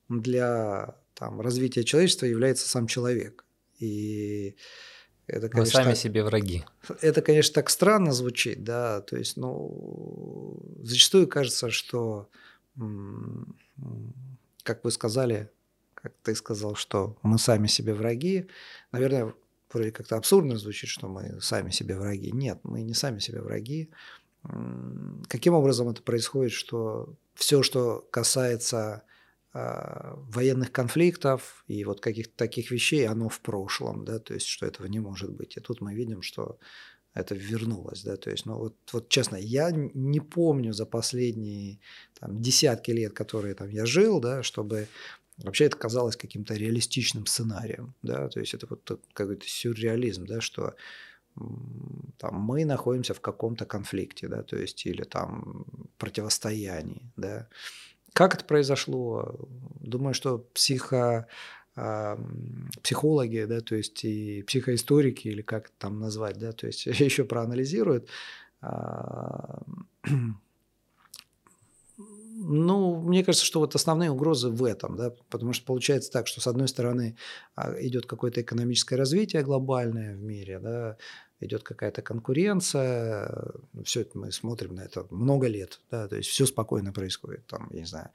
для 0.09 0.95
там, 1.15 1.41
развития 1.41 1.83
человечества 1.83 2.27
является 2.27 2.69
сам 2.69 2.85
человек. 2.85 3.45
И 3.79 4.55
это, 5.25 5.49
конечно, 5.49 5.79
Вы 5.79 5.85
сами 5.85 5.95
себе 5.95 6.23
враги. 6.23 6.63
Это, 7.01 7.23
конечно, 7.23 7.55
так 7.55 7.71
странно 7.71 8.11
звучит, 8.11 8.63
да, 8.63 9.01
то 9.01 9.17
есть, 9.17 9.37
ну, 9.37 10.61
зачастую 10.83 11.27
кажется, 11.27 11.71
что, 11.71 12.29
как 14.61 14.83
вы 14.83 14.91
сказали, 14.91 15.49
как 15.95 16.13
ты 16.21 16.35
сказал, 16.35 16.75
что 16.75 17.17
мы 17.23 17.39
сами 17.39 17.65
себе 17.65 17.95
враги, 17.95 18.45
наверное, 18.91 19.33
вроде 19.73 19.91
как-то 19.91 20.15
абсурдно 20.15 20.59
звучит, 20.59 20.91
что 20.91 21.07
мы 21.07 21.41
сами 21.41 21.71
себе 21.71 21.97
враги. 21.97 22.31
Нет, 22.31 22.59
мы 22.61 22.83
не 22.83 22.93
сами 22.93 23.17
себе 23.17 23.41
враги. 23.41 23.89
Каким 25.27 25.53
образом 25.53 25.89
это 25.89 26.01
происходит, 26.01 26.53
что 26.53 27.15
все, 27.33 27.61
что 27.61 28.07
касается 28.11 29.03
а, 29.51 30.13
военных 30.15 30.71
конфликтов 30.71 31.63
и 31.67 31.83
вот 31.83 32.01
каких-то 32.01 32.35
таких 32.35 32.69
вещей, 32.69 33.07
оно 33.07 33.29
в 33.29 33.41
прошлом, 33.41 34.05
да, 34.05 34.19
то 34.19 34.33
есть 34.33 34.45
что 34.45 34.65
этого 34.65 34.85
не 34.85 34.99
может 34.99 35.31
быть. 35.31 35.57
И 35.57 35.59
тут 35.59 35.81
мы 35.81 35.95
видим, 35.95 36.21
что 36.21 36.59
это 37.15 37.33
вернулось, 37.33 38.03
да, 38.03 38.15
то 38.15 38.29
есть, 38.29 38.45
ну 38.45 38.57
вот, 38.57 38.75
вот 38.93 39.09
честно, 39.09 39.35
я 39.35 39.71
не 39.71 40.19
помню 40.19 40.73
за 40.73 40.85
последние 40.85 41.79
там, 42.19 42.39
десятки 42.41 42.91
лет, 42.91 43.13
которые 43.13 43.55
там 43.55 43.69
я 43.69 43.87
жил, 43.87 44.19
да, 44.19 44.43
чтобы 44.43 44.87
вообще 45.37 45.65
это 45.65 45.77
казалось 45.77 46.15
каким-то 46.15 46.53
реалистичным 46.53 47.25
сценарием, 47.25 47.95
да, 48.03 48.29
то 48.29 48.39
есть 48.39 48.53
это 48.53 48.67
вот 48.69 49.01
какой-то 49.13 49.47
сюрреализм, 49.47 50.25
да, 50.25 50.41
что 50.41 50.75
там, 52.17 52.35
мы 52.35 52.65
находимся 52.65 53.13
в 53.13 53.21
каком-то 53.21 53.65
конфликте, 53.65 54.27
да, 54.27 54.43
то 54.43 54.57
есть 54.57 54.85
или 54.85 55.03
там 55.03 55.65
противостоянии, 55.97 57.11
да, 57.17 57.47
как 58.13 58.35
это 58.35 58.45
произошло? 58.45 59.35
Думаю, 59.79 60.13
что 60.13 60.39
психо, 60.53 61.27
психологи, 62.83 63.45
да, 63.47 63.61
то 63.61 63.75
есть 63.75 64.03
и 64.03 64.43
психоисторики, 64.43 65.27
или 65.27 65.41
как 65.41 65.69
там 65.77 65.99
назвать, 65.99 66.37
да, 66.37 66.51
то 66.51 66.67
есть 66.67 66.85
еще 66.85 67.23
проанализируют. 67.23 68.09
Ну, 72.41 73.01
мне 73.01 73.23
кажется, 73.23 73.45
что 73.45 73.59
вот 73.59 73.75
основные 73.75 74.11
угрозы 74.11 74.49
в 74.49 74.63
этом, 74.63 74.95
да, 74.95 75.13
потому 75.29 75.51
что 75.51 75.65
получается 75.65 76.09
так, 76.09 76.25
что 76.25 76.39
с 76.39 76.47
одной 76.47 76.69
стороны 76.69 77.17
а, 77.55 77.73
идет 77.81 78.05
какое-то 78.05 78.41
экономическое 78.41 78.95
развитие 78.95 79.43
глобальное 79.43 80.15
в 80.15 80.21
мире, 80.21 80.59
да, 80.59 80.97
идет 81.39 81.63
какая-то 81.63 82.01
конкуренция, 82.01 83.31
все 83.83 84.01
это 84.01 84.17
мы 84.17 84.31
смотрим 84.31 84.75
на 84.75 84.81
это 84.81 85.05
много 85.09 85.47
лет, 85.47 85.79
да, 85.89 86.07
то 86.07 86.17
есть 86.17 86.29
все 86.29 86.45
спокойно 86.45 86.91
происходит, 86.91 87.45
там, 87.47 87.69
я 87.71 87.79
не 87.79 87.85
знаю, 87.85 88.09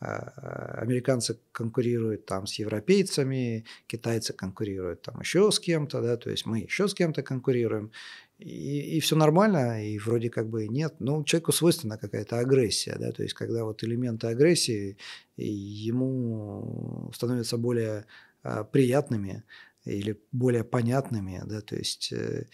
а, 0.00 0.78
американцы 0.80 1.38
конкурируют 1.52 2.26
там 2.26 2.46
с 2.46 2.54
европейцами, 2.54 3.64
китайцы 3.86 4.32
конкурируют 4.32 5.02
там 5.02 5.20
еще 5.20 5.50
с 5.50 5.58
кем-то, 5.58 6.00
да, 6.00 6.16
то 6.16 6.30
есть 6.30 6.46
мы 6.46 6.60
еще 6.60 6.86
с 6.86 6.94
кем-то 6.94 7.22
конкурируем, 7.22 7.90
и, 8.38 8.96
и 8.96 9.00
все 9.00 9.16
нормально, 9.16 9.84
и 9.84 9.98
вроде 9.98 10.30
как 10.30 10.48
бы 10.48 10.68
нет, 10.68 10.94
но 11.00 11.24
человеку 11.24 11.50
свойственна 11.50 11.98
какая-то 11.98 12.38
агрессия, 12.38 12.96
да, 12.98 13.10
то 13.10 13.24
есть 13.24 13.34
когда 13.34 13.64
вот 13.64 13.82
элементы 13.82 14.28
агрессии 14.28 14.96
ему 15.36 17.10
становятся 17.12 17.58
более 17.58 18.06
а, 18.44 18.62
приятными, 18.62 19.42
или 19.88 20.20
более 20.32 20.64
понятными, 20.64 21.42
да, 21.44 21.60
то 21.60 21.76
есть 21.76 22.12
э, 22.12 22.46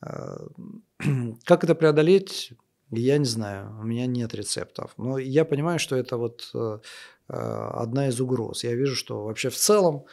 а, 0.00 0.38
как 1.44 1.64
это 1.64 1.74
преодолеть, 1.74 2.52
я 2.90 3.18
не 3.18 3.24
знаю, 3.24 3.78
у 3.80 3.84
меня 3.84 4.06
нет 4.06 4.34
рецептов, 4.34 4.92
но 4.98 5.18
я 5.18 5.44
понимаю, 5.44 5.78
что 5.78 5.96
это 5.96 6.16
вот 6.16 6.50
э, 6.54 6.78
а, 7.28 7.82
одна 7.82 8.08
из 8.08 8.20
угроз. 8.20 8.64
Я 8.64 8.74
вижу, 8.74 8.96
что 8.96 9.24
вообще 9.24 9.48
в 9.48 9.56
целом 9.56 10.04
Э, 10.04 10.08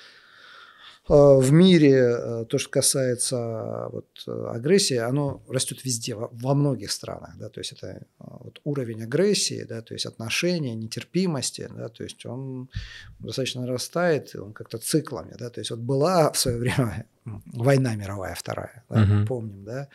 в 1.09 1.51
мире, 1.51 1.93
э, 1.93 2.45
то, 2.47 2.59
что 2.59 2.69
касается 2.69 3.89
вот, 3.91 4.07
агрессии, 4.27 4.97
оно 4.97 5.41
растет 5.49 5.83
везде, 5.83 6.15
во 6.15 6.53
многих 6.53 6.91
странах. 6.91 7.31
Да, 7.37 7.49
то 7.49 7.59
есть 7.59 7.71
это 7.71 7.87
э, 7.87 8.01
вот, 8.19 8.61
уровень 8.63 9.03
агрессии, 9.03 9.63
да, 9.63 9.81
то 9.81 9.95
есть 9.95 10.05
отношения, 10.05 10.75
нетерпимости, 10.75 11.67
да, 11.75 11.89
то 11.89 12.03
есть 12.03 12.25
он 12.27 12.69
достаточно 13.17 13.65
растает, 13.65 14.35
он 14.35 14.53
как-то 14.53 14.77
циклами. 14.77 15.35
Да, 15.39 15.49
то 15.49 15.61
есть 15.61 15.71
вот 15.71 15.79
была 15.79 16.31
в 16.31 16.37
свое 16.37 16.57
время 16.57 17.07
война 17.25 17.95
мировая 17.95 18.35
вторая, 18.35 18.83
да, 18.89 19.01
угу. 19.01 19.25
помним, 19.25 19.63
да, 19.63 19.89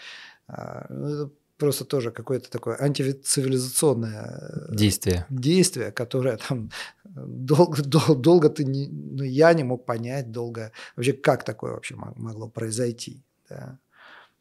а, 0.48 0.86
ну, 0.88 1.30
просто 1.64 1.84
тоже 1.84 2.10
какое-то 2.10 2.50
такое 2.50 2.76
антицивилизационное 2.80 4.68
действие, 4.70 5.26
действие 5.30 5.92
которое 5.92 6.36
там 6.36 6.70
долго, 7.04 7.82
долго, 7.82 8.14
долго 8.14 8.48
ты 8.48 8.64
не, 8.64 8.88
ну, 8.88 9.22
я 9.24 9.52
не 9.54 9.64
мог 9.64 9.86
понять 9.86 10.30
долго 10.30 10.72
вообще, 10.96 11.12
как 11.12 11.44
такое 11.44 11.72
вообще 11.72 11.96
могло 11.96 12.48
произойти. 12.48 13.22
Да? 13.48 13.78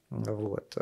Вот. 0.09 0.77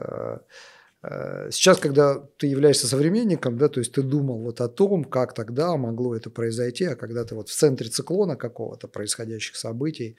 Э, 1.03 1.49
сейчас, 1.51 1.77
когда 1.77 2.19
ты 2.37 2.47
являешься 2.47 2.87
современником, 2.87 3.57
да, 3.57 3.69
то 3.69 3.79
есть 3.79 3.91
ты 3.91 4.03
думал 4.03 4.39
вот 4.39 4.61
о 4.61 4.67
том, 4.67 5.03
как 5.03 5.33
тогда 5.33 5.75
могло 5.75 6.15
это 6.15 6.29
произойти, 6.29 6.85
а 6.85 6.95
когда 6.95 7.25
ты 7.25 7.33
вот 7.33 7.49
в 7.49 7.55
центре 7.55 7.89
циклона 7.89 8.35
какого-то 8.35 8.87
происходящих 8.87 9.55
событий, 9.55 10.15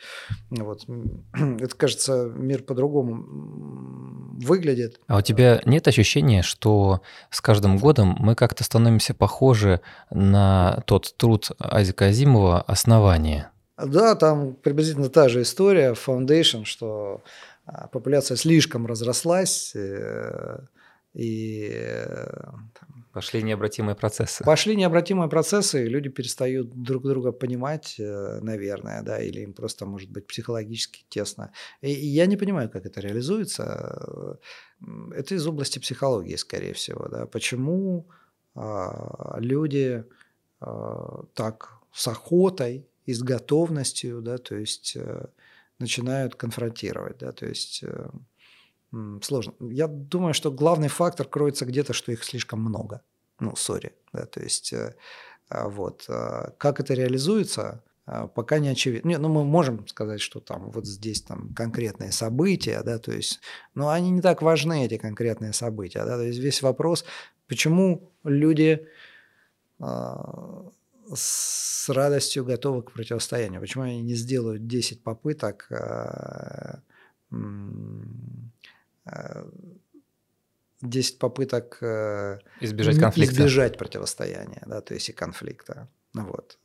вот, 0.51 0.85
это 1.35 1.77
кажется, 1.77 2.31
мир 2.35 2.63
по-другому 2.63 3.25
выглядит. 4.43 5.01
А 5.07 5.19
у 5.19 5.23
тебя 5.23 5.63
нет 5.65 5.87
ощущения, 5.87 6.43
что 6.43 7.03
с 7.31 7.41
каждым 7.41 7.79
годом 7.79 8.17
мы 8.19 8.35
как-то 8.35 8.65
становимся 8.65 9.15
похожи 9.15 9.81
на 10.11 10.83
тот 10.87 11.15
труд 11.17 11.53
Азика 11.59 12.07
Азимова 12.07 12.61
«Основание»? 12.63 13.51
Да, 13.79 14.15
там 14.15 14.55
приблизительно 14.55 15.09
та 15.09 15.29
же 15.29 15.43
история, 15.43 15.95
Foundation, 15.95 16.65
что 16.65 17.23
популяция 17.93 18.37
слишком 18.37 18.87
разрослась, 18.87 19.73
э, 19.75 20.61
и 21.15 21.71
э, 21.71 22.53
пошли 23.13 23.43
необратимые 23.43 23.95
процессы. 23.95 24.45
Пошли 24.45 24.75
необратимые 24.77 25.29
процессы, 25.29 25.85
и 25.85 25.89
люди 25.89 26.09
перестают 26.09 26.71
друг 26.71 27.05
друга 27.05 27.33
понимать, 27.33 27.97
э, 27.99 28.41
наверное, 28.41 29.03
да, 29.03 29.21
или 29.21 29.41
им 29.41 29.53
просто 29.53 29.85
может 29.85 30.11
быть 30.11 30.27
психологически 30.27 31.05
тесно. 31.09 31.53
И 31.83 31.91
я 31.91 32.27
не 32.27 32.37
понимаю, 32.37 32.71
как 32.71 32.87
это 32.87 33.01
реализуется. 33.01 34.39
Это 35.15 35.35
из 35.35 35.47
области 35.47 35.79
психологии, 35.79 36.37
скорее 36.37 36.73
всего, 36.73 37.09
да. 37.09 37.27
Почему 37.27 38.07
а, 38.55 39.37
люди 39.39 40.05
а, 40.61 41.25
так 41.35 41.75
с 41.93 42.09
охотой 42.09 42.89
и 43.05 43.13
с 43.13 43.23
готовностью, 43.23 44.23
да, 44.23 44.39
то 44.39 44.57
есть 44.57 44.97
начинают 45.83 46.35
конфронтировать, 46.35 47.19
да, 47.19 47.33
то 47.33 47.47
есть 47.47 47.83
э, 47.83 48.11
сложно. 49.21 49.53
Я 49.61 49.87
думаю, 49.87 50.33
что 50.33 50.51
главный 50.51 50.89
фактор 50.89 51.29
кроется 51.29 51.67
где-то, 51.67 51.93
что 51.93 52.13
их 52.13 52.25
слишком 52.25 52.61
много. 52.61 53.03
Ну, 53.41 53.55
сори, 53.57 53.93
да, 54.13 54.25
то 54.25 54.41
есть 54.41 54.73
э, 54.73 54.95
а 55.53 55.69
вот. 55.69 56.07
А 56.09 56.55
как 56.59 56.81
это 56.81 56.95
реализуется, 56.95 57.83
а, 58.07 58.27
пока 58.27 58.59
не 58.59 58.69
очевидно. 58.69 59.09
Не, 59.09 59.19
ну, 59.19 59.29
мы 59.29 59.45
можем 59.45 59.87
сказать, 59.87 60.21
что 60.21 60.41
там 60.41 60.71
вот 60.71 60.87
здесь 60.87 61.23
там 61.23 61.53
конкретные 61.55 62.11
события, 62.11 62.83
да, 62.83 62.99
то 62.99 63.13
есть, 63.13 63.41
но 63.75 63.91
они 63.91 64.11
не 64.11 64.23
так 64.23 64.43
важны, 64.43 64.85
эти 64.85 64.97
конкретные 64.97 65.53
события, 65.53 66.05
да, 66.05 66.17
то 66.17 66.23
есть 66.23 66.39
весь 66.39 66.63
вопрос, 66.63 67.05
почему 67.49 68.11
люди 68.25 68.89
с 71.15 71.89
радостью 71.89 72.45
готовы 72.45 72.83
к 72.83 72.93
противостоянию. 72.93 73.61
Почему 73.61 73.85
они 73.85 74.03
не 74.03 74.15
сделают 74.15 74.67
10 74.67 75.03
попыток 75.03 75.67
10 75.69 75.75
а, 75.81 76.83
а, 79.05 79.45
попыток 81.19 81.79
э, 81.81 82.39
избежать 82.61 82.99
конфликта. 82.99 83.35
избежать 83.35 83.79
противостояния, 83.79 84.63
да, 84.67 84.81
то 84.81 84.95
есть 84.95 85.09
и 85.09 85.13
конфликта. 85.13 85.89
Вот. 86.15 86.59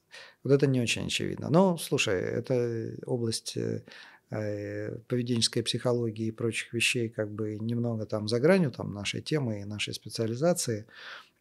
Вот 0.43 0.54
это 0.54 0.68
не 0.68 0.82
очень 0.82 1.08
очевидно. 1.08 1.50
Но, 1.50 1.78
слушай, 1.78 2.20
это 2.20 2.95
область 3.06 3.58
э, 3.58 3.84
э, 4.30 4.98
поведенческой 5.08 5.64
психологии 5.64 6.28
и 6.28 6.32
прочих 6.32 6.74
вещей 6.74 7.10
как 7.10 7.32
бы 7.32 7.58
немного 7.60 8.06
там 8.06 8.28
за 8.28 8.39
гранью 8.39 8.72
там 8.72 8.93
нашей 8.93 9.22
темы 9.22 9.62
и 9.62 9.66
нашей 9.66 9.93
специализации. 9.93 10.86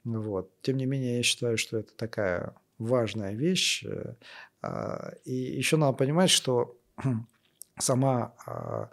Вот. 0.04 0.50
Тем 0.62 0.76
не 0.76 0.86
менее, 0.86 1.18
я 1.18 1.22
считаю, 1.22 1.58
что 1.58 1.78
это 1.78 1.92
такая 1.94 2.54
важная 2.78 3.34
вещь. 3.34 3.84
Э, 3.84 4.14
а, 4.62 5.12
и 5.24 5.34
еще 5.34 5.76
надо 5.76 5.96
понимать, 5.96 6.30
что 6.30 6.76
сама 7.78 8.34
а, 8.46 8.90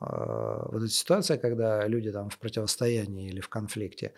а, 0.00 0.68
вот 0.70 0.82
эта 0.82 0.92
ситуация, 0.92 1.38
когда 1.38 1.86
люди 1.86 2.10
там 2.10 2.30
в 2.30 2.38
противостоянии 2.38 3.28
или 3.28 3.40
в 3.40 3.48
конфликте, 3.48 4.14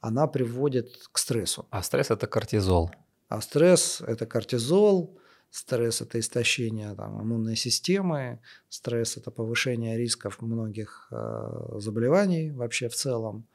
она 0.00 0.26
приводит 0.26 1.08
к 1.12 1.18
стрессу. 1.18 1.66
А 1.70 1.82
стресс 1.82 2.10
это 2.10 2.26
кортизол. 2.26 2.90
А 3.28 3.40
стресс 3.40 4.00
это 4.00 4.24
кортизол, 4.26 5.18
стресс 5.50 6.00
это 6.00 6.20
истощение 6.20 6.94
там, 6.94 7.22
иммунной 7.22 7.56
системы, 7.56 8.40
стресс 8.68 9.16
это 9.16 9.30
повышение 9.30 9.98
рисков 9.98 10.40
многих 10.40 11.08
э, 11.10 11.78
заболеваний 11.78 12.52
вообще 12.52 12.88
в 12.88 12.94
целом, 12.94 13.46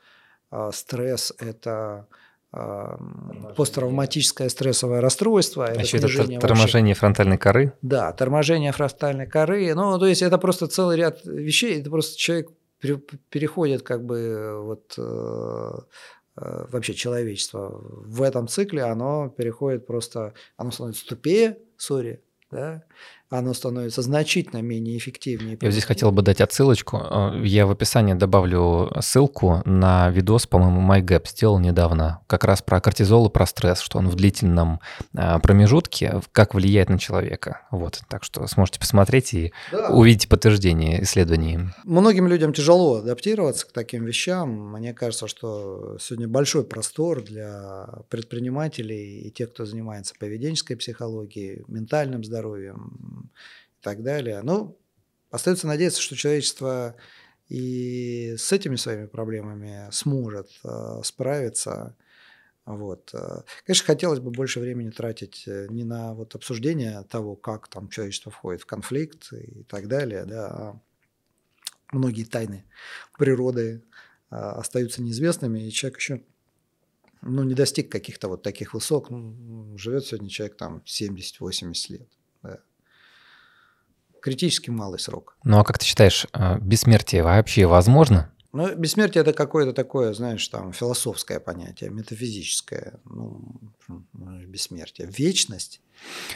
а 0.50 0.72
стресс 0.72 1.34
это 1.40 2.08
посттравматическое 2.52 4.50
стрессовое 4.50 5.00
расстройство. 5.00 5.66
А 5.66 5.74
еще 5.74 5.98
это 5.98 6.08
торможение 6.40 6.90
вообще... 6.90 7.00
фронтальной 7.00 7.38
коры? 7.38 7.74
Да, 7.82 8.12
торможение 8.12 8.72
фронтальной 8.72 9.28
коры. 9.28 9.74
Ну, 9.74 9.98
то 9.98 10.06
есть 10.06 10.22
это 10.22 10.38
просто 10.38 10.68
целый 10.68 10.98
ряд 10.98 11.24
вещей. 11.24 11.80
Это 11.80 11.90
просто 11.90 12.18
человек 12.18 12.50
переходит 13.30 13.84
как 13.84 14.04
бы 14.06 14.60
вот 14.64 14.96
э, 14.98 15.80
э, 16.38 16.66
вообще 16.70 16.94
человечество 16.94 17.70
в 17.72 18.22
этом 18.22 18.48
цикле, 18.48 18.84
оно 18.84 19.30
переходит 19.30 19.86
просто, 19.86 20.34
оно 20.58 20.72
становится 20.72 21.06
тупее, 21.06 21.58
сори, 21.78 22.24
да, 22.50 22.84
оно 23.32 23.54
становится 23.54 24.02
значительно 24.02 24.62
менее 24.62 24.98
эффективнее. 24.98 25.58
Я 25.62 25.72
здесь 25.72 25.86
хотел 25.86 26.12
бы 26.12 26.22
дать 26.22 26.42
отсылочку. 26.42 26.98
Э, 26.98 27.42
я 27.44 27.66
в 27.66 27.72
описании 27.72 28.14
добавлю 28.14 28.92
ссылку 29.00 29.62
на 29.66 30.10
видос, 30.10 30.48
по-моему, 30.48 30.82
MyGap 30.82 31.30
сделал 31.30 31.58
недавно, 31.58 32.20
как 32.28 32.44
раз 32.44 32.62
про 32.62 32.82
кортизол 32.82 33.30
и 33.30 33.32
про 33.32 33.46
стресс, 33.46 33.80
что 33.80 34.00
он 34.00 34.10
в 34.10 34.16
длительном 34.16 34.82
э, 35.14 35.40
промежутке, 35.40 36.22
как 36.34 36.54
влияет 36.54 36.90
на 36.90 37.00
человека. 37.00 37.62
Вот, 37.72 38.02
так 38.10 38.26
что 38.26 38.46
сможете 38.48 38.80
посмотреть 38.80 39.34
и 39.34 39.54
да. 39.72 39.90
увидеть 39.92 40.28
подтверждение 40.28 41.02
исследований. 41.04 41.60
Многим 41.86 42.28
людям 42.28 42.52
тяжело 42.52 42.98
адаптироваться 42.98 43.66
к 43.66 43.72
таким 43.72 44.04
вещам. 44.04 44.74
Мне 44.74 44.94
кажется, 44.94 45.28
что 45.28 45.98
сегодня 46.02 46.28
большой 46.28 46.66
простор 46.66 47.24
для 47.24 47.88
предпринимателей 48.10 49.22
и 49.22 49.32
тех, 49.32 49.54
кто 49.54 49.66
занимается 49.66 50.16
поведенческой 50.20 50.76
психологией, 50.76 51.64
ментальным 51.68 52.26
здоровьем, 52.26 53.21
и 53.24 53.82
так 53.82 54.04
далее. 54.04 54.42
Ну, 54.42 54.78
остается 55.32 55.68
надеяться, 55.68 56.02
что 56.02 56.16
человечество 56.16 56.96
и 57.48 58.36
с 58.38 58.52
этими 58.52 58.76
своими 58.76 59.08
проблемами 59.08 59.90
сможет 59.92 60.50
э, 60.64 61.02
справиться. 61.04 61.98
Вот. 62.66 63.14
Э, 63.14 63.42
конечно, 63.66 63.86
хотелось 63.86 64.20
бы 64.20 64.32
больше 64.32 64.60
времени 64.60 64.90
тратить 64.90 65.44
э, 65.48 65.68
не 65.70 65.84
на 65.84 66.14
вот 66.14 66.36
обсуждение 66.36 67.04
того, 67.04 67.36
как 67.36 67.68
там 67.68 67.90
человечество 67.90 68.32
входит 68.32 68.62
в 68.62 68.66
конфликт 68.66 69.34
и 69.34 69.64
так 69.64 69.88
далее, 69.88 70.24
да, 70.26 70.48
а 70.48 70.82
многие 71.92 72.24
тайны 72.24 72.64
природы 73.18 73.84
э, 74.30 74.36
остаются 74.36 75.02
неизвестными, 75.02 75.60
и 75.68 75.72
человек 75.72 76.00
еще 76.00 76.24
ну, 77.22 77.44
не 77.44 77.54
достиг 77.54 77.92
каких-то 77.92 78.30
вот 78.30 78.44
таких 78.44 78.74
высот. 78.74 79.10
Ну, 79.10 79.78
живет 79.78 80.06
сегодня 80.06 80.30
человек 80.30 80.56
там 80.56 80.84
70-80 80.86 81.74
лет 81.90 82.10
критически 84.22 84.70
малый 84.70 85.00
срок. 85.00 85.36
Ну 85.44 85.60
а 85.60 85.64
как 85.64 85.78
ты 85.80 85.86
считаешь, 85.86 86.28
э, 86.34 86.58
бессмертие 86.60 87.24
вообще 87.24 87.66
возможно? 87.66 88.32
Ну, 88.54 88.76
бессмертие 88.76 89.22
это 89.22 89.32
какое-то 89.32 89.72
такое, 89.72 90.14
знаешь, 90.14 90.46
там 90.50 90.74
философское 90.74 91.40
понятие, 91.40 91.90
метафизическое, 91.90 92.96
ну, 93.06 93.42
бессмертие. 94.18 95.08
Вечность. 95.08 95.80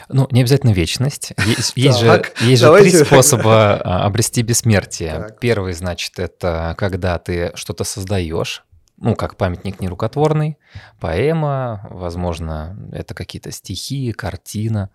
Ну, 0.08 0.26
не 0.30 0.40
обязательно 0.40 0.70
вечность. 0.70 1.34
Есть, 1.44 1.72
есть 1.76 1.98
же, 1.98 2.24
есть 2.40 2.62
же 2.62 2.78
три 2.78 2.90
способа 2.90 3.74
а, 3.74 4.06
обрести 4.06 4.40
бессмертие. 4.40 5.36
Первый, 5.40 5.74
значит, 5.74 6.18
это 6.18 6.74
когда 6.78 7.18
ты 7.18 7.52
что-то 7.54 7.84
создаешь, 7.84 8.64
ну, 8.96 9.14
как 9.14 9.36
памятник 9.36 9.80
нерукотворный, 9.80 10.56
поэма, 11.00 11.86
возможно, 11.90 12.78
это 12.92 13.12
какие-то 13.12 13.50
стихи, 13.50 14.12
картина, 14.12 14.88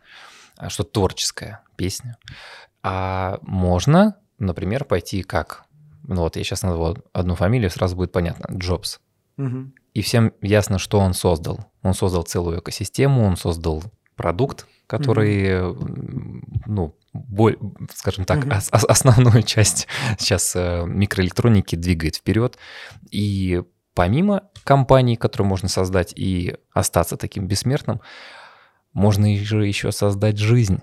а, 0.58 0.70
что-то 0.70 0.92
творческое, 0.92 1.62
песня. 1.76 2.18
А 2.84 3.40
можно, 3.42 4.18
например, 4.40 4.86
пойти 4.86 5.24
как? 5.24 5.66
Ну 6.04 6.22
вот 6.22 6.36
я 6.36 6.44
сейчас 6.44 6.64
назову 6.64 6.98
одну 7.14 7.36
фамилию, 7.36 7.70
сразу 7.70 7.96
будет 7.96 8.12
понятно. 8.12 8.48
Джобс. 8.56 9.00
Угу. 9.38 9.72
И 9.94 10.02
всем 10.02 10.34
ясно, 10.42 10.80
что 10.80 11.00
он 11.00 11.14
создал. 11.14 11.66
Он 11.82 11.94
создал 11.94 12.24
целую 12.24 12.60
экосистему, 12.60 13.24
он 13.24 13.38
создал 13.38 13.84
продукт, 14.16 14.68
который, 14.88 15.70
угу. 15.70 16.42
ну, 16.66 16.96
боль, 17.14 17.58
скажем 17.94 18.26
так, 18.26 18.46
угу. 18.46 18.52
ос- 18.52 18.70
основную 18.72 19.44
часть 19.44 19.88
сейчас 20.18 20.56
э, 20.56 20.84
микроэлектроники 20.86 21.76
двигает 21.76 22.16
вперед. 22.16 22.58
И 23.10 23.64
помимо 23.94 24.44
компаний, 24.64 25.18
которые 25.18 25.48
можно 25.48 25.68
создать 25.68 26.14
и 26.16 26.56
остаться 26.74 27.18
таким 27.18 27.48
бессмертным, 27.48 28.02
можно 28.94 29.34
же 29.38 29.66
еще 29.66 29.92
создать 29.92 30.38
жизнь 30.38 30.82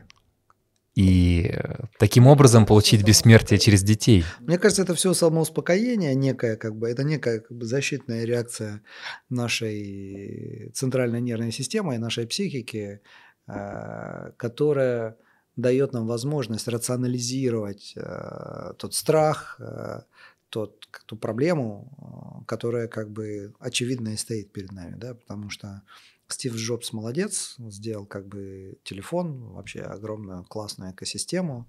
и 0.98 1.54
таким 1.96 2.26
образом 2.26 2.66
получить 2.66 3.04
бессмертие 3.04 3.60
через 3.60 3.84
детей. 3.84 4.24
Мне 4.40 4.58
кажется, 4.58 4.82
это 4.82 4.96
все 4.96 5.14
самоуспокоение 5.14 6.12
некое, 6.16 6.56
как 6.56 6.74
бы, 6.74 6.90
это 6.90 7.04
некая 7.04 7.38
как 7.38 7.56
бы, 7.56 7.66
защитная 7.66 8.24
реакция 8.24 8.82
нашей 9.30 10.72
центральной 10.74 11.20
нервной 11.20 11.52
системы 11.52 11.94
и 11.94 11.98
нашей 11.98 12.26
психики, 12.26 13.00
э, 13.46 14.32
которая 14.36 15.16
дает 15.54 15.92
нам 15.92 16.08
возможность 16.08 16.66
рационализировать 16.66 17.92
э, 17.94 18.72
тот 18.76 18.92
страх, 18.92 19.60
э, 19.60 20.00
тот, 20.48 20.88
ту 21.06 21.16
проблему, 21.16 22.42
которая 22.48 22.88
как 22.88 23.08
бы 23.10 23.54
очевидно 23.60 24.08
и 24.08 24.16
стоит 24.16 24.50
перед 24.50 24.72
нами, 24.72 24.96
да, 24.96 25.14
потому 25.14 25.48
что 25.48 25.82
Стив 26.28 26.54
Джобс 26.54 26.92
молодец, 26.92 27.56
сделал 27.58 28.04
как 28.04 28.26
бы 28.26 28.78
телефон, 28.84 29.52
вообще 29.54 29.80
огромную 29.80 30.44
классную 30.44 30.92
экосистему, 30.92 31.66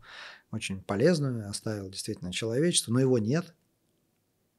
очень 0.52 0.82
полезную, 0.82 1.50
оставил 1.50 1.90
действительно 1.90 2.34
человечество, 2.34 2.92
но 2.92 3.00
его 3.00 3.18
нет. 3.20 3.54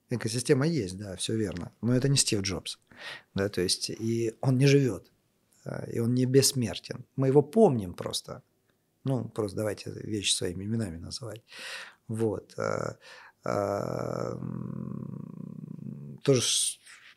Экосистема 0.08 0.66
есть, 0.66 0.96
да, 0.96 1.16
все 1.16 1.36
верно, 1.36 1.70
но 1.82 1.94
это 1.94 2.08
не 2.08 2.16
Стив 2.16 2.40
Джобс, 2.40 2.78
да, 3.34 3.48
то 3.48 3.60
есть 3.60 3.90
и 3.90 4.34
он 4.40 4.58
не 4.58 4.66
живет, 4.66 5.12
и 5.92 6.00
он 6.00 6.14
не 6.14 6.24
бессмертен. 6.24 7.04
Мы 7.14 7.28
его 7.28 7.42
помним 7.42 7.94
просто, 7.94 8.42
ну, 9.04 9.28
просто 9.28 9.58
давайте 9.58 9.90
вещи 9.90 10.32
своими 10.32 10.64
именами 10.64 10.96
называть. 10.96 11.42
Вот. 12.08 12.58
А, 12.58 12.96
а, 13.44 14.36
тоже 16.22 16.42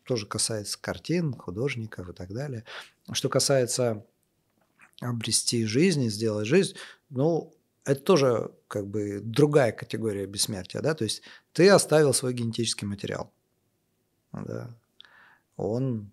тоже 0.04 0.26
касается 0.26 0.78
картин, 0.80 1.34
художников 1.34 2.08
и 2.08 2.12
так 2.12 2.32
далее. 2.32 2.64
Что 3.12 3.28
касается 3.28 4.04
обрести 5.00 5.64
жизнь 5.64 6.02
и 6.04 6.10
сделать 6.10 6.46
жизнь, 6.46 6.76
ну, 7.10 7.52
это 7.84 8.00
тоже 8.00 8.50
как 8.68 8.86
бы 8.86 9.20
другая 9.20 9.72
категория 9.72 10.26
бессмертия, 10.26 10.80
да, 10.80 10.94
то 10.94 11.04
есть 11.04 11.22
ты 11.52 11.68
оставил 11.68 12.14
свой 12.14 12.32
генетический 12.32 12.86
материал, 12.86 13.32
да, 14.32 14.74
он 15.56 16.10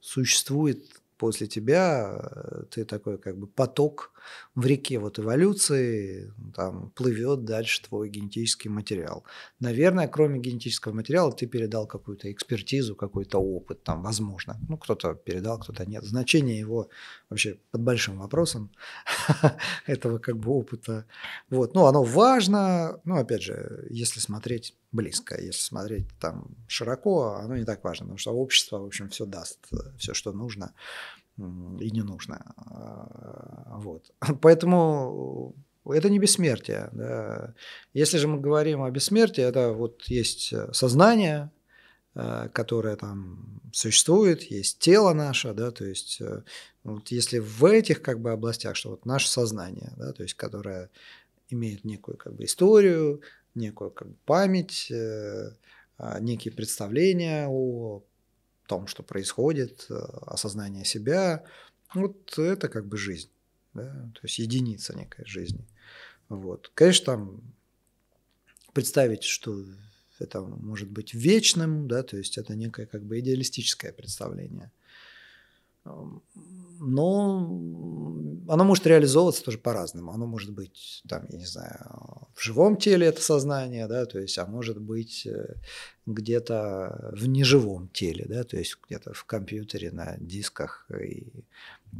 существует 0.00 0.84
после 1.16 1.46
тебя 1.48 2.16
э, 2.20 2.62
ты 2.70 2.84
такой 2.84 3.18
как 3.18 3.36
бы 3.36 3.46
поток 3.46 4.12
в 4.54 4.66
реке 4.66 4.98
вот 4.98 5.18
эволюции, 5.18 6.32
там 6.54 6.90
плывет 6.90 7.44
дальше 7.44 7.82
твой 7.82 8.08
генетический 8.08 8.70
материал. 8.70 9.24
Наверное, 9.60 10.08
кроме 10.08 10.40
генетического 10.40 10.92
материала 10.92 11.32
ты 11.32 11.46
передал 11.46 11.86
какую-то 11.86 12.30
экспертизу, 12.32 12.96
какой-то 12.96 13.38
опыт, 13.38 13.82
там, 13.82 14.02
возможно. 14.02 14.56
Ну, 14.68 14.76
кто-то 14.76 15.14
передал, 15.14 15.58
кто-то 15.58 15.86
нет. 15.86 16.04
Значение 16.04 16.58
его 16.58 16.88
вообще 17.30 17.58
под 17.70 17.82
большим 17.82 18.18
вопросом 18.18 18.70
этого 19.86 20.18
как 20.18 20.36
бы 20.36 20.50
опыта. 20.50 21.06
Вот. 21.50 21.74
Ну, 21.74 21.86
оно 21.86 22.02
важно, 22.02 23.00
ну, 23.04 23.16
опять 23.16 23.42
же, 23.42 23.86
если 23.90 24.20
смотреть 24.20 24.74
близко, 24.92 25.40
если 25.40 25.60
смотреть 25.60 26.06
там 26.18 26.56
широко, 26.66 27.34
оно 27.34 27.56
не 27.56 27.64
так 27.64 27.84
важно, 27.84 28.06
потому 28.06 28.18
что 28.18 28.32
общество, 28.32 28.78
в 28.78 28.86
общем, 28.86 29.08
все 29.10 29.26
даст, 29.26 29.58
все, 29.98 30.14
что 30.14 30.32
нужно 30.32 30.72
и 31.38 31.90
не 31.90 32.02
нужно. 32.02 32.52
А, 32.56 33.78
вот. 33.78 34.10
Поэтому 34.40 35.54
это 35.84 36.10
не 36.10 36.18
бессмертие. 36.18 36.90
Да. 36.92 37.54
Если 37.94 38.18
же 38.18 38.28
мы 38.28 38.40
говорим 38.40 38.82
о 38.82 38.90
бессмертии, 38.90 39.42
это 39.42 39.72
вот 39.72 40.02
есть 40.04 40.52
сознание, 40.72 41.50
э, 42.14 42.48
которое 42.52 42.96
там 42.96 43.60
существует, 43.72 44.42
есть 44.42 44.78
тело 44.78 45.12
наше, 45.12 45.52
да, 45.54 45.70
то 45.70 45.84
есть 45.84 46.20
э, 46.20 46.42
вот 46.84 47.08
если 47.08 47.38
в 47.38 47.64
этих 47.64 48.02
как 48.02 48.20
бы 48.20 48.32
областях, 48.32 48.76
что 48.76 48.90
вот 48.90 49.06
наше 49.06 49.28
сознание, 49.28 49.92
да, 49.96 50.12
то 50.12 50.22
есть 50.22 50.34
которое 50.34 50.90
имеет 51.50 51.84
некую 51.84 52.16
как 52.16 52.34
бы 52.34 52.44
историю, 52.44 53.20
некую 53.54 53.90
как 53.90 54.08
бы 54.08 54.16
память, 54.24 54.90
э, 54.90 55.50
а, 55.98 56.20
некие 56.20 56.52
представления 56.52 57.46
о 57.48 58.02
том, 58.68 58.86
что 58.86 59.02
происходит, 59.02 59.86
э, 59.90 59.94
осознание 60.26 60.84
себя, 60.84 61.44
вот 61.94 62.38
это 62.38 62.68
как 62.68 62.86
бы 62.86 62.96
жизнь, 62.96 63.30
да? 63.74 63.90
то 64.14 64.20
есть 64.22 64.38
единица 64.38 64.96
некой 64.96 65.24
жизни. 65.26 65.66
Вот. 66.28 66.70
Конечно, 66.74 67.06
там 67.06 67.40
представить, 68.74 69.24
что 69.24 69.64
это 70.18 70.42
может 70.42 70.90
быть 70.90 71.14
вечным, 71.14 71.88
да, 71.88 72.02
то 72.02 72.16
есть 72.16 72.38
это 72.38 72.54
некое 72.54 72.86
как 72.86 73.02
бы 73.02 73.18
идеалистическое 73.18 73.92
представление. 73.92 74.70
Но 76.80 78.18
оно 78.48 78.64
может 78.64 78.86
реализовываться 78.86 79.44
тоже 79.44 79.58
по-разному. 79.58 80.12
Оно 80.12 80.26
может 80.26 80.52
быть, 80.52 81.02
там, 81.08 81.26
я 81.28 81.38
не 81.38 81.44
знаю, 81.44 82.28
в 82.34 82.42
живом 82.42 82.76
теле 82.76 83.06
это 83.06 83.20
сознание, 83.20 83.86
да, 83.86 84.06
то 84.06 84.18
есть, 84.18 84.38
а 84.38 84.46
может 84.46 84.80
быть 84.80 85.26
э, 85.26 85.56
где-то 86.06 87.10
в 87.12 87.26
неживом 87.26 87.88
теле, 87.88 88.26
да, 88.28 88.44
то 88.44 88.56
есть 88.56 88.78
где-то 88.86 89.12
в 89.12 89.24
компьютере, 89.24 89.90
на 89.90 90.16
дисках. 90.18 90.86
И 91.02 91.44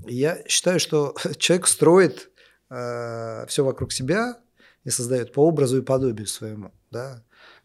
я 0.06 0.42
считаю, 0.46 0.80
что 0.80 1.14
человек 1.38 1.66
строит 1.66 2.30
э, 2.70 3.46
все 3.46 3.64
вокруг 3.64 3.92
себя 3.92 4.38
и 4.84 4.90
создает 4.90 5.32
по 5.32 5.46
образу 5.46 5.78
и 5.78 5.82
подобию 5.82 6.26
своему, 6.26 6.72
да, 6.90 7.22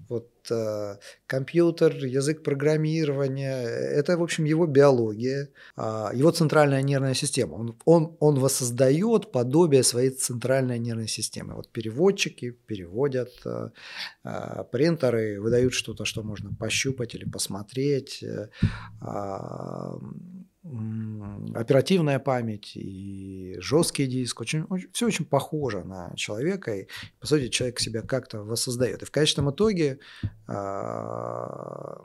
вот 0.09 0.29
э, 0.51 0.97
компьютер, 1.27 1.95
язык 1.95 2.43
программирования, 2.43 3.63
это, 3.63 4.17
в 4.17 4.23
общем, 4.23 4.45
его 4.45 4.65
биология, 4.65 5.49
э, 5.77 6.09
его 6.13 6.31
центральная 6.31 6.81
нервная 6.81 7.13
система. 7.13 7.53
Он, 7.55 7.75
он, 7.85 8.17
он 8.19 8.39
воссоздает 8.39 9.31
подобие 9.31 9.83
своей 9.83 10.09
центральной 10.09 10.79
нервной 10.79 11.07
системы. 11.07 11.55
Вот 11.55 11.69
переводчики 11.69 12.51
переводят, 12.51 13.31
э, 13.45 13.69
принтеры 14.71 15.41
выдают 15.41 15.73
что-то, 15.73 16.05
что 16.05 16.23
можно 16.23 16.53
пощупать 16.53 17.15
или 17.15 17.25
посмотреть. 17.25 18.23
Оперативная 20.63 22.19
память 22.19 22.71
и 22.75 23.55
жесткий 23.59 24.07
диск, 24.07 24.39
очень, 24.39 24.63
очень, 24.69 24.89
все 24.93 25.07
очень 25.07 25.25
похоже 25.25 25.83
на 25.83 26.13
человека, 26.15 26.73
и, 26.73 26.87
по 27.19 27.27
сути, 27.27 27.49
человек 27.49 27.79
себя 27.79 28.01
как-то 28.01 28.43
воссоздает. 28.43 29.01
И 29.01 29.05
в 29.05 29.11
конечном 29.11 29.51
итоге 29.51 29.99
э, 30.47 30.53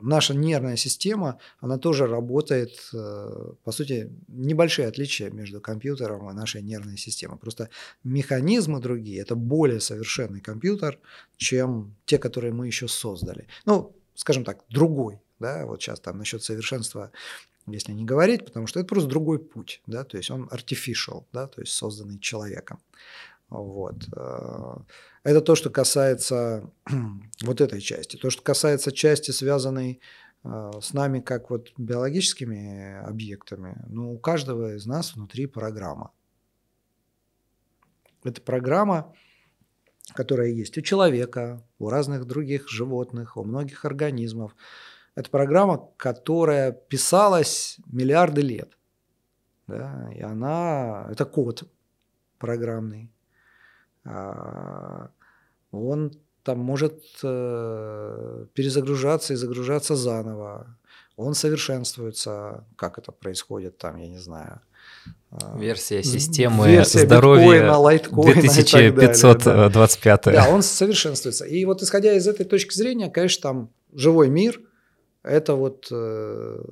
наша 0.01 0.33
нервная 0.33 0.75
система, 0.75 1.39
она 1.61 1.77
тоже 1.77 2.05
работает, 2.05 2.71
э, 2.93 3.53
по 3.63 3.71
сути, 3.71 4.11
небольшие 4.27 4.89
отличия 4.89 5.29
между 5.29 5.61
компьютером 5.61 6.29
и 6.29 6.33
нашей 6.33 6.61
нервной 6.61 6.97
системой. 6.97 7.37
Просто 7.37 7.69
механизмы 8.03 8.81
другие, 8.81 9.21
это 9.21 9.35
более 9.35 9.79
совершенный 9.79 10.41
компьютер, 10.41 10.99
чем 11.37 11.95
те, 12.05 12.17
которые 12.17 12.51
мы 12.51 12.67
еще 12.67 12.89
создали. 12.89 13.47
Ну, 13.65 13.95
скажем 14.15 14.43
так, 14.43 14.65
другой, 14.69 15.21
да, 15.39 15.65
вот 15.65 15.81
сейчас 15.81 15.99
там 15.99 16.17
насчет 16.17 16.43
совершенства 16.43 17.11
если 17.71 17.91
не 17.91 18.05
говорить, 18.05 18.45
потому 18.45 18.67
что 18.67 18.79
это 18.79 18.87
просто 18.87 19.09
другой 19.09 19.39
путь, 19.39 19.81
да, 19.85 20.03
то 20.03 20.17
есть 20.17 20.31
он 20.31 20.49
artificial, 20.51 21.25
да, 21.31 21.47
то 21.47 21.61
есть 21.61 21.73
созданный 21.73 22.19
человеком. 22.19 22.79
Вот. 23.49 24.07
Э, 24.15 24.77
это 25.23 25.41
то, 25.41 25.55
что 25.55 25.69
касается 25.69 26.69
вот 27.41 27.61
этой 27.61 27.81
части. 27.81 28.17
То, 28.17 28.29
что 28.29 28.41
касается 28.41 28.91
части, 28.91 29.31
связанной 29.31 29.99
э, 30.43 30.71
с 30.81 30.93
нами 30.93 31.19
как 31.19 31.49
вот 31.49 31.71
биологическими 31.77 32.99
объектами, 33.05 33.83
ну, 33.87 34.13
у 34.13 34.19
каждого 34.19 34.75
из 34.75 34.85
нас 34.85 35.15
внутри 35.15 35.47
программа. 35.47 36.11
Это 38.23 38.41
программа, 38.41 39.15
которая 40.13 40.49
есть 40.49 40.77
у 40.77 40.81
человека, 40.81 41.63
у 41.79 41.89
разных 41.89 42.25
других 42.25 42.69
животных, 42.69 43.37
у 43.37 43.43
многих 43.43 43.85
организмов. 43.85 44.55
Это 45.15 45.29
программа, 45.29 45.89
которая 45.97 46.71
писалась 46.71 47.77
миллиарды 47.87 48.41
лет. 48.41 48.77
Да, 49.67 50.09
и 50.15 50.21
она, 50.21 51.07
это 51.11 51.25
код 51.25 51.63
программный. 52.39 53.11
А, 54.05 55.09
он 55.71 56.13
там 56.43 56.59
может 56.59 57.03
э, 57.21 58.45
перезагружаться 58.53 59.33
и 59.33 59.35
загружаться 59.35 59.95
заново. 59.95 60.75
Он 61.17 61.35
совершенствуется, 61.35 62.65
как 62.75 62.97
это 62.97 63.11
происходит 63.11 63.77
там, 63.77 63.97
я 63.97 64.07
не 64.07 64.17
знаю. 64.17 64.61
А, 65.29 65.57
Версия 65.57 66.01
системы 66.01 66.67
Версия 66.67 66.99
здоровья 66.99 67.43
биткоина, 67.43 67.77
лайткоина 67.77 68.41
2525. 68.41 70.23
Да, 70.25 70.49
он 70.49 70.63
совершенствуется. 70.63 71.45
И 71.45 71.65
вот 71.65 71.83
исходя 71.83 72.13
из 72.13 72.27
этой 72.27 72.45
точки 72.45 72.73
зрения, 72.73 73.09
конечно, 73.09 73.41
там 73.41 73.69
живой 73.93 74.29
мир– 74.29 74.61
это 75.23 75.55
вот 75.55 75.87
э, 75.91 76.63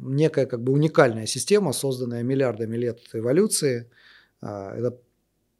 некая 0.00 0.46
как 0.46 0.62
бы 0.62 0.72
уникальная 0.72 1.26
система, 1.26 1.72
созданная 1.72 2.22
миллиардами 2.22 2.76
лет 2.76 3.00
эволюции. 3.12 3.90
Э, 4.40 4.70
это 4.76 4.98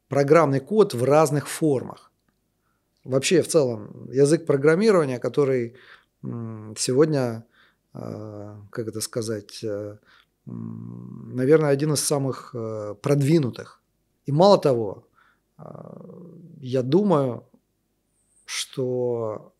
программный 0.07 0.59
код 0.59 0.93
в 0.93 1.03
разных 1.03 1.47
формах. 1.47 2.11
Вообще 3.03 3.41
в 3.41 3.47
целом 3.47 4.09
язык 4.11 4.45
программирования, 4.45 5.19
который 5.19 5.75
сегодня, 6.21 7.45
э, 7.93 8.55
как 8.71 8.87
это 8.87 9.01
сказать, 9.01 9.63
э, 9.63 9.97
наверное, 10.45 11.69
один 11.69 11.93
из 11.93 12.01
самых 12.01 12.51
э, 12.53 12.95
продвинутых. 13.01 13.81
И 14.25 14.31
мало 14.31 14.57
того, 14.57 15.07
э, 15.57 15.63
я 16.61 16.81
думаю, 16.81 17.45
что 18.45 19.53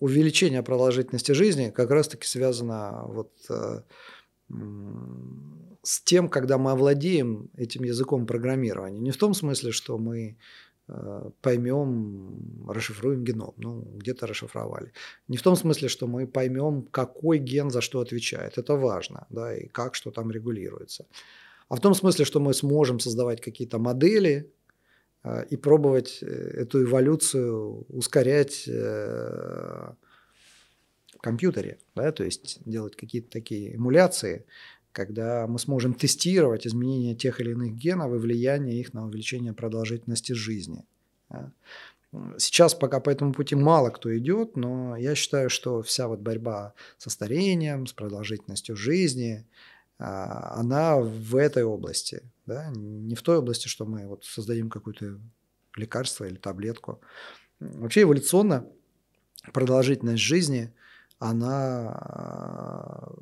увеличение 0.00 0.62
продолжительности 0.62 1.32
жизни 1.32 1.70
как 1.70 1.90
раз-таки 1.90 2.26
связано 2.26 3.04
вот 3.06 3.32
э, 3.50 3.82
с 5.82 6.00
тем, 6.00 6.28
когда 6.28 6.58
мы 6.58 6.72
овладеем 6.72 7.50
этим 7.56 7.84
языком 7.84 8.26
программирования. 8.26 9.00
Не 9.00 9.10
в 9.10 9.16
том 9.16 9.34
смысле, 9.34 9.72
что 9.72 9.98
мы 9.98 10.36
э, 10.88 11.30
поймем, 11.42 12.66
расшифруем 12.68 13.24
геном, 13.24 13.52
ну, 13.58 13.82
где-то 13.96 14.26
расшифровали. 14.26 14.92
Не 15.28 15.36
в 15.36 15.42
том 15.42 15.56
смысле, 15.56 15.88
что 15.88 16.06
мы 16.06 16.26
поймем, 16.26 16.82
какой 16.90 17.38
ген 17.38 17.70
за 17.70 17.80
что 17.80 18.00
отвечает. 18.00 18.58
Это 18.58 18.76
важно, 18.76 19.26
да, 19.30 19.56
и 19.56 19.68
как 19.68 19.94
что 19.94 20.10
там 20.10 20.30
регулируется. 20.30 21.06
А 21.68 21.76
в 21.76 21.80
том 21.80 21.94
смысле, 21.94 22.24
что 22.24 22.40
мы 22.40 22.54
сможем 22.54 22.98
создавать 23.00 23.40
какие-то 23.40 23.78
модели, 23.78 24.50
и 25.50 25.56
пробовать 25.56 26.18
э, 26.22 26.26
эту 26.26 26.82
эволюцию 26.84 27.84
ускорять 27.88 28.66
э, 28.66 29.92
в 31.14 31.18
компьютере, 31.20 31.78
да, 31.94 32.10
то 32.12 32.24
есть 32.24 32.60
делать 32.64 32.96
какие-то 32.96 33.30
такие 33.30 33.76
эмуляции, 33.76 34.46
когда 34.92 35.46
мы 35.46 35.58
сможем 35.58 35.92
тестировать 35.92 36.66
изменения 36.66 37.14
тех 37.14 37.40
или 37.40 37.50
иных 37.50 37.74
генов 37.74 38.14
и 38.14 38.18
влияние 38.18 38.80
их 38.80 38.94
на 38.94 39.04
увеличение 39.06 39.52
продолжительности 39.52 40.32
жизни. 40.32 40.84
Сейчас 42.38 42.74
пока 42.74 42.98
по 42.98 43.10
этому 43.10 43.32
пути 43.32 43.54
мало 43.54 43.90
кто 43.90 44.16
идет, 44.16 44.56
но 44.56 44.96
я 44.96 45.14
считаю, 45.14 45.48
что 45.48 45.82
вся 45.82 46.08
вот 46.08 46.20
борьба 46.20 46.74
со 46.98 47.08
старением, 47.08 47.86
с 47.86 47.92
продолжительностью 47.92 48.74
жизни, 48.74 49.46
она 50.02 50.96
в 50.96 51.36
этой 51.36 51.62
области, 51.62 52.22
да, 52.46 52.70
не 52.74 53.14
в 53.14 53.22
той 53.22 53.38
области, 53.38 53.68
что 53.68 53.84
мы 53.84 54.06
вот 54.06 54.24
создадим 54.24 54.70
какое-то 54.70 55.18
лекарство 55.76 56.24
или 56.24 56.36
таблетку. 56.36 57.00
Вообще 57.60 58.02
эволюционно 58.02 58.66
продолжительность 59.52 60.22
жизни, 60.22 60.72
она 61.18 61.92
а, 61.92 63.12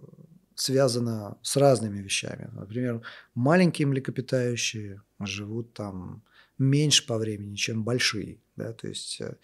связана 0.55 1.37
с 1.43 1.57
разными 1.57 1.99
вещами. 1.99 2.49
Например, 2.53 3.03
маленькие 3.35 3.89
млекопитающие 3.89 5.03
живут 5.21 5.73
там 5.73 6.23
меньше 6.59 7.07
по 7.07 7.19
времени, 7.19 7.57
чем 7.57 7.83
большие. 7.83 8.39
Да? 8.57 8.73
То 8.73 8.89
есть 8.89 9.21
э, 9.21 9.35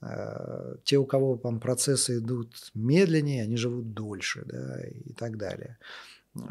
э 0.00 0.76
те, 0.84 0.96
у 0.98 1.06
кого 1.06 1.36
там 1.36 1.60
процессы 1.60 2.18
идут 2.18 2.72
медленнее, 2.74 3.44
они 3.44 3.56
живут 3.56 3.92
дольше 3.94 4.42
да? 4.44 4.80
и 4.88 5.12
так 5.12 5.36
далее. 5.36 5.78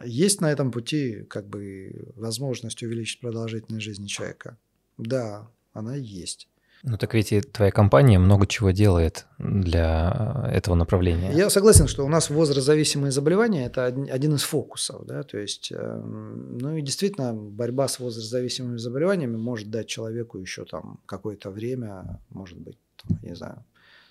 Есть 0.03 0.41
на 0.41 0.51
этом 0.51 0.71
пути 0.71 1.23
как 1.29 1.47
бы 1.47 2.11
возможность 2.15 2.83
увеличить 2.83 3.21
продолжительность 3.21 3.85
жизни 3.85 4.07
человека? 4.07 4.57
Да, 4.97 5.47
она 5.73 5.95
есть. 5.95 6.49
Ну 6.83 6.97
так 6.97 7.13
ведь 7.13 7.33
и 7.33 7.41
твоя 7.41 7.71
компания 7.71 8.19
много 8.19 8.47
чего 8.47 8.71
делает 8.71 9.25
для 9.37 10.49
этого 10.49 10.75
направления. 10.75 11.31
Я 11.33 11.49
согласен, 11.49 11.87
что 11.87 12.05
у 12.05 12.09
нас 12.09 12.29
возрастзависимые 12.29 13.11
заболевания– 13.11 13.65
это 13.65 13.85
один 13.85 14.35
из 14.35 14.43
фокусов. 14.43 15.05
Да? 15.05 15.23
То 15.23 15.37
есть, 15.37 15.73
эм, 15.73 16.57
ну 16.57 16.77
и 16.77 16.81
действительно, 16.81 17.33
борьба 17.33 17.89
с 17.89 17.99
возрастзависимыми 17.99 18.77
заболеваниями 18.77 19.35
может 19.35 19.69
дать 19.69 19.87
человеку 19.87 20.37
еще 20.37 20.63
там 20.63 21.01
какое-то 21.05 21.49
время, 21.49 22.21
может 22.29 22.57
быть, 22.57 22.77
там, 22.95 23.19
не 23.23 23.35
знаю, 23.35 23.65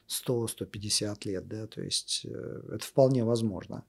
100-150 0.09 1.16
лет. 1.25 1.49
Да? 1.49 1.66
То 1.66 1.81
есть 1.81 2.27
э, 2.29 2.61
это 2.75 2.85
вполне 2.85 3.25
возможно. 3.25 3.85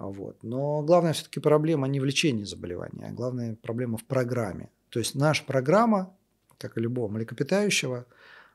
Вот. 0.00 0.42
Но 0.42 0.82
главная 0.82 1.12
все-таки 1.12 1.40
проблема 1.40 1.86
не 1.86 2.00
в 2.00 2.04
лечении 2.06 2.44
заболевания, 2.44 3.08
а 3.08 3.12
главная 3.12 3.54
проблема 3.56 3.98
в 3.98 4.04
программе. 4.04 4.70
То 4.88 4.98
есть 4.98 5.14
наша 5.14 5.44
программа, 5.44 6.16
как 6.56 6.78
и 6.78 6.80
любого 6.80 7.08
млекопитающего, 7.12 8.06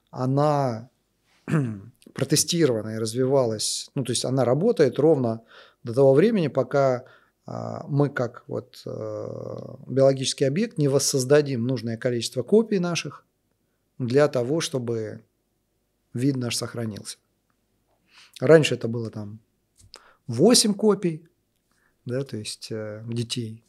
она 0.10 0.90
протестирована 2.14 2.96
и 2.96 2.98
развивалась, 2.98 3.92
ну 3.94 4.04
то 4.04 4.12
есть 4.12 4.26
она 4.26 4.44
работает 4.44 4.98
ровно 4.98 5.44
до 5.84 5.94
того 5.94 6.16
времени, 6.16 6.48
пока 6.48 7.06
а, 7.46 7.86
мы 7.88 8.10
как 8.10 8.44
вот 8.48 8.82
э, 8.88 8.90
биологический 9.88 10.46
объект 10.46 10.80
не 10.80 10.88
воссоздадим 10.88 11.68
нужное 11.68 11.96
количество 11.96 12.42
копий 12.42 12.80
наших 12.80 13.24
для 14.00 14.28
того, 14.30 14.62
чтобы 14.62 15.24
вид 16.12 16.38
наш 16.38 16.56
сохранился. 16.56 17.20
Раньше 18.40 18.74
это 18.74 18.88
было 18.88 19.12
там 19.12 19.40
8 20.26 20.74
копий, 20.74 21.28
да, 22.06 22.24
то 22.24 22.38
есть 22.38 22.72
э, 22.72 23.04
детей. 23.08 23.64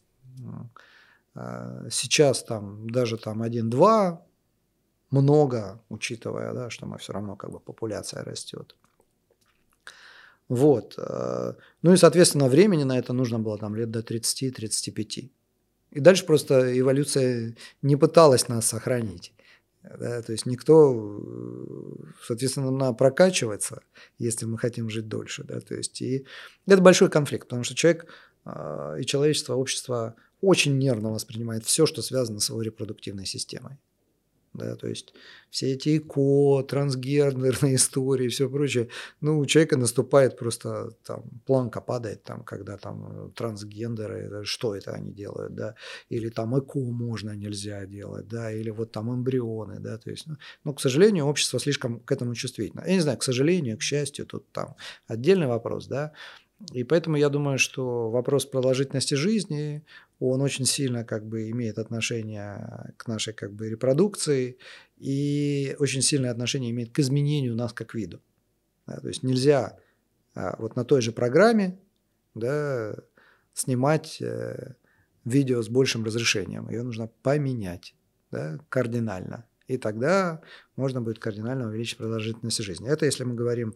А 1.34 1.88
сейчас 1.90 2.42
там 2.44 2.88
даже 2.88 3.18
там 3.18 3.42
1-2 3.42 4.18
много, 5.10 5.82
учитывая, 5.88 6.52
да, 6.52 6.70
что 6.70 6.86
мы 6.86 6.98
все 6.98 7.12
равно 7.12 7.36
как 7.36 7.50
бы 7.50 7.60
популяция 7.60 8.24
растет. 8.24 8.74
Вот. 10.48 10.94
Э, 10.98 11.54
ну 11.82 11.92
и, 11.92 11.96
соответственно, 11.96 12.48
времени 12.48 12.84
на 12.84 12.98
это 12.98 13.12
нужно 13.12 13.38
было 13.38 13.58
там 13.58 13.74
лет 13.74 13.90
до 13.90 14.00
30-35. 14.00 15.30
И 15.92 16.00
дальше 16.00 16.26
просто 16.26 16.78
эволюция 16.78 17.56
не 17.82 17.96
пыталась 17.96 18.48
нас 18.48 18.66
сохранить. 18.66 19.32
Да, 19.82 20.20
то 20.20 20.32
есть 20.32 20.46
никто, 20.46 22.02
соответственно, 22.26 22.72
надо 22.72 22.94
прокачиваться, 22.94 23.82
если 24.18 24.44
мы 24.44 24.58
хотим 24.58 24.90
жить 24.90 25.06
дольше. 25.06 25.44
Да, 25.44 25.60
то 25.60 25.74
есть 25.74 26.02
и 26.02 26.26
это 26.66 26.82
большой 26.82 27.08
конфликт, 27.08 27.46
потому 27.46 27.62
что 27.62 27.76
человек 27.76 28.04
э, 28.04 28.06
и 28.98 29.04
человечество, 29.04 29.54
общество 29.54 30.14
очень 30.40 30.78
нервно 30.78 31.10
воспринимает 31.10 31.64
все, 31.64 31.86
что 31.86 32.02
связано 32.02 32.40
с 32.40 32.50
его 32.50 32.62
репродуктивной 32.62 33.26
системой. 33.26 33.78
Да, 34.56 34.74
то 34.74 34.88
есть 34.88 35.12
все 35.50 35.72
эти 35.72 35.98
ИКО, 35.98 36.62
трансгендерные 36.62 37.74
истории, 37.76 38.28
все 38.28 38.48
прочее, 38.48 38.88
ну, 39.20 39.38
у 39.38 39.44
человека 39.44 39.76
наступает 39.76 40.38
просто 40.38 40.92
там 41.04 41.24
планка 41.44 41.82
падает, 41.82 42.22
там, 42.22 42.42
когда 42.42 42.78
там 42.78 43.32
трансгендеры, 43.32 44.44
что 44.44 44.74
это 44.74 44.92
они 44.92 45.12
делают, 45.12 45.54
да, 45.54 45.74
или 46.08 46.30
там 46.30 46.58
ЭКО 46.58 46.78
можно, 46.78 47.32
нельзя 47.32 47.84
делать, 47.84 48.28
да, 48.28 48.50
или 48.50 48.70
вот 48.70 48.92
там 48.92 49.12
эмбрионы, 49.14 49.78
да, 49.78 49.98
то 49.98 50.10
есть, 50.10 50.26
ну, 50.26 50.36
ну, 50.64 50.72
к 50.72 50.80
сожалению, 50.80 51.26
общество 51.26 51.60
слишком 51.60 52.00
к 52.00 52.10
этому 52.10 52.34
чувствительно. 52.34 52.82
Я 52.86 52.94
не 52.94 53.00
знаю, 53.00 53.18
к 53.18 53.24
сожалению, 53.24 53.76
к 53.76 53.82
счастью, 53.82 54.24
тут 54.24 54.50
там 54.52 54.76
отдельный 55.06 55.48
вопрос, 55.48 55.86
да, 55.86 56.12
и 56.72 56.84
поэтому 56.84 57.16
я 57.16 57.28
думаю, 57.28 57.58
что 57.58 58.10
вопрос 58.10 58.46
продолжительности 58.46 59.14
жизни, 59.14 59.84
он 60.18 60.40
очень 60.40 60.64
сильно 60.64 61.04
как 61.04 61.26
бы 61.26 61.50
имеет 61.50 61.78
отношение 61.78 62.94
к 62.96 63.06
нашей 63.08 63.34
как 63.34 63.52
бы 63.52 63.68
репродукции 63.68 64.56
и 64.96 65.76
очень 65.78 66.00
сильное 66.00 66.30
отношение 66.30 66.70
имеет 66.70 66.92
к 66.92 66.98
изменению 66.98 67.54
нас 67.54 67.72
как 67.74 67.94
виду. 67.94 68.22
Да, 68.86 68.98
то 69.00 69.08
есть 69.08 69.22
нельзя 69.22 69.78
а, 70.34 70.56
вот 70.58 70.76
на 70.76 70.84
той 70.84 71.02
же 71.02 71.12
программе 71.12 71.78
да, 72.34 72.96
снимать 73.52 74.22
э, 74.22 74.74
видео 75.24 75.60
с 75.60 75.68
большим 75.68 76.04
разрешением. 76.04 76.70
Ее 76.70 76.82
нужно 76.82 77.08
поменять 77.22 77.94
да, 78.30 78.58
кардинально. 78.70 79.44
И 79.66 79.76
тогда 79.76 80.40
можно 80.76 81.02
будет 81.02 81.18
кардинально 81.18 81.66
увеличить 81.66 81.98
продолжительность 81.98 82.62
жизни. 82.62 82.88
Это 82.88 83.04
если 83.04 83.24
мы 83.24 83.34
говорим 83.34 83.74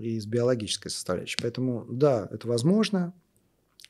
из 0.00 0.26
биологической 0.26 0.88
составляющей. 0.88 1.36
Поэтому 1.40 1.86
да, 1.88 2.28
это 2.30 2.48
возможно. 2.48 3.14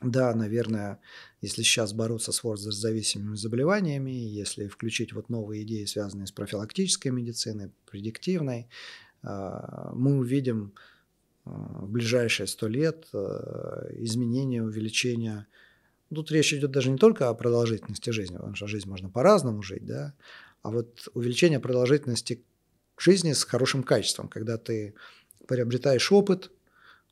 Да, 0.01 0.33
наверное, 0.35 0.99
если 1.41 1.61
сейчас 1.61 1.93
бороться 1.93 2.31
с 2.31 2.43
возрастзависимыми 2.43 3.35
заболеваниями, 3.35 4.11
если 4.11 4.67
включить 4.67 5.13
вот 5.13 5.29
новые 5.29 5.63
идеи, 5.63 5.85
связанные 5.85 6.27
с 6.27 6.31
профилактической 6.31 7.07
медициной, 7.07 7.71
предиктивной, 7.89 8.67
а, 9.21 9.91
мы 9.93 10.17
увидим 10.17 10.73
а, 11.45 11.51
в 11.85 11.89
ближайшие 11.89 12.47
сто 12.47 12.67
лет 12.67 13.07
а, 13.13 13.87
изменения, 13.99 14.61
увеличения. 14.61 15.47
Тут 16.13 16.31
речь 16.31 16.53
идет 16.53 16.71
даже 16.71 16.89
не 16.89 16.97
только 16.97 17.29
о 17.29 17.33
продолжительности 17.33 18.09
жизни, 18.09 18.35
потому 18.35 18.55
что 18.55 18.67
жизнь 18.67 18.89
можно 18.89 19.09
по-разному 19.09 19.61
жить, 19.61 19.85
да, 19.85 20.13
а 20.63 20.71
вот 20.71 21.07
увеличение 21.13 21.59
продолжительности 21.59 22.43
жизни 22.97 23.33
с 23.33 23.43
хорошим 23.43 23.83
качеством, 23.83 24.27
когда 24.27 24.57
ты 24.57 24.95
приобретаешь 25.47 26.11
опыт, 26.11 26.51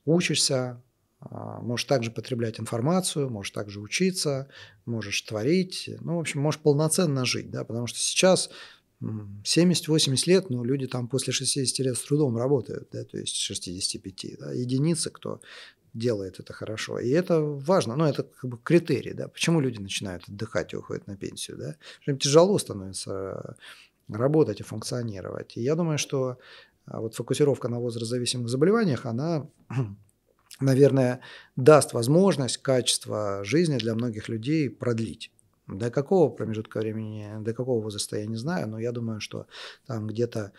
учишься, 0.05 0.81
а, 1.19 1.59
можешь 1.61 1.85
также 1.85 2.11
потреблять 2.11 2.59
информацию, 2.59 3.29
можешь 3.29 3.51
также 3.51 3.79
учиться, 3.79 4.47
можешь 4.85 5.21
творить, 5.21 5.89
ну, 6.01 6.17
в 6.17 6.19
общем, 6.19 6.41
можешь 6.41 6.61
полноценно 6.61 7.25
жить, 7.25 7.51
да, 7.51 7.63
потому 7.63 7.87
что 7.87 7.99
сейчас 7.99 8.49
70-80 9.01 10.27
лет, 10.27 10.49
ну, 10.49 10.63
люди 10.63 10.87
там 10.87 11.07
после 11.07 11.33
60 11.33 11.85
лет 11.85 11.97
с 11.97 12.03
трудом 12.03 12.37
работают, 12.37 12.89
да, 12.91 13.03
то 13.03 13.17
есть 13.17 13.35
65, 13.35 14.39
да, 14.39 14.51
единицы, 14.51 15.09
кто 15.09 15.41
делает 15.93 16.39
это 16.39 16.53
хорошо. 16.53 16.99
И 16.99 17.09
это 17.09 17.41
важно, 17.41 17.95
ну, 17.95 18.05
это 18.05 18.23
как 18.23 18.49
бы 18.49 18.57
критерий, 18.57 19.13
да, 19.13 19.27
почему 19.27 19.59
люди 19.59 19.79
начинают 19.79 20.27
отдыхать 20.27 20.73
и 20.73 20.77
уходят 20.77 21.07
на 21.07 21.17
пенсию, 21.17 21.57
да, 21.57 21.75
им 22.05 22.17
тяжело 22.17 22.57
становится 22.57 23.55
работать 24.07 24.59
и 24.59 24.63
функционировать. 24.63 25.57
И 25.57 25.61
я 25.61 25.75
думаю, 25.75 25.97
что 25.97 26.37
вот 26.99 27.15
фокусировка 27.15 27.67
на 27.69 27.79
возрастзависимых 27.79 28.49
заболеваниях, 28.49 29.05
она, 29.05 29.47
наверное, 30.59 31.21
даст 31.55 31.93
возможность 31.93 32.57
качество 32.57 33.43
жизни 33.43 33.77
для 33.77 33.95
многих 33.95 34.29
людей 34.29 34.69
продлить. 34.69 35.31
До 35.67 35.89
какого 35.89 36.29
промежутка 36.29 36.79
времени, 36.79 37.41
до 37.41 37.53
какого 37.53 37.81
возраста 37.81 38.17
я 38.17 38.25
не 38.25 38.35
знаю, 38.35 38.67
но 38.67 38.79
я 38.79 38.91
думаю, 38.91 39.21
что 39.21 39.47
там 39.85 40.07
где-то 40.07 40.51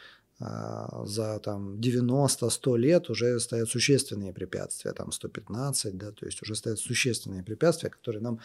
а, 0.45 1.05
за 1.07 1.39
там, 1.39 1.75
90-100 1.77 2.79
лет 2.79 3.11
уже 3.11 3.39
стоят 3.39 3.69
существенные 3.69 4.33
препятствия, 4.33 4.93
там 4.93 5.13
115, 5.13 5.97
да, 5.97 6.11
то 6.11 6.27
есть 6.27 6.43
уже 6.43 6.55
стоят 6.55 6.79
существенные 6.79 7.45
препятствия, 7.45 7.91
которые 7.91 8.23
нам 8.23 8.41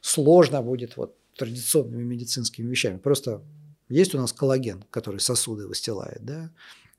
сложно 0.00 0.62
будет 0.62 0.96
вот 0.96 1.16
традиционными 1.36 2.04
медицинскими 2.04 2.70
вещами. 2.70 2.96
Просто 2.98 3.42
есть 3.88 4.14
у 4.14 4.18
нас 4.18 4.32
коллаген, 4.32 4.84
который 4.90 5.20
сосуды 5.20 5.66
выстилает, 5.66 6.24
да, 6.24 6.50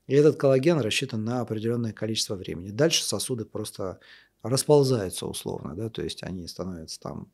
и 0.06 0.14
этот 0.14 0.36
коллаген 0.36 0.78
рассчитан 0.78 1.24
на 1.24 1.40
определенное 1.40 1.92
количество 1.92 2.34
времени. 2.34 2.70
Дальше 2.70 3.04
сосуды 3.04 3.44
просто 3.44 4.00
расползаются 4.42 5.26
условно, 5.26 5.74
да, 5.74 5.88
то 5.88 6.02
есть 6.02 6.22
они 6.22 6.46
становятся 6.46 7.00
там, 7.00 7.30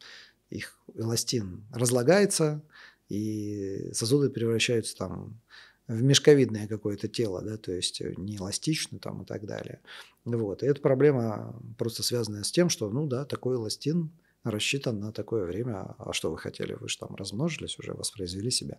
их 0.50 0.78
эластин 0.94 1.64
разлагается, 1.72 2.62
и 3.08 3.90
сосуды 3.92 4.30
превращаются 4.30 4.96
там 4.96 5.40
в 5.88 6.02
мешковидное 6.02 6.68
какое-то 6.68 7.08
тело, 7.08 7.42
да, 7.42 7.56
то 7.56 7.72
есть 7.72 8.00
не 8.00 8.36
эластично 8.36 9.00
там 9.00 9.22
и 9.22 9.24
так 9.24 9.44
далее. 9.44 9.80
Вот. 10.24 10.62
И 10.62 10.66
эта 10.66 10.80
проблема 10.80 11.60
просто 11.76 12.04
связана 12.04 12.44
с 12.44 12.52
тем, 12.52 12.68
что, 12.68 12.88
ну 12.90 13.06
да, 13.06 13.24
такой 13.24 13.56
эластин 13.56 14.12
рассчитан 14.44 15.00
на 15.00 15.12
такое 15.12 15.44
время. 15.44 15.94
А 15.98 16.12
что 16.12 16.30
вы 16.30 16.38
хотели? 16.38 16.72
Вы 16.74 16.88
же 16.88 16.98
там 16.98 17.14
размножились 17.14 17.78
уже, 17.78 17.92
воспроизвели 17.92 18.50
себя. 18.50 18.78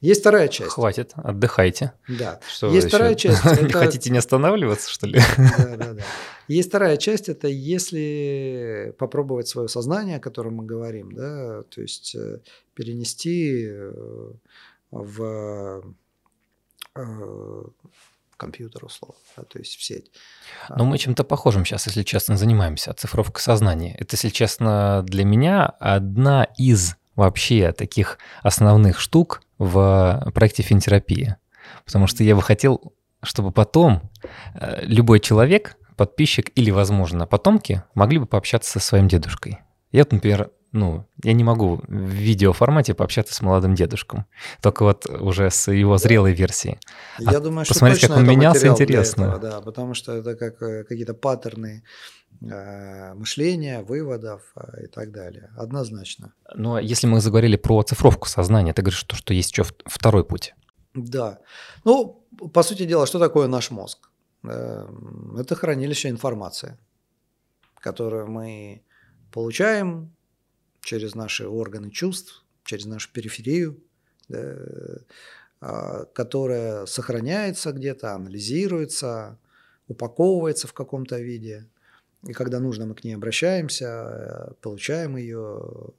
Есть 0.00 0.20
вторая 0.20 0.48
часть. 0.48 0.72
Хватит, 0.72 1.12
отдыхайте. 1.14 1.92
Да. 2.08 2.40
Что 2.48 2.72
Есть 2.72 2.88
вторая 2.88 3.14
еще? 3.14 3.28
часть. 3.28 3.44
Это... 3.46 3.78
Хотите 3.78 4.10
не 4.10 4.18
останавливаться, 4.18 4.90
что 4.90 5.06
ли? 5.06 5.20
Да, 5.36 5.76
да, 5.76 5.92
да. 5.94 6.02
Есть 6.48 6.68
вторая 6.68 6.96
часть, 6.96 7.28
это 7.28 7.48
если 7.48 8.94
попробовать 8.98 9.48
свое 9.48 9.66
сознание, 9.68 10.18
о 10.18 10.20
котором 10.20 10.54
мы 10.54 10.64
говорим, 10.64 11.10
да, 11.10 11.64
то 11.64 11.80
есть 11.80 12.14
э, 12.14 12.38
перенести 12.74 13.66
э, 13.68 14.32
в 14.92 15.82
э, 16.94 17.64
компьютер 18.36 18.84
условно, 18.84 19.18
да, 19.36 19.42
то 19.44 19.58
есть 19.58 19.76
в 19.76 19.82
сеть. 19.82 20.10
Но 20.68 20.84
мы 20.84 20.98
чем-то 20.98 21.24
похожим 21.24 21.64
сейчас, 21.64 21.86
если 21.86 22.02
честно, 22.02 22.36
занимаемся. 22.36 22.90
Оцифровка 22.90 23.40
сознания. 23.40 23.94
Это, 23.98 24.14
если 24.14 24.28
честно, 24.28 25.02
для 25.04 25.24
меня 25.24 25.66
одна 25.66 26.44
из 26.56 26.96
вообще 27.14 27.72
таких 27.72 28.18
основных 28.42 29.00
штук 29.00 29.42
в 29.58 30.30
проекте 30.34 30.62
финтерапии. 30.62 31.36
Потому 31.84 32.06
что 32.06 32.22
я 32.22 32.36
бы 32.36 32.42
хотел, 32.42 32.92
чтобы 33.22 33.52
потом 33.52 34.10
э, 34.54 34.84
любой 34.84 35.20
человек, 35.20 35.76
подписчик 35.96 36.50
или, 36.54 36.70
возможно, 36.70 37.26
потомки 37.26 37.82
могли 37.94 38.18
бы 38.18 38.26
пообщаться 38.26 38.72
со 38.72 38.80
своим 38.80 39.08
дедушкой. 39.08 39.60
Я, 39.92 40.06
например, 40.10 40.50
ну, 40.72 41.06
я 41.22 41.32
не 41.32 41.44
могу 41.44 41.80
в 41.86 41.92
видеоформате 41.92 42.94
пообщаться 42.94 43.34
с 43.34 43.42
молодым 43.42 43.74
дедушком, 43.74 44.26
только 44.60 44.82
вот 44.84 45.06
уже 45.08 45.50
с 45.50 45.70
его 45.70 45.96
зрелой 45.98 46.32
версией. 46.32 46.78
Я 47.18 47.38
а 47.38 47.40
думаю, 47.40 47.64
что 47.64 47.74
посмотреть, 47.74 48.00
как 48.02 48.16
он 48.16 48.26
менялся, 48.26 48.68
интересно. 48.68 49.24
Этого, 49.24 49.38
да, 49.38 49.60
потому 49.60 49.94
что 49.94 50.12
это 50.12 50.34
как 50.34 50.60
э, 50.62 50.84
какие-то 50.84 51.14
паттерны 51.14 51.82
э, 52.42 53.14
мышления, 53.14 53.82
выводов 53.82 54.42
э, 54.56 54.84
и 54.84 54.86
так 54.86 55.12
далее. 55.12 55.50
Однозначно. 55.56 56.32
Но 56.54 56.62
ну, 56.62 56.74
а 56.74 56.82
если 56.82 57.06
мы 57.06 57.20
заговорили 57.20 57.56
про 57.56 57.82
цифровку 57.82 58.28
сознания, 58.28 58.72
ты 58.72 58.82
говоришь, 58.82 59.00
что, 59.00 59.16
что 59.16 59.32
есть 59.32 59.52
еще 59.52 59.64
второй 59.86 60.24
путь. 60.24 60.54
Да. 60.94 61.38
Ну, 61.84 62.26
по 62.52 62.62
сути 62.62 62.84
дела, 62.84 63.06
что 63.06 63.18
такое 63.18 63.48
наш 63.48 63.70
мозг? 63.70 64.10
Это 64.42 65.54
хранилище 65.54 66.08
информации, 66.08 66.78
которую 67.80 68.28
мы 68.28 68.82
получаем, 69.32 70.15
через 70.86 71.14
наши 71.14 71.46
органы 71.48 71.90
чувств, 71.90 72.44
через 72.64 72.86
нашу 72.86 73.10
периферию, 73.12 73.82
да, 74.28 74.56
а, 75.60 76.04
которая 76.04 76.86
сохраняется 76.86 77.72
где-то, 77.72 78.14
анализируется, 78.14 79.38
упаковывается 79.88 80.68
в 80.68 80.72
каком-то 80.72 81.18
виде. 81.18 81.66
И 82.22 82.32
когда 82.32 82.60
нужно, 82.60 82.86
мы 82.86 82.94
к 82.94 83.04
ней 83.04 83.14
обращаемся, 83.14 84.54
получаем 84.60 85.16
ее, 85.16 85.90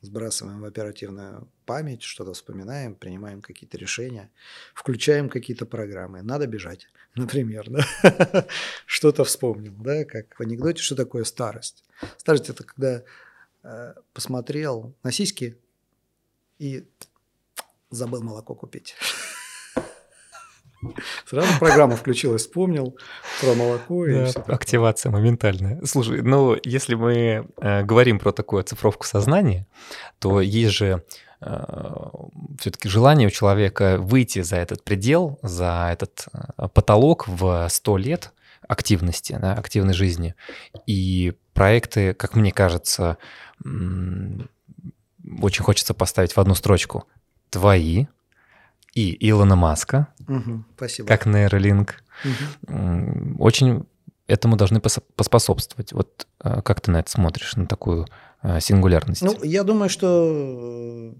сбрасываем 0.00 0.60
в 0.60 0.64
оперативную 0.64 1.46
память, 1.66 2.02
что-то 2.02 2.32
вспоминаем, 2.32 2.94
принимаем 2.94 3.42
какие-то 3.42 3.76
решения, 3.76 4.30
включаем 4.74 5.28
какие-то 5.28 5.66
программы. 5.66 6.22
Надо 6.22 6.46
бежать, 6.46 6.86
например, 7.14 7.68
да? 7.68 8.46
что-то 8.86 9.24
вспомнил, 9.24 9.74
да, 9.78 10.04
как 10.04 10.38
в 10.38 10.42
анекдоте, 10.42 10.82
что 10.82 10.96
такое 10.96 11.24
старость. 11.24 11.84
Старость– 12.16 12.48
это 12.50 12.64
когда 12.64 12.92
э, 12.98 13.02
посмотрел 14.12 14.94
на 15.02 15.12
сиськи 15.12 15.58
и 16.58 16.86
забыл 17.90 18.22
молоко 18.22 18.54
купить. 18.54 18.94
Сразу 21.26 21.48
программа 21.58 21.96
включилась, 21.96 22.42
вспомнил 22.42 22.96
про 23.40 23.54
молоко 23.54 24.06
и 24.06 24.14
да, 24.14 24.26
все. 24.26 24.40
Активация 24.40 25.12
моментальная. 25.12 25.80
Слушай, 25.84 26.22
ну 26.22 26.56
если 26.64 26.94
мы 26.94 27.46
э, 27.60 27.82
говорим 27.84 28.18
про 28.18 28.32
такую 28.32 28.60
оцифровку 28.60 29.06
сознания, 29.06 29.66
то 30.18 30.40
есть 30.40 30.74
же 30.74 31.04
э, 31.40 31.64
все-таки 32.58 32.88
желание 32.88 33.28
у 33.28 33.30
человека 33.30 33.98
выйти 33.98 34.42
за 34.42 34.56
этот 34.56 34.82
предел, 34.82 35.38
за 35.42 35.90
этот 35.92 36.26
э, 36.32 36.68
потолок 36.72 37.28
в 37.28 37.68
100 37.68 37.96
лет 37.98 38.32
активности, 38.66 39.36
да, 39.40 39.54
активной 39.54 39.94
жизни. 39.94 40.34
И 40.86 41.34
проекты, 41.52 42.14
как 42.14 42.36
мне 42.36 42.52
кажется, 42.52 43.18
очень 43.64 45.62
хочется 45.62 45.94
поставить 45.94 46.32
в 46.32 46.38
одну 46.38 46.54
строчку. 46.54 47.04
Твои, 47.50 48.06
и 48.94 49.16
Илона 49.28 49.56
Маска, 49.56 50.08
угу, 50.28 50.64
спасибо. 50.76 51.08
как 51.08 51.26
Neuralink, 51.26 51.90
угу. 52.24 53.42
очень 53.42 53.86
этому 54.26 54.56
должны 54.56 54.80
поспособствовать. 54.80 55.92
Вот 55.92 56.26
э, 56.44 56.62
как 56.62 56.80
ты 56.80 56.90
на 56.90 57.00
это 57.00 57.10
смотришь, 57.10 57.56
на 57.56 57.66
такую 57.66 58.06
э, 58.42 58.60
сингулярность? 58.60 59.22
Ну, 59.22 59.42
я 59.42 59.64
думаю, 59.64 59.88
что 59.88 60.06
э, 60.30 61.12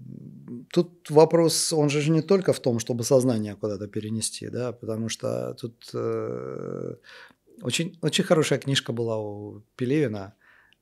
тут 0.71 1.09
вопрос, 1.09 1.73
он 1.73 1.89
же 1.89 2.09
не 2.09 2.21
только 2.21 2.53
в 2.53 2.59
том, 2.59 2.79
чтобы 2.79 3.03
сознание 3.03 3.55
куда-то 3.55 3.87
перенести, 3.87 4.49
да, 4.49 4.71
потому 4.71 5.09
что 5.09 5.53
тут 5.55 5.89
э, 5.93 6.95
очень, 7.61 7.97
очень 8.01 8.23
хорошая 8.23 8.59
книжка 8.59 8.93
была 8.93 9.17
у 9.17 9.61
Пелевина 9.75 10.33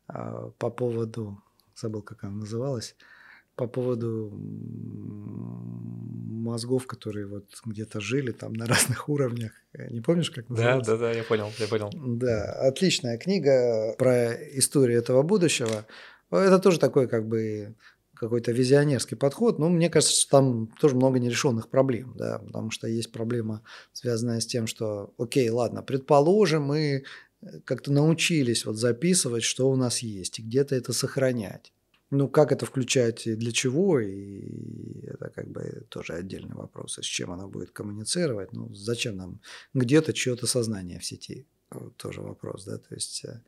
э, 0.07 0.51
по 0.57 0.69
поводу, 0.69 1.41
забыл, 1.79 2.01
как 2.01 2.23
она 2.23 2.37
называлась, 2.37 2.95
по 3.55 3.67
поводу 3.67 4.31
мозгов, 6.39 6.87
которые 6.87 7.27
вот 7.27 7.45
где-то 7.65 7.99
жили 7.99 8.31
там 8.31 8.53
на 8.53 8.65
разных 8.67 9.09
уровнях. 9.09 9.51
Не 9.73 10.01
помнишь, 10.01 10.31
как 10.31 10.49
называется? 10.49 10.91
Да, 10.91 10.97
да, 10.97 11.11
да, 11.11 11.17
я 11.17 11.23
понял, 11.23 11.51
я 11.59 11.67
понял. 11.67 11.91
Да, 11.93 12.53
отличная 12.67 13.17
книга 13.17 13.95
про 13.97 14.33
историю 14.57 14.99
этого 14.99 15.23
будущего. 15.23 15.85
Это 16.31 16.59
тоже 16.59 16.79
такой 16.79 17.07
как 17.07 17.27
бы 17.27 17.75
какой-то 18.19 18.51
визионерский 18.51 19.15
подход, 19.15 19.59
но 19.59 19.69
мне 19.69 19.89
кажется, 19.89 20.13
что 20.13 20.29
там 20.29 20.67
тоже 20.79 20.95
много 20.95 21.19
нерешенных 21.19 21.69
проблем, 21.69 22.13
да, 22.17 22.39
потому 22.39 22.69
что 22.69 22.87
есть 22.87 23.13
проблема, 23.13 23.61
связанная 23.93 24.41
с 24.41 24.45
тем, 24.45 24.67
что, 24.67 25.13
окей, 25.17 25.49
ладно, 25.49 25.81
предположим, 25.81 26.63
мы 26.63 27.05
как-то 27.65 27.91
научились 27.91 28.65
вот 28.65 28.77
записывать, 28.77 29.43
что 29.43 29.69
у 29.69 29.75
нас 29.75 29.99
есть, 29.99 30.39
и 30.39 30.43
где-то 30.43 30.75
это 30.75 30.93
сохранять. 30.93 31.73
Ну, 32.11 32.27
как 32.27 32.51
это 32.51 32.65
включать 32.65 33.27
и 33.27 33.35
для 33.35 33.51
чего, 33.51 33.99
и 33.99 35.05
это 35.05 35.29
как 35.29 35.47
бы 35.47 35.85
тоже 35.89 36.13
отдельный 36.13 36.55
вопрос, 36.55 36.97
с 36.97 37.05
чем 37.05 37.31
она 37.31 37.47
будет 37.47 37.69
коммуницировать, 37.69 38.51
ну, 38.51 38.73
зачем 38.73 39.15
нам 39.15 39.39
где-то 39.75 40.11
чье-то 40.13 40.47
сознание 40.47 40.99
в 40.99 41.05
сети, 41.05 41.45
тоже 41.97 42.21
вопрос, 42.21 42.65
да, 42.65 42.79
то 42.79 42.95
есть, 42.95 43.25
э, 43.25 43.41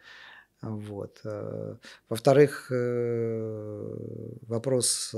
вот. 0.62 1.22
Э, 1.24 1.78
во-вторых, 2.08 2.68
э, 2.72 3.96
вопрос 4.44 5.16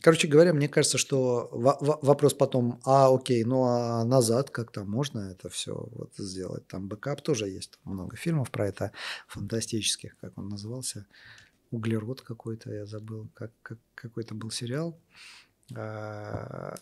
Короче 0.00 0.28
говоря, 0.28 0.54
мне 0.54 0.68
кажется, 0.68 0.96
что 0.96 1.48
вопрос 1.52 2.32
потом, 2.32 2.80
а 2.84 3.14
окей, 3.14 3.44
ну 3.44 3.64
а 3.64 4.04
назад 4.04 4.50
как-то 4.50 4.84
можно 4.84 5.20
это 5.30 5.50
все 5.50 5.74
вот 5.74 6.14
сделать. 6.16 6.66
Там 6.66 6.88
бэкап 6.88 7.20
тоже 7.20 7.48
есть, 7.48 7.78
много 7.84 8.16
фильмов 8.16 8.50
про 8.50 8.68
это, 8.68 8.92
фантастических, 9.28 10.16
как 10.20 10.38
он 10.38 10.48
назывался, 10.48 11.06
углерод 11.70 12.22
какой-то, 12.22 12.72
я 12.72 12.86
забыл, 12.86 13.28
как, 13.34 13.50
как 13.62 13.78
какой-то 13.94 14.34
был 14.34 14.50
сериал. 14.50 14.98
А, 15.76 16.74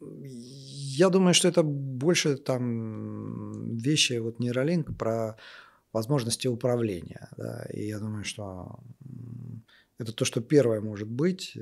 я 0.00 1.08
думаю, 1.08 1.34
что 1.34 1.48
это 1.48 1.62
больше 1.64 2.36
там 2.36 3.76
вещи, 3.76 4.18
вот 4.18 4.38
Neuralink 4.38 4.96
про 4.96 5.36
возможности 5.92 6.48
управления. 6.48 7.28
Да, 7.36 7.66
и 7.72 7.86
я 7.86 7.98
думаю, 7.98 8.24
что 8.24 8.78
это 9.98 10.12
то, 10.12 10.24
что 10.24 10.40
первое 10.40 10.80
может 10.80 11.08
быть, 11.08 11.56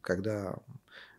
когда 0.00 0.56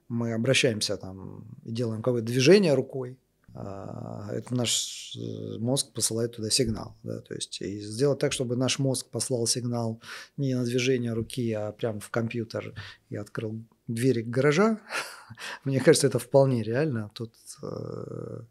мы 0.08 0.34
обращаемся 0.34 0.98
там 0.98 1.46
и 1.64 1.72
делаем 1.72 2.02
какое-то 2.02 2.28
движение 2.28 2.74
рукой, 2.74 3.18
а, 3.56 4.30
это 4.32 4.56
наш 4.56 5.16
э, 5.16 5.58
мозг 5.60 5.94
посылает 5.94 6.36
туда 6.36 6.50
сигнал. 6.50 6.96
Да, 7.04 7.22
то 7.22 7.36
есть 7.36 7.62
и 7.62 7.80
сделать 7.82 8.20
так, 8.20 8.32
чтобы 8.34 8.56
наш 8.56 8.80
мозг 8.80 9.10
послал 9.10 9.46
сигнал 9.46 10.02
не 10.38 10.56
на 10.56 10.64
движение 10.64 11.14
руки, 11.14 11.52
а 11.54 11.72
прямо 11.72 12.00
в 12.00 12.10
компьютер 12.10 12.74
и 13.10 13.16
открыл 13.16 13.64
двери 13.88 14.24
гаража, 14.24 14.80
мне 15.66 15.80
кажется, 15.80 16.08
это 16.08 16.18
вполне 16.18 16.64
реально. 16.64 17.12
Тут 17.14 17.34
э, 17.62 18.42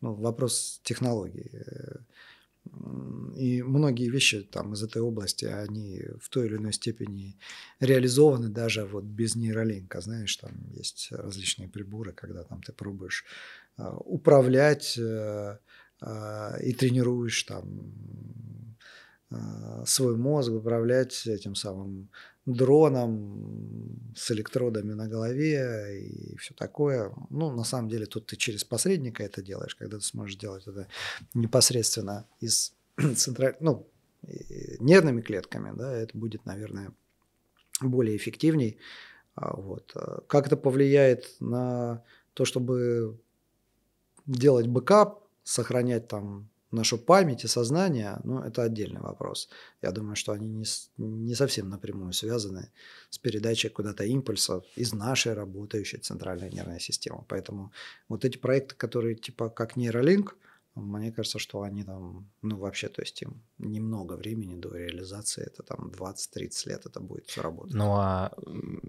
ну, 0.00 0.14
вопрос 0.14 0.80
технологии. 0.84 1.50
И 3.36 3.62
многие 3.62 4.08
вещи 4.08 4.42
там 4.42 4.74
из 4.74 4.82
этой 4.82 5.02
области, 5.02 5.44
они 5.44 6.02
в 6.20 6.28
той 6.28 6.46
или 6.46 6.56
иной 6.56 6.72
степени 6.72 7.36
реализованы 7.80 8.48
даже 8.48 8.84
вот 8.84 9.04
без 9.04 9.34
нейролинка. 9.34 10.00
Знаешь, 10.00 10.36
там 10.36 10.52
есть 10.70 11.08
различные 11.10 11.68
приборы, 11.68 12.12
когда 12.12 12.44
там 12.44 12.62
ты 12.62 12.72
пробуешь 12.72 13.24
а, 13.76 13.96
управлять 13.96 14.96
э, 14.96 15.58
а, 16.00 16.56
и 16.60 16.72
тренируешь 16.72 17.42
там 17.42 17.66
свой 19.86 20.16
мозг, 20.16 20.52
управлять 20.52 21.26
этим 21.26 21.54
самым 21.54 22.08
дроном 22.46 24.12
с 24.16 24.30
электродами 24.32 24.94
на 24.94 25.08
голове 25.08 26.08
и 26.08 26.36
все 26.36 26.54
такое. 26.54 27.12
Ну, 27.30 27.52
на 27.52 27.64
самом 27.64 27.88
деле, 27.88 28.06
тут 28.06 28.26
ты 28.26 28.36
через 28.36 28.64
посредника 28.64 29.22
это 29.22 29.42
делаешь, 29.42 29.74
когда 29.74 29.98
ты 29.98 30.04
сможешь 30.04 30.36
делать 30.36 30.66
это 30.66 30.88
непосредственно 31.34 32.26
из 32.40 32.74
центральной, 33.16 33.58
ну, 33.60 33.86
нервными 34.80 35.20
клетками, 35.20 35.72
да, 35.76 35.92
это 35.94 36.16
будет, 36.16 36.44
наверное, 36.46 36.92
более 37.80 38.16
эффективней. 38.16 38.78
Вот. 39.36 39.94
Как 40.26 40.46
это 40.46 40.56
повлияет 40.56 41.34
на 41.40 42.04
то, 42.34 42.44
чтобы 42.44 43.18
делать 44.26 44.66
бэкап, 44.66 45.26
сохранять 45.42 46.08
там 46.08 46.48
нашу 46.72 46.98
память 46.98 47.44
и 47.44 47.48
сознание, 47.48 48.18
ну, 48.24 48.40
это 48.40 48.62
отдельный 48.62 49.00
вопрос. 49.00 49.48
Я 49.82 49.92
думаю, 49.92 50.16
что 50.16 50.32
они 50.32 50.48
не, 50.48 50.64
не 50.96 51.34
совсем 51.34 51.68
напрямую 51.68 52.12
связаны 52.12 52.70
с 53.10 53.18
передачей 53.18 53.68
куда-то 53.68 54.04
импульсов 54.04 54.64
из 54.76 54.92
нашей 54.92 55.34
работающей 55.34 55.98
центральной 55.98 56.50
нервной 56.50 56.80
системы. 56.80 57.24
Поэтому 57.28 57.72
вот 58.08 58.24
эти 58.24 58.38
проекты, 58.38 58.74
которые 58.74 59.14
типа 59.14 59.48
как 59.48 59.76
нейролинк, 59.76 60.36
мне 60.74 61.12
кажется, 61.12 61.38
что 61.38 61.62
они 61.62 61.84
там, 61.84 62.30
ну, 62.40 62.56
вообще, 62.56 62.88
то 62.88 63.02
есть 63.02 63.20
им 63.20 63.42
немного 63.58 64.14
времени 64.14 64.54
до 64.54 64.74
реализации, 64.74 65.44
это 65.44 65.62
там 65.62 65.90
20-30 65.90 66.68
лет 66.68 66.86
это 66.86 67.00
будет 67.00 67.26
все 67.26 67.42
работать. 67.42 67.74
Ну, 67.74 67.92
а 67.92 68.32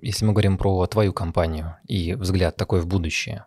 если 0.02 0.26
мы 0.26 0.32
говорим 0.32 0.58
про 0.58 0.88
твою 0.88 1.12
компанию 1.12 1.76
и 1.86 2.14
взгляд 2.14 2.56
такой 2.56 2.80
в 2.80 2.88
будущее, 2.88 3.46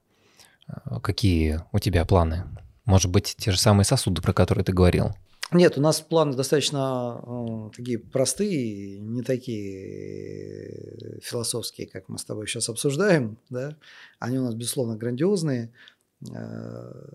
э, 0.69 1.01
какие 1.03 1.63
у 1.73 1.79
тебя 1.79 2.05
планы? 2.05 2.45
Может 2.87 3.11
быть, 3.11 3.37
те 3.39 3.51
же 3.51 3.59
самые 3.59 3.85
сосуды, 3.85 4.23
про 4.23 4.33
которые 4.33 4.65
ты 4.65 4.73
говорил? 4.73 5.15
Нет, 5.53 5.79
у 5.79 5.81
нас 5.81 6.01
планы 6.01 6.35
достаточно 6.35 7.21
э, 7.23 7.71
такие 7.77 7.99
простые, 7.99 8.99
не 8.99 9.23
такие 9.23 11.21
философские, 11.23 11.87
как 11.87 12.09
мы 12.09 12.19
с 12.19 12.25
тобой 12.25 12.49
сейчас 12.49 12.69
обсуждаем. 12.69 13.39
Да? 13.49 13.77
Они 14.19 14.39
у 14.39 14.43
нас, 14.43 14.55
безусловно, 14.55 14.97
грандиозные. 14.97 15.73
Э, 16.33 17.09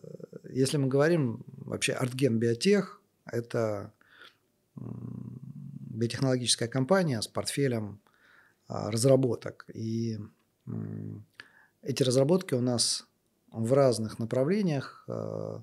если 0.49 0.77
мы 0.77 0.87
говорим 0.87 1.43
вообще 1.47 1.93
Артген 1.93 2.37
Биотех, 2.39 3.01
это 3.25 3.91
биотехнологическая 4.75 6.67
компания 6.67 7.21
с 7.21 7.27
портфелем 7.27 7.99
а, 8.67 8.89
разработок. 8.89 9.65
И 9.73 10.17
эти 11.81 12.03
разработки 12.03 12.53
у 12.53 12.61
нас 12.61 13.05
в 13.51 13.73
разных 13.73 14.19
направлениях 14.19 15.03
э, 15.07 15.59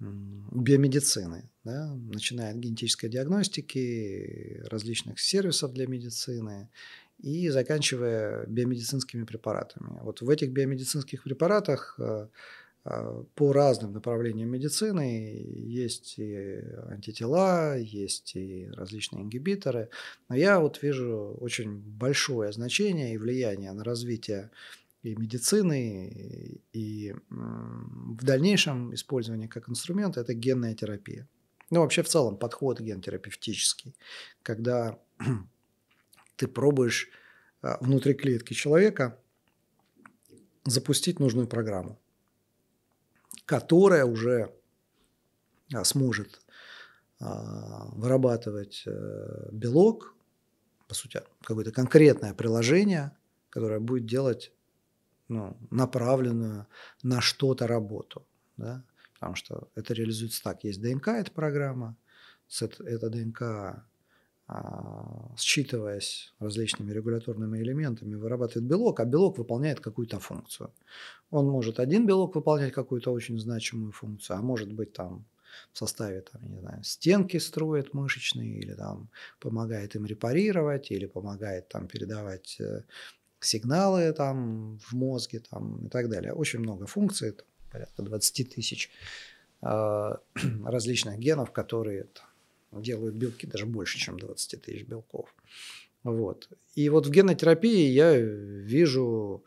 биомедицины, 0.00 1.50
да, 1.64 1.94
начиная 1.94 2.52
от 2.52 2.58
генетической 2.58 3.08
диагностики, 3.08 4.62
различных 4.70 5.18
сервисов 5.18 5.72
для 5.72 5.86
медицины 5.86 6.68
и 7.18 7.48
заканчивая 7.48 8.46
биомедицинскими 8.46 9.24
препаратами. 9.24 9.98
Вот 10.02 10.20
в 10.20 10.30
этих 10.30 10.52
биомедицинских 10.52 11.24
препаратах 11.24 11.96
э, 11.98 12.28
а, 12.90 13.22
по 13.34 13.52
разным 13.52 13.92
направлениям 13.92 14.48
медицины. 14.48 15.44
Есть 15.46 16.18
и 16.18 16.62
антитела, 16.88 17.76
есть 17.76 18.34
и 18.34 18.68
различные 18.72 19.24
ингибиторы. 19.24 19.90
Но 20.28 20.36
я 20.36 20.58
вот 20.58 20.82
вижу 20.82 21.36
очень 21.40 21.78
большое 21.78 22.50
значение 22.52 23.12
и 23.12 23.18
влияние 23.18 23.72
на 23.72 23.84
развитие 23.84 24.50
и 25.02 25.14
медицины, 25.14 26.60
и 26.72 27.14
в 27.30 28.24
дальнейшем 28.24 28.94
использование 28.94 29.48
как 29.48 29.68
инструмента– 29.68 30.20
это 30.22 30.34
генная 30.34 30.74
терапия. 30.74 31.28
Ну, 31.70 31.80
вообще 31.80 32.02
в 32.02 32.08
целом 32.08 32.36
подход 32.36 32.80
генотерапевтический, 32.80 33.94
когда 34.42 34.98
ты 36.36 36.48
пробуешь 36.48 37.10
а, 37.62 37.78
внутри 37.80 38.14
клетки 38.14 38.54
человека 38.54 39.18
запустить 40.64 41.20
нужную 41.20 41.46
программу 41.46 41.98
которая 43.48 44.04
уже 44.04 44.54
а, 45.72 45.82
сможет 45.82 46.42
а, 47.18 47.88
вырабатывать 47.92 48.82
э, 48.84 49.48
белок, 49.52 50.14
по 50.86 50.94
сути, 50.94 51.22
какое-то 51.42 51.72
конкретное 51.72 52.34
приложение, 52.34 53.16
которое 53.48 53.80
будет 53.80 54.04
делать 54.04 54.52
ну, 55.28 55.56
направленную 55.70 56.66
на 57.02 57.20
что-то 57.20 57.66
работу. 57.66 58.26
Да? 58.56 58.84
Потому 59.14 59.34
что 59.34 59.68
это 59.74 59.94
реализуется 59.94 60.42
так. 60.42 60.64
Есть 60.64 60.80
ДНК, 60.80 61.08
эта 61.08 61.30
программа, 61.30 61.96
эта 62.48 63.10
ДНК 63.10 63.84
а, 64.50 65.34
считываясь 65.36 66.32
различными 66.38 66.90
регуляторными 66.90 67.58
элементами, 67.58 68.14
вырабатывает 68.14 68.66
белок, 68.66 69.00
а 69.00 69.04
белок 69.04 69.36
выполняет 69.36 69.80
какую-то 69.80 70.20
функцию. 70.20 70.72
Он 71.30 71.46
может 71.46 71.78
один 71.78 72.06
белок 72.06 72.34
выполнять 72.34 72.72
какую-то 72.72 73.12
очень 73.12 73.38
значимую 73.38 73.92
функцию, 73.92 74.38
а 74.38 74.42
может 74.42 74.72
быть 74.72 74.94
там 74.94 75.26
в 75.72 75.78
составе 75.78 76.22
там, 76.22 76.50
не 76.50 76.60
знаю, 76.60 76.82
стенки 76.82 77.36
строит 77.36 77.92
мышечные, 77.92 78.58
или 78.58 78.72
там 78.72 79.10
помогает 79.38 79.94
им 79.96 80.06
репарировать, 80.06 80.90
или 80.90 81.04
помогает 81.04 81.68
там 81.68 81.86
передавать 81.86 82.56
э, 82.58 82.84
сигналы 83.40 84.12
там 84.12 84.78
в 84.78 84.92
мозге 84.92 85.40
там, 85.50 85.86
и 85.86 85.88
так 85.88 86.08
далее. 86.08 86.32
Очень 86.32 86.60
много 86.60 86.86
функций, 86.86 87.32
там, 87.32 87.46
порядка 87.70 88.02
20 88.02 88.54
тысяч 88.54 88.90
э, 89.62 90.16
различных 90.64 91.18
генов, 91.18 91.52
которые 91.52 92.06
делают 92.72 93.14
белки 93.14 93.46
даже 93.46 93.66
больше, 93.66 93.98
чем 93.98 94.18
20 94.18 94.62
тысяч 94.62 94.86
белков. 94.86 95.34
Вот. 96.02 96.48
И 96.74 96.88
вот 96.88 97.06
в 97.06 97.10
генотерапии 97.10 97.88
я 97.88 98.16
вижу 98.16 99.44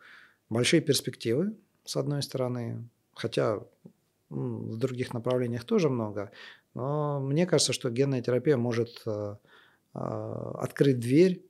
большие 0.49 0.81
перспективы, 0.81 1.55
с 1.85 1.95
одной 1.95 2.21
стороны, 2.23 2.87
хотя 3.13 3.59
в 4.29 4.77
других 4.77 5.13
направлениях 5.13 5.65
тоже 5.65 5.89
много, 5.89 6.31
но 6.73 7.19
мне 7.19 7.45
кажется, 7.45 7.73
что 7.73 7.89
генная 7.89 8.21
терапия 8.21 8.57
может 8.57 9.01
э, 9.05 9.35
открыть 9.93 10.99
дверь 10.99 11.45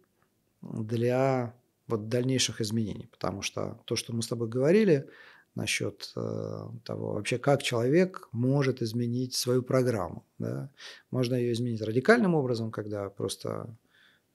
для 0.62 1.54
вот 1.92 2.10
дальнейших 2.10 2.62
изменений, 2.62 3.08
потому 3.12 3.42
что 3.42 3.80
то, 3.86 3.96
что 3.96 4.14
мы 4.14 4.22
с 4.24 4.28
тобой 4.28 4.48
говорили, 4.48 5.08
насчет 5.56 6.12
э, 6.16 6.70
того, 6.86 7.14
вообще 7.14 7.38
как 7.38 7.62
человек 7.62 8.30
может 8.32 8.82
изменить 8.82 9.36
свою 9.36 9.64
программу. 9.64 10.26
Да? 10.39 10.70
Можно 11.10 11.36
ее 11.36 11.54
изменить 11.54 11.82
радикальным 11.82 12.36
образом, 12.36 12.72
когда 12.72 13.10
просто, 13.10 13.76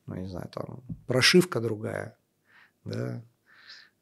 ну, 0.06 0.16
не 0.16 0.28
знаю, 0.28 0.48
там 0.52 0.82
прошивка 1.06 1.60
другая, 1.60 2.18
да? 2.84 3.24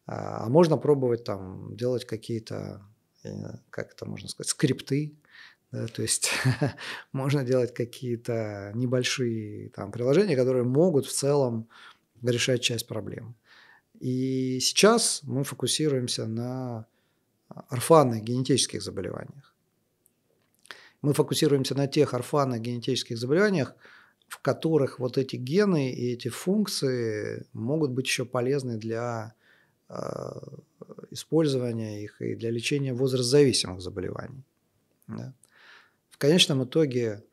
а, 0.07 0.45
а 0.45 0.49
можно 0.49 0.77
пробовать 0.77 1.25
там 1.25 1.77
делать 1.77 2.05
какие-то, 2.05 2.83
как 3.71 3.93
это 3.93 4.07
можно 4.07 4.29
сказать, 4.29 4.51
скрипты, 4.51 5.15
да? 5.71 5.87
то 5.87 6.03
есть 6.03 6.31
можно 7.13 7.45
делать 7.45 7.73
какие-то 7.73 8.73
небольшие 8.75 9.69
там 9.71 9.93
приложения, 9.93 10.35
которые 10.35 10.65
могут 10.65 11.07
в 11.07 11.13
целом 11.13 11.69
решать 12.23 12.63
часть 12.63 12.89
проблем. 12.89 13.37
И 14.05 14.61
сейчас 14.61 15.23
мы 15.23 15.45
фокусируемся 15.45 16.27
на 16.27 16.87
орфанных 17.49 18.23
генетических 18.23 18.83
заболеваниях. 18.83 19.55
Мы 21.01 21.15
фокусируемся 21.15 21.75
на 21.75 21.87
тех 21.87 22.13
орфанных 22.13 22.61
генетических 22.61 23.17
заболеваниях, 23.17 23.75
в 24.29 24.41
которых 24.41 24.99
вот 24.99 25.17
эти 25.17 25.37
гены 25.37 25.91
и 25.91 26.13
эти 26.13 26.29
функции 26.29 27.47
могут 27.55 27.93
быть 27.93 28.07
еще 28.07 28.27
полезны 28.27 28.77
для 28.77 29.33
э, 29.89 29.95
использования 31.11 32.05
их 32.05 32.21
и 32.21 32.35
для 32.35 32.51
лечения 32.51 32.93
возрастзависимых 32.93 33.81
заболеваний. 33.81 34.45
Да. 35.07 35.33
В 36.11 36.19
конечном 36.19 36.65
итоге 36.65 37.25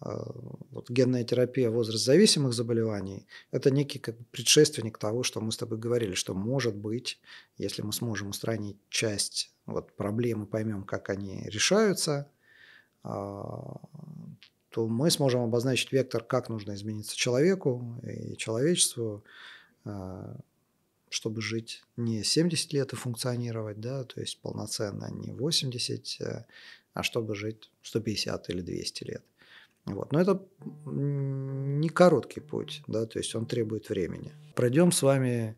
вот 0.00 0.90
генная 0.90 1.24
терапия 1.24 1.70
возраст-зависимых 1.70 2.52
заболеваний– 2.52 3.26
это 3.50 3.70
некий 3.70 3.98
как 3.98 4.16
предшественник 4.28 4.98
того, 4.98 5.22
что 5.22 5.40
мы 5.40 5.52
с 5.52 5.56
тобой 5.56 5.78
говорили, 5.78 6.14
что 6.14 6.34
может 6.34 6.74
быть, 6.74 7.18
если 7.56 7.80
мы 7.82 7.92
сможем 7.92 8.28
устранить 8.28 8.76
часть 8.90 9.52
вот 9.64 9.92
проблем 9.96 10.44
и 10.44 10.46
поймем, 10.46 10.84
как 10.84 11.08
они 11.08 11.44
решаются, 11.46 12.30
а, 13.02 13.80
то 14.68 14.86
мы 14.86 15.10
сможем 15.10 15.40
обозначить 15.40 15.92
вектор, 15.92 16.22
как 16.22 16.50
нужно 16.50 16.74
измениться 16.74 17.16
человеку 17.16 17.98
и 18.02 18.36
человечеству, 18.36 19.24
а, 19.84 20.36
чтобы 21.08 21.40
жить 21.40 21.82
не 21.96 22.22
70 22.22 22.72
лет 22.74 22.92
и 22.92 22.96
функционировать, 22.96 23.80
да, 23.80 24.04
то 24.04 24.20
есть 24.20 24.38
полноценно 24.40 25.10
не 25.10 25.32
80, 25.32 26.46
а 26.92 27.02
чтобы 27.02 27.34
жить 27.34 27.70
150 27.82 28.50
или 28.50 28.60
200 28.60 29.04
лет. 29.04 29.24
Вот. 29.86 30.12
Но 30.12 30.20
это 30.20 30.44
не 30.84 31.88
короткий 31.88 32.40
путь, 32.40 32.82
да, 32.86 33.06
то 33.06 33.18
есть 33.18 33.34
он 33.34 33.46
требует 33.46 33.88
времени. 33.88 34.32
Пройдем 34.54 34.90
с 34.90 35.02
вами 35.02 35.56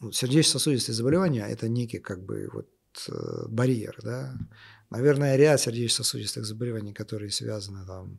ну, 0.00 0.12
сердечно-сосудистые 0.12 0.94
заболевания– 0.94 1.46
это 1.48 1.68
некий 1.68 1.98
как 1.98 2.22
бы 2.24 2.48
вот 2.52 2.68
э, 3.08 3.46
барьер, 3.48 3.98
да. 4.02 4.34
Наверное, 4.90 5.36
ряд 5.36 5.60
сердечно-сосудистых 5.60 6.44
заболеваний, 6.44 6.92
которые 6.92 7.30
связаны 7.30 7.86
там, 7.86 8.18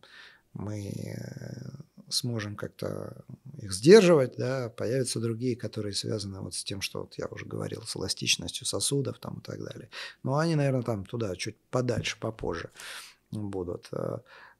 мы 0.53 0.89
э, 0.89 1.86
сможем 2.09 2.55
как-то 2.55 3.26
их 3.57 3.73
сдерживать, 3.73 4.36
да, 4.38 4.69
появятся 4.69 5.19
другие, 5.19 5.55
которые 5.55 5.93
связаны 5.93 6.39
вот 6.41 6.53
с 6.53 6.63
тем, 6.63 6.82
что 6.82 7.01
вот 7.01 7.15
я 7.17 7.26
уже 7.28 7.45
говорил, 7.45 7.82
с 7.84 7.95
эластичностью 7.95 8.65
сосудов 8.65 9.19
там 9.19 9.39
и 9.39 9.41
так 9.41 9.63
далее. 9.63 9.89
Но 10.23 10.38
они, 10.38 10.55
наверное, 10.55 10.84
там 10.84 11.05
туда 11.05 11.36
чуть 11.36 11.57
подальше, 11.71 12.17
попозже 12.19 12.69
будут. 13.32 13.89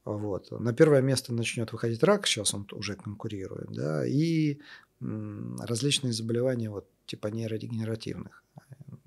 Вот. 0.06 0.52
На 0.52 0.72
первое 0.72 1.02
место 1.02 1.34
начнет 1.34 1.72
выходить 1.72 2.04
рак, 2.04 2.28
сейчас 2.28 2.54
он 2.54 2.68
уже 2.72 2.96
конкурирует, 2.96 3.72
да, 3.72 4.06
и 4.06 4.60
различные 5.00 6.14
заболевания 6.14 6.70
вот, 6.70 6.88
типа 7.06 7.28
нейродегенеративных. 7.28 8.44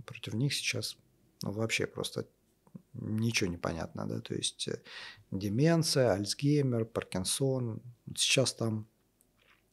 Против 0.04 0.34
них 0.34 0.52
сейчас 0.52 0.96
ну, 1.42 1.52
вообще 1.52 1.86
просто 1.86 2.26
ничего 2.94 3.48
не 3.48 3.56
понятно, 3.56 4.06
да, 4.06 4.20
то 4.20 4.34
есть 4.34 4.68
э, 4.68 4.82
деменция, 5.30 6.12
Альцгеймер, 6.12 6.84
Паркинсон, 6.84 7.80
сейчас 8.16 8.54
там 8.54 8.88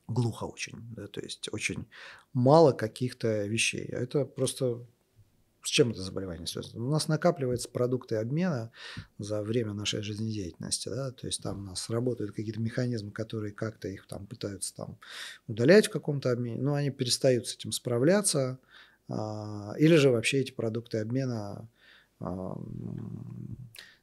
глухо 0.08 0.44
очень, 0.44 0.78
да, 0.96 1.08
то 1.08 1.22
есть 1.22 1.50
очень 1.52 1.88
мало 2.34 2.72
каких-то 2.72 3.46
вещей. 3.48 3.90
А 3.94 3.98
это 3.98 4.26
просто 4.26 4.86
с 5.66 5.70
чем 5.70 5.92
это 5.92 6.02
заболевание 6.02 6.46
связано? 6.46 6.86
У 6.86 6.90
нас 6.90 7.08
накапливаются 7.08 7.70
продукты 7.70 8.18
обмена 8.18 8.72
за 9.18 9.42
время 9.42 9.74
нашей 9.74 10.02
жизнедеятельности, 10.02 10.90
да, 10.90 11.12
то 11.12 11.26
есть 11.28 11.42
там 11.42 11.60
у 11.60 11.64
нас 11.64 11.90
работают 11.90 12.36
какие-то 12.36 12.60
механизмы, 12.60 13.12
которые 13.12 13.52
как-то 13.52 13.88
их 13.88 14.06
там 14.08 14.28
пытаются 14.28 14.76
там 14.76 14.98
удалять 15.48 15.88
в 15.88 15.90
каком-то 15.90 16.32
обмене, 16.32 16.62
но 16.62 16.76
они 16.76 16.92
перестают 16.92 17.48
с 17.48 17.56
этим 17.56 17.72
справляться, 17.72 18.60
а, 19.10 19.74
или 19.78 19.96
же 19.96 20.12
вообще 20.12 20.42
эти 20.42 20.52
продукты 20.52 21.00
обмена 21.00 21.68
а, 22.20 22.58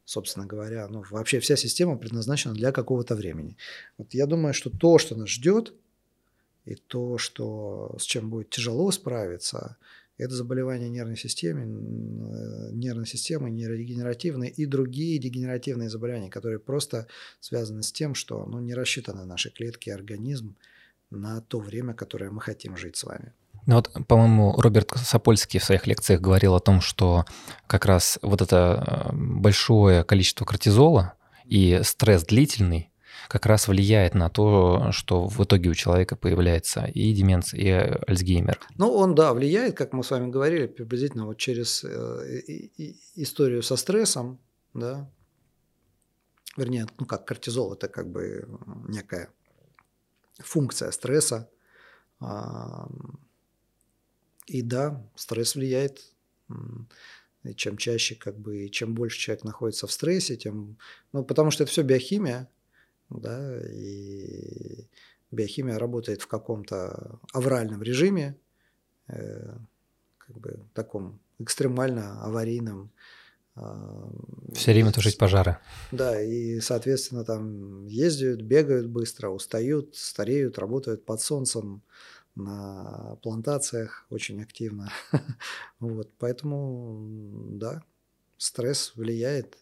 собственно 0.05 0.47
говоря, 0.47 0.89
ну, 0.89 1.05
вообще 1.10 1.40
вся 1.40 1.56
система 1.56 1.97
предназначена 1.97 2.55
для 2.55 2.72
какого-то 2.72 3.14
времени. 3.14 3.56
Вот 3.98 4.12
я 4.14 4.26
думаю, 4.26 4.52
что 4.52 4.68
то, 4.68 4.98
что 4.98 5.14
нас 5.14 5.28
ждет, 5.28 5.72
и 6.64 6.74
то, 6.74 7.18
что, 7.18 7.97
с 7.98 8.02
чем 8.02 8.30
будет 8.30 8.51
тяжело 8.51 8.90
справиться, 8.90 9.76
это 10.22 10.34
заболевания 10.34 10.88
нервной 10.88 11.16
системы, 11.16 11.62
э, 11.62 12.72
нервной 12.72 13.06
системы, 13.06 13.50
нейродегенеративные 13.50 14.50
и 14.50 14.66
другие 14.66 15.18
дегенеративные 15.18 15.90
заболевания, 15.90 16.30
которые 16.30 16.58
просто 16.58 17.06
связаны 17.40 17.82
с 17.82 17.92
тем, 17.92 18.14
что 18.14 18.46
ну, 18.46 18.60
не 18.60 18.74
рассчитаны 18.74 19.24
наши 19.24 19.50
клетки 19.50 19.88
и 19.88 19.92
организм 19.92 20.56
на 21.10 21.40
то 21.40 21.58
время, 21.60 21.94
которое 21.94 22.30
мы 22.30 22.40
хотим 22.40 22.76
жить 22.76 22.96
с 22.96 23.04
вами. 23.04 23.32
Ну 23.66 23.76
вот, 23.76 23.90
по-моему, 24.08 24.60
Роберт 24.60 24.92
Сапольский 24.96 25.60
в 25.60 25.64
своих 25.64 25.86
лекциях 25.86 26.20
говорил 26.20 26.54
о 26.54 26.60
том, 26.60 26.80
что 26.80 27.24
как 27.66 27.84
раз 27.84 28.18
вот 28.22 28.42
это 28.42 29.10
э, 29.12 29.14
большое 29.14 30.04
количество 30.04 30.44
кортизола 30.44 31.14
и 31.44 31.80
стресс 31.84 32.24
длительный, 32.24 32.91
как 33.32 33.46
раз 33.46 33.66
влияет 33.66 34.14
на 34.14 34.28
то, 34.28 34.92
что 34.92 35.26
в 35.26 35.42
итоге 35.42 35.70
у 35.70 35.74
человека 35.74 36.16
появляется 36.16 36.84
и 36.84 37.14
деменция, 37.14 37.59
и 37.59 37.70
Альцгеймер? 38.06 38.60
Ну, 38.76 38.92
он, 38.92 39.14
да, 39.14 39.32
влияет, 39.32 39.74
как 39.74 39.94
мы 39.94 40.04
с 40.04 40.10
вами 40.10 40.30
говорили, 40.30 40.66
приблизительно 40.66 41.24
вот 41.24 41.38
через 41.38 41.82
э, 41.82 42.42
историю 43.14 43.62
со 43.62 43.76
стрессом, 43.76 44.38
да, 44.74 45.10
вернее, 46.59 46.86
ну 46.98 47.06
как 47.06 47.24
кортизол, 47.24 47.72
это 47.72 47.88
как 47.88 48.10
бы 48.10 48.46
некая 48.86 49.30
функция 50.38 50.90
стресса. 50.90 51.48
И 54.46 54.60
да, 54.60 55.02
стресс 55.14 55.54
влияет. 55.54 56.02
И 57.44 57.54
чем 57.54 57.78
чаще, 57.78 58.14
как 58.14 58.38
бы, 58.38 58.66
и 58.66 58.70
чем 58.70 58.94
больше 58.94 59.18
человек 59.18 59.44
находится 59.44 59.86
в 59.86 59.92
стрессе, 59.92 60.36
тем... 60.36 60.76
Ну, 61.12 61.24
потому 61.24 61.50
что 61.50 61.64
это 61.64 61.72
все 61.72 61.82
биохимия, 61.82 62.48
да, 63.20 63.60
и 63.70 64.86
биохимия 65.30 65.78
работает 65.78 66.22
в 66.22 66.26
каком-то 66.26 67.18
авральном 67.32 67.82
режиме, 67.82 68.39
э, 69.09 69.56
как 70.18 70.39
бы 70.39 70.60
таком 70.74 71.20
экстремально 71.39 72.22
аварийном, 72.22 72.90
все 74.55 74.72
время 74.72 74.93
тушить 74.93 75.18
пожары. 75.18 75.59
Да, 75.90 76.20
и, 76.20 76.60
соответственно, 76.60 77.22
там 77.24 77.86
ездят, 77.86 78.40
бегают 78.40 78.86
быстро, 78.86 79.28
устают, 79.28 79.94
стареют, 79.94 80.59
работают 80.59 81.05
под 81.05 81.20
солнцем 81.20 81.82
на 82.34 83.18
плантациях 83.22 84.06
очень 84.09 84.43
активно. 84.43 84.90
вот, 85.80 86.10
поэтому, 86.18 87.06
да, 87.59 87.82
стресс 88.39 88.93
влияет. 88.97 89.59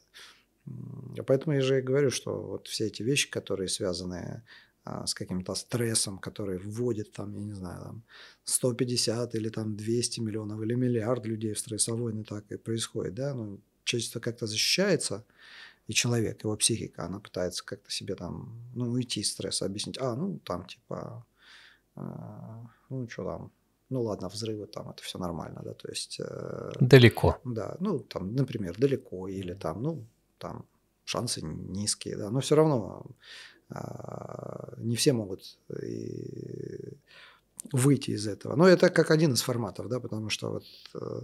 Поэтому 1.26 1.54
я 1.54 1.60
же 1.60 1.78
и 1.78 1.82
говорю, 1.82 2.10
что 2.10 2.40
вот 2.40 2.68
все 2.68 2.86
эти 2.86 3.02
вещи, 3.02 3.30
которые 3.30 3.68
связаны 3.68 4.42
а, 4.84 5.06
с 5.06 5.14
каким-то 5.14 5.54
стрессом, 5.54 6.18
который 6.18 6.58
вводит 6.58 7.12
там, 7.12 7.34
я 7.34 7.44
не 7.44 7.52
знаю, 7.52 7.82
там 7.82 8.02
150 8.44 9.34
или 9.34 9.50
там 9.50 9.76
200 9.76 10.20
миллионов 10.20 10.60
или 10.62 10.74
миллиард 10.74 11.26
людей 11.26 11.52
в 11.52 11.58
стрессовой, 11.58 12.14
не 12.14 12.24
так 12.24 12.50
и 12.50 12.56
происходит, 12.56 13.14
да, 13.14 13.34
ну, 13.34 13.60
человечество 13.84 14.20
как-то 14.20 14.46
защищается, 14.46 15.24
и 15.86 15.92
человек, 15.92 16.44
его 16.44 16.56
психика, 16.56 17.04
она 17.04 17.20
пытается 17.20 17.64
как-то 17.64 17.90
себе 17.90 18.14
там, 18.14 18.54
ну, 18.74 18.90
уйти 18.90 19.20
из 19.20 19.32
стресса, 19.32 19.66
объяснить, 19.66 19.98
а, 19.98 20.16
ну, 20.16 20.38
там, 20.44 20.64
типа, 20.64 21.26
э, 21.96 22.00
ну, 22.88 23.08
что 23.08 23.24
там, 23.24 23.52
ну, 23.90 24.02
ладно, 24.02 24.28
взрывы 24.28 24.66
там, 24.66 24.88
это 24.90 25.02
все 25.02 25.18
нормально, 25.18 25.60
да, 25.64 25.74
то 25.74 25.88
есть... 25.88 26.20
Э, 26.20 26.72
далеко. 26.80 27.38
Да, 27.44 27.76
ну, 27.80 27.98
там, 27.98 28.34
например, 28.34 28.78
далеко, 28.78 29.28
или 29.28 29.52
там, 29.54 29.82
ну, 29.82 30.06
там, 30.40 30.66
шансы 31.04 31.40
низкие, 31.42 32.16
да, 32.16 32.30
но 32.30 32.40
все 32.40 32.56
равно 32.56 33.06
э, 33.70 33.76
не 34.78 34.96
все 34.96 35.12
могут 35.12 35.58
и 35.82 36.98
выйти 37.72 38.12
из 38.12 38.26
этого. 38.26 38.56
Но 38.56 38.66
это 38.66 38.90
как 38.90 39.10
один 39.10 39.34
из 39.34 39.42
форматов, 39.42 39.88
да, 39.88 40.00
потому 40.00 40.30
что 40.30 40.50
вот 40.50 40.64
э, 40.94 41.20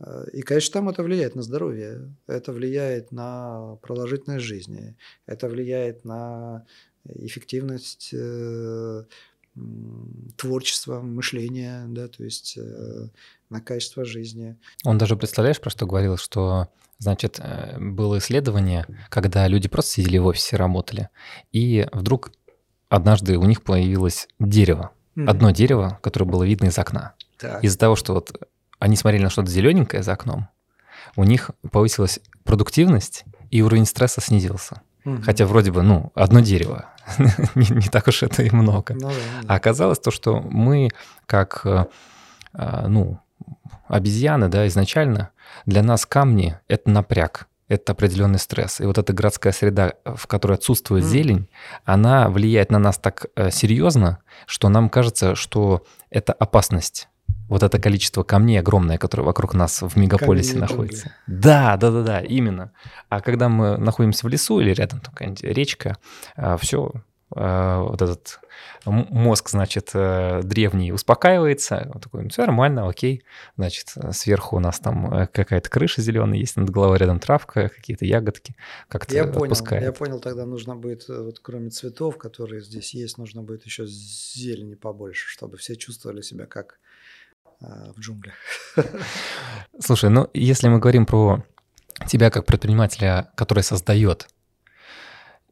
Э, 0.00 0.26
и, 0.32 0.42
конечно, 0.42 0.74
там 0.74 0.88
это 0.88 1.02
влияет 1.02 1.34
на 1.34 1.42
здоровье, 1.42 2.14
это 2.26 2.52
влияет 2.52 3.12
на 3.12 3.76
продолжительность 3.82 4.44
жизни, 4.44 4.96
это 5.26 5.48
влияет 5.48 6.04
на 6.04 6.66
эффективность 7.04 8.14
э, 9.58 10.30
творчества, 10.36 11.00
мышления, 11.00 11.84
да, 11.88 12.08
то 12.08 12.24
есть 12.24 12.56
э, 12.56 13.08
на 13.50 13.60
качество 13.60 14.04
жизни. 14.04 14.56
Он 14.84 14.98
даже, 14.98 15.16
представляешь, 15.16 15.60
про 15.60 15.70
что 15.70 15.86
говорил, 15.86 16.16
что, 16.16 16.68
значит, 16.98 17.40
было 17.78 18.18
исследование, 18.18 18.86
когда 19.08 19.46
люди 19.48 19.68
просто 19.68 19.92
сидели 19.92 20.18
в 20.18 20.26
офисе, 20.26 20.56
работали, 20.56 21.08
и 21.52 21.88
вдруг 21.92 22.32
однажды 22.88 23.36
у 23.36 23.44
них 23.44 23.62
появилось 23.62 24.28
дерево, 24.38 24.92
mm-hmm. 25.16 25.26
одно 25.28 25.50
дерево, 25.50 25.98
которое 26.02 26.26
было 26.26 26.44
видно 26.44 26.66
из 26.66 26.78
окна. 26.78 27.14
Так. 27.38 27.62
Из-за 27.62 27.78
того, 27.78 27.96
что 27.96 28.14
вот 28.14 28.32
они 28.78 28.96
смотрели 28.96 29.22
на 29.22 29.30
что-то 29.30 29.50
зелененькое 29.50 30.02
за 30.02 30.12
окном, 30.12 30.48
у 31.16 31.24
них 31.24 31.50
повысилась 31.70 32.20
продуктивность, 32.44 33.24
и 33.50 33.62
уровень 33.62 33.86
стресса 33.86 34.20
снизился. 34.20 34.82
Угу. 35.04 35.22
Хотя 35.22 35.46
вроде 35.46 35.70
бы, 35.70 35.82
ну, 35.82 36.12
одно 36.14 36.40
дерево, 36.40 36.86
не, 37.54 37.74
не 37.74 37.88
так 37.88 38.08
уж 38.08 38.22
это 38.22 38.42
и 38.42 38.50
много. 38.50 38.94
Ну, 38.94 39.08
да, 39.08 39.14
да. 39.42 39.48
А 39.48 39.54
оказалось 39.56 39.98
то, 39.98 40.10
что 40.10 40.40
мы 40.40 40.90
как, 41.26 41.62
э, 41.64 41.86
а, 42.52 42.88
ну, 42.88 43.20
обезьяны, 43.86 44.48
да, 44.48 44.66
изначально, 44.66 45.30
для 45.66 45.82
нас 45.82 46.06
камни— 46.06 46.58
это 46.68 46.90
напряг, 46.90 47.46
это 47.68 47.92
определенный 47.92 48.38
стресс. 48.38 48.80
И 48.80 48.84
вот 48.84 48.98
эта 48.98 49.12
городская 49.12 49.52
среда, 49.52 49.94
в 50.04 50.26
которой 50.26 50.54
отсутствует 50.54 51.04
mm. 51.04 51.08
зелень, 51.08 51.48
она 51.84 52.28
влияет 52.28 52.70
на 52.70 52.78
нас 52.78 52.98
так 52.98 53.26
э, 53.36 53.50
серьезно, 53.50 54.18
что 54.46 54.68
нам 54.68 54.88
кажется, 54.88 55.34
что 55.34 55.84
это 56.10 56.32
опасность 56.32 57.08
вот 57.48 57.62
это 57.62 57.80
количество 57.80 58.22
камней 58.22 58.60
огромное, 58.60 58.98
которое 58.98 59.24
вокруг 59.24 59.54
нас 59.54 59.82
в 59.82 59.96
мегаполисе 59.96 60.54
Камень 60.54 60.60
находится. 60.60 61.12
Да, 61.26 61.76
да, 61.76 61.90
да, 61.90 62.02
да, 62.02 62.20
именно. 62.20 62.72
А 63.08 63.20
когда 63.20 63.48
мы 63.48 63.78
находимся 63.78 64.26
в 64.26 64.28
лесу 64.28 64.60
или 64.60 64.70
рядом 64.70 65.00
там 65.00 65.12
какая-нибудь 65.14 65.44
речка, 65.44 65.96
а, 66.36 66.56
все, 66.58 66.92
а, 67.34 67.80
вот 67.82 68.02
этот 68.02 68.40
мозг, 68.84 69.50
значит, 69.50 69.90
э, 69.94 70.40
древний 70.42 70.92
успокаивается, 70.92 71.90
он 71.92 72.00
такой, 72.00 72.28
все 72.28 72.42
нормально, 72.42 72.88
окей, 72.88 73.22
значит, 73.56 73.92
сверху 74.12 74.56
у 74.56 74.60
нас 74.60 74.78
там 74.78 75.12
э, 75.12 75.26
какая-то 75.26 75.68
крыша 75.68 76.00
зеленая 76.00 76.38
есть, 76.38 76.56
над 76.56 76.70
головой 76.70 76.98
рядом 76.98 77.20
травка, 77.20 77.68
какие-то 77.68 78.04
ягодки, 78.04 78.54
как-то 78.88 79.14
я 79.14 79.24
понял, 79.24 79.44
отпускает. 79.44 79.82
Я 79.82 79.92
понял, 79.92 80.20
тогда 80.20 80.46
нужно 80.46 80.76
будет, 80.76 81.08
э, 81.08 81.20
вот 81.20 81.40
кроме 81.40 81.70
цветов, 81.70 82.18
которые 82.18 82.62
здесь 82.62 82.94
есть, 82.94 83.18
нужно 83.18 83.42
будет 83.42 83.64
еще 83.66 83.84
зелени 83.86 84.74
побольше, 84.74 85.28
чтобы 85.28 85.56
все 85.56 85.76
чувствовали 85.76 86.22
себя 86.22 86.46
как 86.46 86.78
в 87.60 87.98
джунглях. 87.98 88.34
Слушай, 89.80 90.10
ну 90.10 90.28
если 90.34 90.68
мы 90.68 90.78
говорим 90.78 91.06
про 91.06 91.44
тебя 92.06 92.30
как 92.30 92.46
предпринимателя, 92.46 93.32
который 93.34 93.62
создает, 93.62 94.28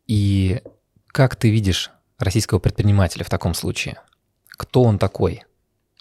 и 0.06 0.62
как 1.08 1.36
ты 1.36 1.50
видишь 1.50 1.90
российского 2.18 2.58
предпринимателя 2.58 3.24
в 3.24 3.30
таком 3.30 3.54
случае? 3.54 4.00
Кто 4.50 4.82
он 4.82 4.98
такой? 4.98 5.44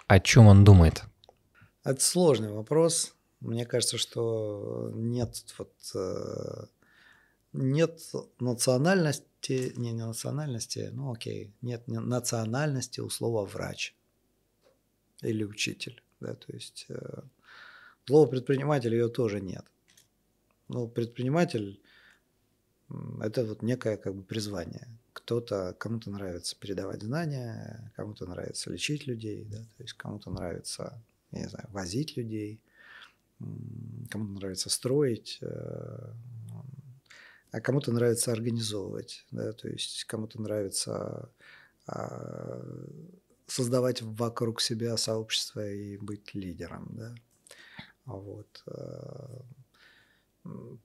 О 0.07 0.19
чем 0.19 0.47
он 0.47 0.63
думает? 0.63 1.03
Это 1.83 2.01
сложный 2.01 2.51
вопрос. 2.51 3.13
Мне 3.39 3.65
кажется, 3.65 3.97
что 3.97 4.91
нет 4.93 5.43
вот 5.57 5.73
э, 5.93 6.65
нет 7.53 7.99
национальности, 8.39 9.73
не, 9.75 9.91
не 9.91 10.05
национальности, 10.05 10.89
ну 10.93 11.13
окей, 11.13 11.53
нет 11.61 11.87
национальности 11.87 13.01
у 13.01 13.09
слова 13.09 13.45
врач 13.45 13.95
или 15.21 15.43
учитель. 15.43 16.01
Да, 16.19 16.33
то 16.33 16.53
есть 16.53 16.85
э, 16.89 17.21
злого 18.07 18.27
предпринимателя 18.27 18.97
ее 18.97 19.09
тоже 19.09 19.41
нет. 19.41 19.65
Ну, 20.67 20.87
предприниматель– 20.87 21.81
это 23.21 23.45
вот 23.45 23.61
некое 23.61 23.97
как 23.97 24.15
бы 24.15 24.23
призвание. 24.23 24.87
Кто-то, 25.13 25.75
кому-то 25.77 26.09
нравится 26.09 26.55
передавать 26.59 27.01
знания, 27.03 27.91
кому-то 27.95 28.25
нравится 28.25 28.71
лечить 28.71 29.07
людей, 29.07 29.45
да, 29.45 29.59
то 29.59 29.83
есть 29.83 29.93
кому-то 29.93 30.29
нравится, 30.29 31.01
я 31.31 31.39
не 31.41 31.49
знаю, 31.49 31.67
возить 31.71 32.17
людей, 32.17 32.59
кому-то 34.09 34.33
нравится 34.39 34.69
строить, 34.69 35.39
э, 35.41 36.13
а 37.51 37.61
кому-то 37.61 37.91
нравится 37.91 38.31
организовывать, 38.31 39.25
да, 39.31 39.53
то 39.53 39.67
есть 39.67 40.03
кому-то 40.05 40.41
нравится 40.41 41.29
а, 41.87 42.61
создавать 43.47 44.01
вокруг 44.01 44.61
себя 44.61 44.97
сообщество 44.97 45.67
и 45.67 45.97
быть 45.97 46.33
лидером, 46.33 46.87
да. 46.91 47.15
Вот. 48.05 48.63
Э, 48.67 49.41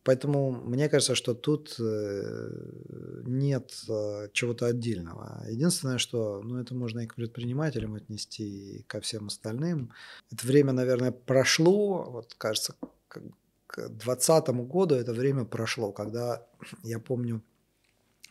поэтому 0.02 0.52
мне 0.52 0.88
кажется, 0.88 1.14
что 1.14 1.34
тут 1.34 1.76
э, 1.78 3.22
нет 3.26 3.72
э, 3.88 4.28
чего-то 4.32 4.66
отдельного. 4.66 5.44
Единственное, 5.48 5.98
что 5.98 6.42
ну, 6.42 6.58
это 6.60 6.74
можно 6.74 7.00
и 7.00 7.06
к 7.06 7.14
предпринимателям 7.14 7.94
отнести, 7.94 8.78
и 8.78 8.82
ко 8.84 9.00
всем 9.00 9.26
остальным. 9.26 9.92
Это 10.30 10.46
время, 10.46 10.72
наверное, 10.72 11.12
прошло, 11.12 12.10
вот 12.10 12.34
кажется, 12.38 12.74
к 13.08 13.20
2020 13.76 14.48
году 14.66 14.94
это 14.94 15.12
время 15.12 15.44
прошло, 15.44 15.92
когда 15.92 16.46
я 16.82 16.98
помню, 16.98 17.42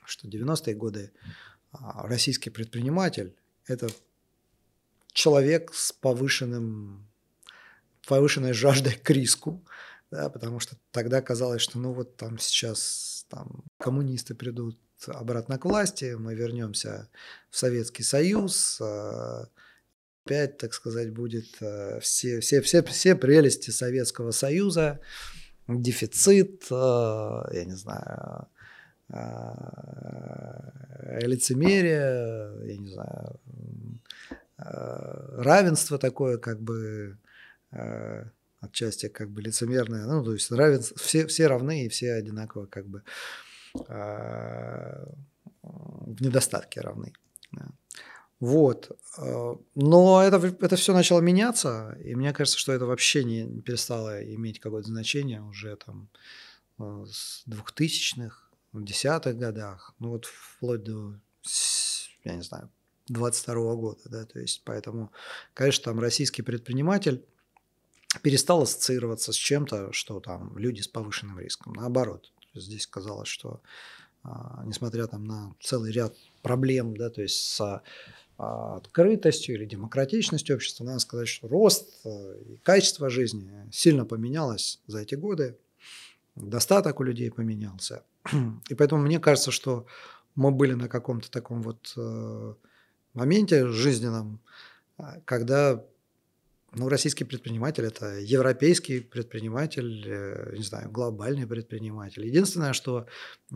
что 0.03 0.27
90-е 0.27 0.75
годы 0.75 1.11
а, 1.71 2.07
российский 2.07 2.49
предприниматель– 2.49 3.35
это 3.67 3.89
человек 5.13 5.73
с 5.73 5.91
повышенным, 5.91 7.07
повышенной 8.07 8.53
жаждой 8.53 8.93
к 8.93 9.09
риску, 9.09 9.63
да, 10.11 10.29
потому 10.29 10.59
что 10.59 10.75
тогда 10.91 11.21
казалось, 11.21 11.61
что 11.61 11.77
ну 11.77 11.93
вот 11.93 12.15
там 12.17 12.39
сейчас 12.39 13.25
там, 13.29 13.63
коммунисты 13.77 14.33
придут 14.35 14.79
обратно 15.07 15.57
к 15.57 15.65
власти, 15.65 16.15
мы 16.17 16.35
вернемся 16.35 17.09
в 17.49 17.57
Советский 17.57 18.03
Союз, 18.03 18.79
а, 18.81 19.47
опять, 20.25 20.57
так 20.57 20.73
сказать, 20.73 21.13
будет 21.13 21.47
а, 21.61 21.99
все, 21.99 22.39
все, 22.39 22.61
все, 22.61 22.83
все 22.83 23.15
прелести 23.15 23.71
Советского 23.71 24.31
Союза, 24.31 24.99
дефицит, 25.67 26.65
а, 26.71 27.47
я 27.53 27.65
не 27.65 27.75
знаю, 27.75 28.47
лицемерие, 31.21 32.53
я 32.63 32.77
не 32.77 32.89
знаю, 32.89 33.39
равенство 34.61 35.97
такое, 35.97 36.37
как 36.37 36.61
бы 36.61 37.17
отчасти 38.59 39.07
как 39.07 39.29
бы 39.29 39.41
лицемерное, 39.41 40.05
ну, 40.05 40.23
то 40.23 40.33
есть 40.33 40.51
равенство, 40.51 40.97
все, 40.97 41.27
все 41.27 41.47
равны 41.47 41.85
и 41.85 41.89
все 41.89 42.13
одинаково 42.13 42.65
как 42.65 42.87
бы 42.87 43.03
в 45.61 46.21
недостатке 46.21 46.81
равны. 46.81 47.13
Вот. 48.39 48.97
Э, 49.17 49.55
но 49.75 50.23
это, 50.23 50.37
это 50.37 50.75
все 50.75 50.93
начало 50.93 51.19
меняться, 51.19 51.97
и 52.03 52.15
мне 52.15 52.31
кажется, 52.33 52.57
что 52.57 52.71
это 52.71 52.85
вообще 52.85 53.23
не 53.23 53.61
перестало 53.61 54.23
иметь 54.33 54.59
какое-то 54.59 54.87
значение 54.87 55.41
уже 55.41 55.75
там 55.75 56.09
э, 56.79 57.05
с 57.09 57.43
2000-х, 57.47 58.49
в 58.71 58.83
десятых 58.83 59.37
годах, 59.37 59.93
ну 59.99 60.09
вот 60.09 60.25
вплоть 60.25 60.83
до, 60.83 61.15
я 62.23 62.35
не 62.35 62.43
знаю, 62.43 62.69
22 63.09 63.55
-го 63.55 63.75
года, 63.75 64.01
да, 64.05 64.25
то 64.25 64.39
есть 64.39 64.61
поэтому, 64.63 65.11
конечно, 65.53 65.85
там 65.85 65.99
российский 65.99 66.41
предприниматель 66.41 67.25
перестал 68.21 68.63
ассоциироваться 68.63 69.31
с 69.31 69.35
чем-то, 69.35 69.91
что 69.93 70.19
там 70.19 70.57
люди 70.57 70.81
с 70.81 70.87
повышенным 70.87 71.39
риском. 71.39 71.73
Наоборот, 71.73 72.31
здесь 72.53 72.87
казалось, 72.87 73.27
что 73.27 73.61
а, 74.23 74.63
несмотря 74.65 75.07
там 75.07 75.25
на 75.25 75.55
целый 75.61 75.91
ряд 75.91 76.15
проблем, 76.41 76.97
да, 76.97 77.09
то 77.09 77.21
есть 77.21 77.41
с 77.41 77.61
а, 77.61 78.77
открытостью 78.77 79.55
или 79.55 79.65
демократичностью 79.65 80.55
общества, 80.55 80.83
надо 80.83 80.99
сказать, 80.99 81.27
что 81.27 81.47
рост 81.47 81.89
э, 82.05 82.41
и 82.47 82.57
качество 82.57 83.09
жизни 83.09 83.51
сильно 83.69 84.05
поменялось 84.05 84.79
за 84.87 84.99
эти 85.01 85.15
годы, 85.15 85.57
достаток 86.35 87.01
у 87.01 87.03
людей 87.03 87.31
поменялся. 87.31 88.03
И 88.69 88.75
поэтому 88.75 89.01
мне 89.01 89.19
кажется, 89.19 89.51
что 89.51 89.85
мы 90.35 90.51
были 90.51 90.73
на 90.73 90.87
каком-то 90.87 91.29
таком 91.29 91.61
вот 91.61 91.93
э, 91.97 92.53
моменте 93.13 93.67
жизненном, 93.67 94.39
а, 94.97 95.19
когда 95.25 95.83
ну, 96.71 96.87
российский 96.87 97.23
предприниматель– 97.23 97.85
это 97.85 98.19
европейский 98.19 98.99
предприниматель, 98.99 100.03
э, 100.05 100.55
не 100.55 100.63
знаю, 100.63 100.91
глобальный 100.91 101.47
предприниматель. 101.47 102.25
Единственное, 102.25 102.73
что, 102.73 103.07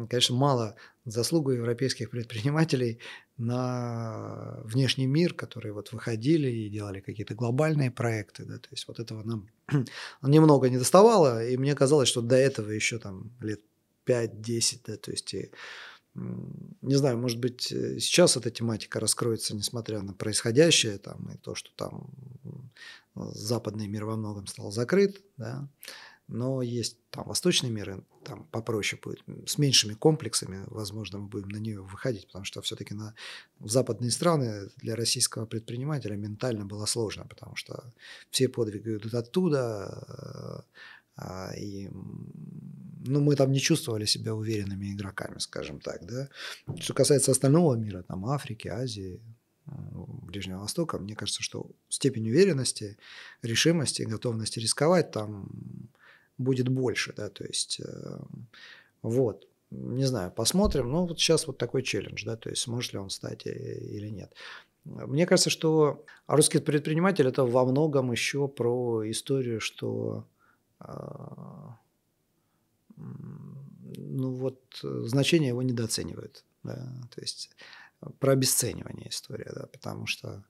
конечно, 0.09 0.35
мало 0.35 0.75
заслугу 1.05 1.51
европейских 1.51 2.09
предпринимателей 2.09 2.99
на 3.38 4.59
внешний 4.63 5.05
мир, 5.05 5.34
которые 5.34 5.73
вот 5.73 5.91
выходили 5.91 6.49
и 6.49 6.69
делали 6.69 7.01
какие-то 7.01 7.35
глобальные 7.35 7.91
проекты. 7.91 8.45
Да, 8.45 8.57
то 8.57 8.69
есть 8.71 8.88
вот 8.88 8.99
этого 8.99 9.21
нам 9.23 9.47
немного 10.23 10.69
не 10.69 10.77
доставало, 10.77 11.45
и 11.45 11.55
мне 11.57 11.75
казалось, 11.75 12.09
что 12.09 12.21
до 12.21 12.35
этого 12.35 12.71
еще 12.71 12.97
там 12.97 13.31
лет 13.41 13.61
5-10, 14.07 14.80
да, 14.88 14.97
то 14.97 15.11
есть 15.11 15.34
и 15.34 15.51
не 16.15 16.95
знаю, 16.95 17.18
может 17.18 17.40
быть, 17.40 17.72
э, 17.72 17.99
сейчас 17.99 18.38
эта 18.38 18.52
тематика 18.52 18.99
раскроется, 18.99 19.56
несмотря 19.56 20.02
на 20.02 20.14
происходящее, 20.14 20.98
там, 20.98 21.31
и 21.31 21.38
то, 21.38 21.56
что 21.56 21.72
там 21.76 22.10
западный 23.15 23.88
мир 23.88 24.06
во 24.06 24.15
многом 24.15 24.48
стал 24.48 24.72
закрыт, 24.72 25.22
да, 25.38 25.68
но 26.27 26.61
есть 26.61 26.98
там 27.10 27.27
восточный 27.27 27.69
мир, 27.69 28.03
там 28.23 28.45
попроще 28.45 28.99
будет, 29.03 29.23
с 29.48 29.57
меньшими 29.57 29.94
комплексами, 29.94 30.64
возможно, 30.68 31.19
мы 31.19 31.27
будем 31.27 31.49
на 31.49 31.57
нее 31.57 31.81
выходить, 31.81 32.27
потому 32.27 32.45
что 32.45 32.61
все-таки 32.61 32.94
на, 32.94 33.14
в 33.60 33.69
западные 33.69 34.11
страны 34.11 34.69
для 34.77 34.95
российского 34.95 35.45
предпринимателя 35.45 36.15
ментально 36.15 36.65
было 36.65 36.85
сложно, 36.85 37.26
потому 37.26 37.56
что 37.56 37.94
все 38.30 38.48
подвиги 38.48 38.95
идут 38.95 39.14
оттуда, 39.14 40.65
а, 41.15 41.52
и 41.56 41.90
ну, 43.05 43.21
мы 43.21 43.35
там 43.35 43.51
не 43.51 43.59
чувствовали 43.59 44.05
себя 44.05 44.34
уверенными 44.34 44.93
игроками, 44.93 45.39
скажем 45.39 45.80
так, 45.80 46.05
да. 46.05 46.30
Что 46.80 46.93
касается 46.93 47.31
остального 47.31 47.75
мира, 47.75 48.03
там 48.03 48.25
Африки, 48.25 48.67
Азии, 48.67 49.19
Ближнего 49.65 50.59
Востока, 50.59 50.97
мне 50.97 51.15
кажется, 51.15 51.41
что 51.41 51.71
степень 51.89 52.30
уверенности, 52.30 52.97
решимости, 53.41 54.03
готовности 54.03 54.59
рисковать 54.59 55.11
там 55.11 55.49
будет 56.38 56.67
больше, 56.67 57.13
да, 57.15 57.30
то 57.30 57.45
есть 57.45 57.80
э, 57.80 58.19
вот, 59.01 59.47
не 59.71 60.05
знаю, 60.05 60.31
посмотрим, 60.31 60.91
но 60.91 61.05
вот 61.05 61.19
сейчас 61.19 61.47
вот 61.47 61.57
такой 61.57 61.84
челлендж, 61.84 62.25
да, 62.25 62.35
то 62.35 62.49
есть 62.49 62.63
сможет 62.63 62.93
ли 62.93 62.99
он 62.99 63.09
стать 63.09 63.45
или 63.45 64.09
нет. 64.09 64.34
Мне 64.85 65.25
кажется, 65.25 65.49
что 65.49 66.03
русский 66.27 66.59
предприниматель 66.59 67.27
это 67.27 67.45
во 67.45 67.63
многом 67.63 68.11
еще 68.11 68.49
про 68.49 69.09
историю, 69.09 69.61
что 69.61 70.27
а, 70.80 71.77
ну 72.95 74.32
вот 74.32 74.61
значение 74.82 75.49
его 75.49 75.61
недооценивают, 75.61 76.45
да, 76.64 76.76
то 77.14 77.22
есть 77.22 77.49
про 78.20 78.34
обесценивание 78.34 79.10
история, 79.10 79.52
да, 79.53 79.68
потому 79.68 80.06
что 80.07 80.44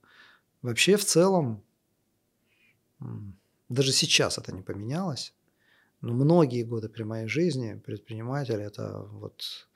вообще 0.61 0.97
в 0.97 1.05
целом, 1.05 1.63
даже 3.69 3.91
сейчас 3.91 4.37
это 4.37 4.51
не 4.51 4.61
поменялось, 4.61 5.33
но 6.01 6.13
многие 6.13 6.63
годы 6.63 6.89
при 6.89 7.03
моей 7.03 7.27
жизни 7.27 7.81
предприниматель 7.85 8.61
это 8.61 8.99
вот 9.11 9.69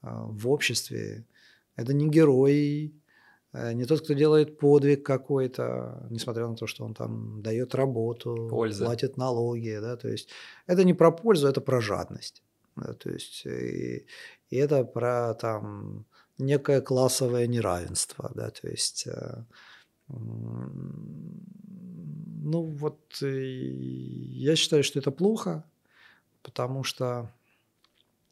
а, 0.00 0.24
в 0.24 0.48
обществе, 0.48 1.26
это 1.74 1.92
не 1.92 2.08
герой, 2.08 2.86
э, 2.86 3.05
не 3.72 3.84
тот, 3.84 4.02
кто 4.02 4.14
делает 4.14 4.58
подвиг 4.58 5.04
какой-то, 5.04 6.06
несмотря 6.10 6.46
на 6.46 6.56
то, 6.56 6.66
что 6.66 6.84
он 6.84 6.94
там 6.94 7.42
дает 7.42 7.74
работу, 7.74 8.48
Польза. 8.50 8.84
платит 8.84 9.16
налоги, 9.16 9.78
да, 9.80 9.96
то 9.96 10.08
есть 10.08 10.28
это 10.66 10.84
не 10.84 10.94
про 10.94 11.12
пользу, 11.12 11.48
это 11.48 11.60
про 11.60 11.80
жадность, 11.80 12.42
да, 12.76 12.92
то 12.92 13.10
есть 13.10 13.46
и, 13.46 14.06
и 14.50 14.56
это 14.56 14.84
про 14.84 15.34
там 15.34 16.04
некое 16.38 16.80
классовое 16.80 17.46
неравенство, 17.46 18.30
да, 18.34 18.50
то 18.50 18.68
есть, 18.68 19.06
э, 19.06 19.44
ну 20.08 20.18
вот 22.62 23.16
я 23.20 24.56
считаю, 24.56 24.84
что 24.84 24.98
это 24.98 25.10
плохо, 25.10 25.64
потому 26.42 26.84
что 26.84 27.32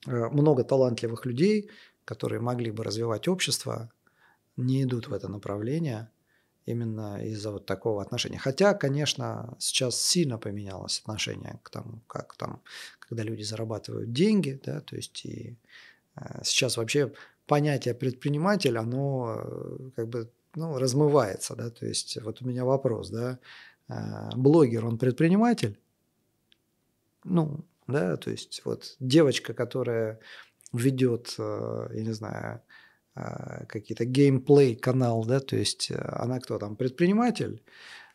э, 0.06 0.28
много 0.28 0.64
талантливых 0.64 1.26
людей, 1.26 1.70
которые 2.05 2.40
могли 2.40 2.70
бы 2.70 2.84
развивать 2.84 3.28
общество, 3.28 3.90
не 4.56 4.82
идут 4.82 5.09
в 5.09 5.12
это 5.12 5.28
направление 5.28 6.10
именно 6.66 7.22
из-за 7.22 7.51
вот 7.51 7.66
такого 7.66 8.02
отношения. 8.02 8.39
Хотя, 8.39 8.74
конечно, 8.74 9.55
сейчас 9.59 10.01
сильно 10.01 10.39
поменялось 10.39 11.01
отношение 11.01 11.60
к 11.62 11.70
тому, 11.70 12.01
как 12.06 12.35
там, 12.36 12.62
когда 12.98 13.22
люди 13.22 13.43
зарабатывают 13.43 14.12
деньги, 14.12 14.60
да, 14.64 14.81
то 14.81 14.97
есть 14.97 15.24
и 15.24 15.56
э, 16.16 16.40
сейчас 16.43 16.76
вообще 16.76 17.12
понятие 17.47 17.94
предприниматель, 17.94 18.78
оно 18.78 19.36
э, 19.36 19.90
как 19.97 20.09
бы 20.09 20.31
ну, 20.55 20.78
размывается, 20.78 21.55
да, 21.55 21.68
то 21.70 21.85
есть 21.85 22.20
вот 22.22 22.40
у 22.40 22.47
меня 22.47 22.64
вопрос, 22.64 23.10
да, 23.10 23.39
э, 23.89 24.31
блогер, 24.35 24.86
он 24.86 24.98
предприниматель? 24.98 25.78
Ну, 27.24 27.64
да, 27.86 28.16
то 28.16 28.31
есть 28.31 28.62
вот 28.64 28.97
девочка, 29.01 29.52
которая 29.52 30.18
ведет, 30.72 31.35
я 31.39 32.02
не 32.02 32.12
знаю, 32.12 32.62
какие-то 33.15 34.05
геймплей 34.05 34.74
канал, 34.74 35.24
да, 35.24 35.41
то 35.41 35.57
есть 35.57 35.91
она 35.93 36.41
кто 36.41 36.59
там, 36.59 36.77
предприниматель? 36.77 37.62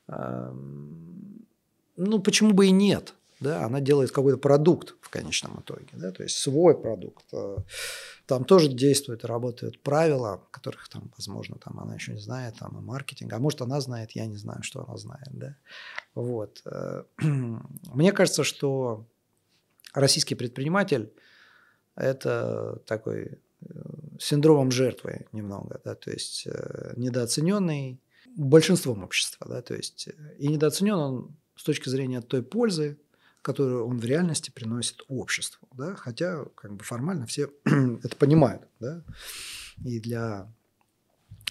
Ну, 0.08 2.20
почему 2.20 2.54
бы 2.54 2.68
и 2.68 2.72
нет? 2.72 3.16
да, 3.40 3.66
она 3.66 3.80
делает 3.80 4.12
какой-то 4.12 4.38
продукт 4.38 4.96
в 5.02 5.10
конечном 5.10 5.62
итоге, 5.62 5.88
да, 5.94 6.12
то 6.12 6.24
есть 6.24 6.38
свой 6.38 6.80
продукт. 6.80 7.26
Э, 7.32 7.58
там 8.26 8.44
тоже 8.44 8.68
действуют 8.68 9.24
и 9.24 9.28
работают 9.28 9.82
правила, 9.82 10.44
которых 10.52 10.90
там, 10.90 11.12
возможно, 11.16 11.58
там 11.58 11.80
она 11.80 11.96
еще 11.96 12.14
не 12.14 12.20
знает, 12.20 12.56
там 12.60 12.78
и 12.78 12.82
маркетинг, 12.82 13.32
а 13.34 13.40
может 13.40 13.62
она 13.62 13.80
знает, 13.80 14.12
я 14.12 14.26
не 14.26 14.36
знаю, 14.36 14.62
что 14.64 14.86
она 14.86 14.98
знает, 14.98 15.30
да. 15.32 15.56
Вот. 16.16 16.62
Э, 16.66 17.04
мне 17.22 18.12
кажется, 18.12 18.44
что 18.44 19.06
российский 19.94 20.36
предприниматель– 20.36 21.14
это 21.96 22.82
такой 22.86 23.40
э, 23.62 23.66
синдромом 24.20 24.72
жертвы 24.72 25.26
немного, 25.32 25.80
да, 25.84 25.96
то 25.96 26.12
есть 26.12 26.48
недооцененный 26.96 28.00
большинством 28.36 29.04
общества, 29.04 29.48
да, 29.50 29.62
то 29.62 29.76
есть 29.76 30.10
и 30.38 30.48
недооценен 30.48 30.94
он 30.94 31.36
с 31.56 31.64
точки 31.64 31.90
зрения 31.90 32.22
той 32.22 32.41
пользы, 32.41 32.98
которую 33.41 33.88
он 33.88 33.98
в 33.98 34.06
реальности 34.06 34.52
приносит 34.52 35.02
обществу. 35.08 35.68
Да? 35.74 35.96
Хотя 35.96 36.46
как 36.56 36.74
бы 36.74 36.84
формально 36.84 37.26
все 37.26 37.50
это 37.66 38.16
понимают. 38.16 38.64
Да? 38.80 39.04
И 39.84 40.00
для... 40.00 40.52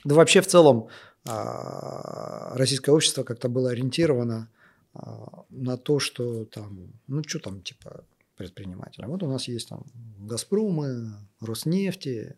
Да 0.04 0.14
вообще 0.14 0.40
в 0.40 0.46
целом 0.46 0.88
а, 1.26 2.56
российское 2.56 2.92
общество 2.92 3.22
как-то 3.22 3.48
было 3.48 3.70
ориентировано 3.70 4.50
а, 4.94 5.44
на 5.50 5.76
то, 5.76 5.98
что 5.98 6.44
там, 6.44 6.92
ну 7.06 7.22
что 7.26 7.38
там 7.38 7.62
типа 7.62 8.04
предпринимателя. 8.36 9.08
Вот 9.08 9.22
у 9.22 9.28
нас 9.28 9.48
есть 9.48 9.68
там 9.68 9.84
Газпромы, 10.20 11.14
Роснефти. 11.40 12.36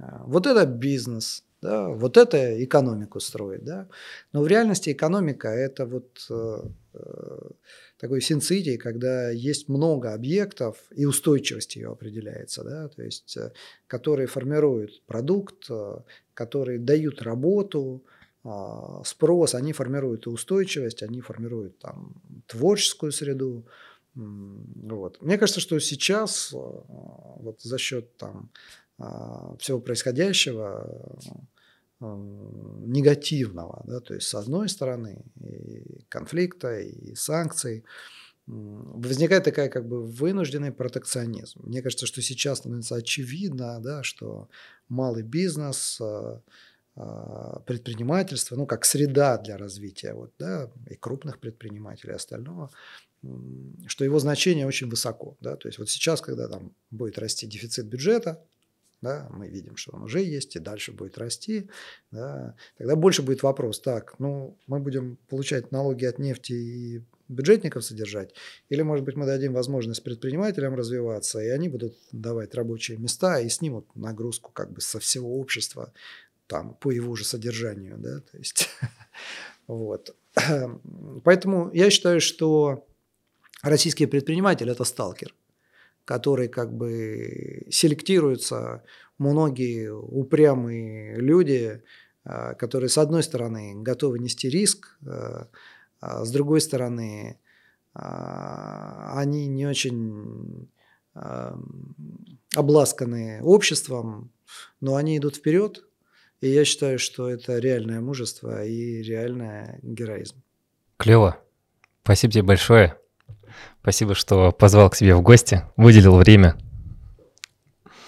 А, 0.00 0.24
вот 0.26 0.46
это 0.46 0.66
бизнес. 0.66 1.44
Да? 1.62 1.88
Вот 1.88 2.16
это 2.16 2.64
экономику 2.64 3.20
строит. 3.20 3.64
Да? 3.64 3.88
Но 4.32 4.42
в 4.42 4.46
реальности 4.46 4.92
экономика– 4.92 5.48
это 5.48 5.84
вот 5.86 6.26
э, 6.30 6.62
э, 6.94 7.50
такой 7.98 8.22
синцидий, 8.22 8.78
когда 8.78 9.30
есть 9.30 9.68
много 9.68 10.14
объектов, 10.14 10.78
и 10.90 11.04
устойчивость 11.04 11.76
ее 11.76 11.90
определяется, 11.90 12.64
да? 12.64 12.88
то 12.88 13.02
есть, 13.02 13.36
э, 13.36 13.52
которые 13.86 14.26
формируют 14.26 15.02
продукт, 15.06 15.66
э, 15.70 15.98
которые 16.32 16.78
дают 16.78 17.22
работу, 17.22 18.02
а, 18.42 19.02
спрос, 19.04 19.54
они 19.54 19.74
формируют 19.74 20.26
устойчивость, 20.26 21.02
они 21.02 21.20
формируют 21.20 21.78
там, 21.78 22.14
творческую 22.46 23.12
среду. 23.12 23.66
Вот. 24.14 25.20
Мне 25.20 25.36
кажется, 25.36 25.60
что 25.60 25.78
сейчас 25.78 26.50
вот 26.52 27.60
за 27.60 27.76
счет 27.76 28.16
там, 28.16 28.50
всего 29.58 29.80
происходящего 29.80 31.18
негативного, 32.00 33.82
да, 33.86 34.00
то 34.00 34.14
есть 34.14 34.26
с 34.26 34.34
одной 34.34 34.68
стороны 34.68 35.22
и 35.40 36.02
конфликта, 36.08 36.80
и 36.80 37.14
санкций, 37.14 37.84
возникает 38.46 39.44
такая 39.44 39.68
как 39.68 39.86
бы 39.86 40.04
вынужденный 40.04 40.72
протекционизм. 40.72 41.60
Мне 41.62 41.82
кажется, 41.82 42.06
что 42.06 42.22
сейчас 42.22 42.58
становится 42.58 42.96
очевидно, 42.96 43.80
да, 43.80 44.02
что 44.02 44.48
малый 44.88 45.22
бизнес, 45.22 46.00
а, 46.00 46.40
а, 46.96 47.60
предпринимательство, 47.60 48.56
ну, 48.56 48.66
как 48.66 48.84
среда 48.84 49.38
для 49.38 49.56
развития 49.56 50.14
вот, 50.14 50.32
да, 50.38 50.70
и 50.88 50.96
крупных 50.96 51.38
предпринимателей, 51.38 52.12
и 52.12 52.16
остального, 52.16 52.70
что 53.86 54.04
его 54.04 54.18
значение 54.18 54.66
очень 54.66 54.88
высоко. 54.88 55.36
Да? 55.40 55.56
То 55.56 55.68
есть 55.68 55.78
вот 55.78 55.88
сейчас, 55.90 56.20
когда 56.20 56.48
там 56.48 56.72
будет 56.90 57.18
расти 57.18 57.46
дефицит 57.46 57.86
бюджета, 57.86 58.42
да, 59.02 59.28
мы 59.30 59.48
видим, 59.48 59.76
что 59.76 59.92
он 59.92 60.02
уже 60.02 60.22
есть 60.22 60.56
и 60.56 60.58
дальше 60.58 60.92
будет 60.92 61.18
расти, 61.18 61.68
да, 62.10 62.54
тогда 62.76 62.96
больше 62.96 63.22
будет 63.22 63.42
вопрос, 63.42 63.80
так, 63.80 64.14
ну, 64.18 64.58
мы 64.66 64.78
будем 64.78 65.16
получать 65.28 65.72
налоги 65.72 66.04
от 66.04 66.18
нефти 66.18 66.52
и 66.52 67.02
бюджетников 67.28 67.84
содержать, 67.84 68.34
или, 68.68 68.82
может 68.82 69.04
быть, 69.04 69.16
мы 69.16 69.26
дадим 69.26 69.52
возможность 69.52 70.02
предпринимателям 70.02 70.74
развиваться, 70.74 71.40
и 71.40 71.48
они 71.48 71.68
будут 71.68 71.96
давать 72.12 72.54
рабочие 72.54 72.98
места 72.98 73.40
и 73.40 73.48
снимут 73.48 73.86
нагрузку 73.94 74.50
как 74.52 74.72
бы 74.72 74.80
со 74.80 74.98
всего 74.98 75.38
общества 75.38 75.92
там, 76.46 76.74
по 76.74 76.90
его 76.90 77.14
же 77.14 77.24
содержанию, 77.24 77.96
да, 77.98 78.20
то 78.20 78.36
есть, 78.36 78.68
вот. 79.66 80.14
Поэтому 81.24 81.70
я 81.72 81.90
считаю, 81.90 82.20
что 82.20 82.86
российский 83.62 84.06
предприниматель– 84.06 84.68
это 84.70 84.84
сталкер 84.84 85.34
который 86.10 86.48
как 86.48 86.76
бы 86.76 87.68
селектируются 87.70 88.82
многие 89.18 89.94
упрямые 89.94 91.14
люди, 91.20 91.84
а, 92.24 92.54
которые, 92.54 92.88
с 92.88 92.98
одной 92.98 93.22
стороны, 93.22 93.74
готовы 93.76 94.18
нести 94.18 94.50
риск, 94.50 94.98
а, 95.06 95.46
а 96.00 96.24
с 96.24 96.32
другой 96.32 96.62
стороны, 96.62 97.38
а, 97.94 99.20
они 99.20 99.46
не 99.46 99.66
очень 99.68 100.68
обласканы 102.56 103.40
обществом, 103.44 104.32
но 104.80 104.96
они 104.96 105.16
идут 105.16 105.36
вперед, 105.36 105.84
и 106.40 106.48
я 106.48 106.64
считаю, 106.64 106.98
что 106.98 107.30
это 107.30 107.58
реальное 107.58 108.00
мужество 108.00 108.64
и 108.64 109.00
реальный 109.00 109.78
героизм. 109.82 110.42
Клево. 110.96 111.38
Спасибо 112.02 112.32
тебе 112.32 112.42
большое. 112.42 112.96
Спасибо, 113.82 114.14
что 114.14 114.52
позвал 114.52 114.90
к 114.90 114.96
себе 114.96 115.14
в 115.14 115.22
гости, 115.22 115.62
выделил 115.76 116.16
время. 116.16 116.56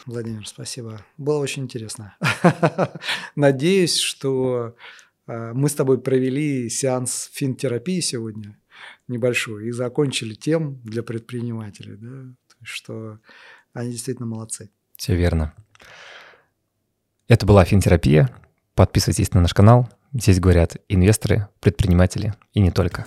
Владимир, 0.06 0.46
спасибо. 0.46 1.00
Было 1.16 1.38
очень 1.38 1.64
интересно. 1.64 2.16
Надеюсь, 3.36 3.98
что 3.98 4.74
а, 5.26 5.52
мы 5.54 5.68
с 5.68 5.74
тобой 5.74 6.00
провели 6.00 6.68
сеанс 6.68 7.30
финтерапии 7.32 8.00
сегодня 8.00 8.58
небольшой 9.08 9.68
и 9.68 9.70
закончили 9.70 10.34
тем 10.34 10.80
для 10.82 11.02
предпринимателей, 11.02 11.96
да, 11.96 12.34
что 12.62 13.18
они 13.72 13.92
действительно 13.92 14.26
молодцы. 14.26 14.70
Все 14.96 15.14
верно. 15.14 15.54
Это 17.28 17.46
была 17.46 17.64
финтерапия. 17.64 18.28
Подписывайтесь 18.74 19.32
на 19.32 19.40
наш 19.40 19.54
канал. 19.54 19.88
Здесь 20.12 20.40
говорят 20.40 20.76
инвесторы, 20.88 21.48
предприниматели 21.60 22.34
и 22.52 22.60
не 22.60 22.70
только. 22.70 23.06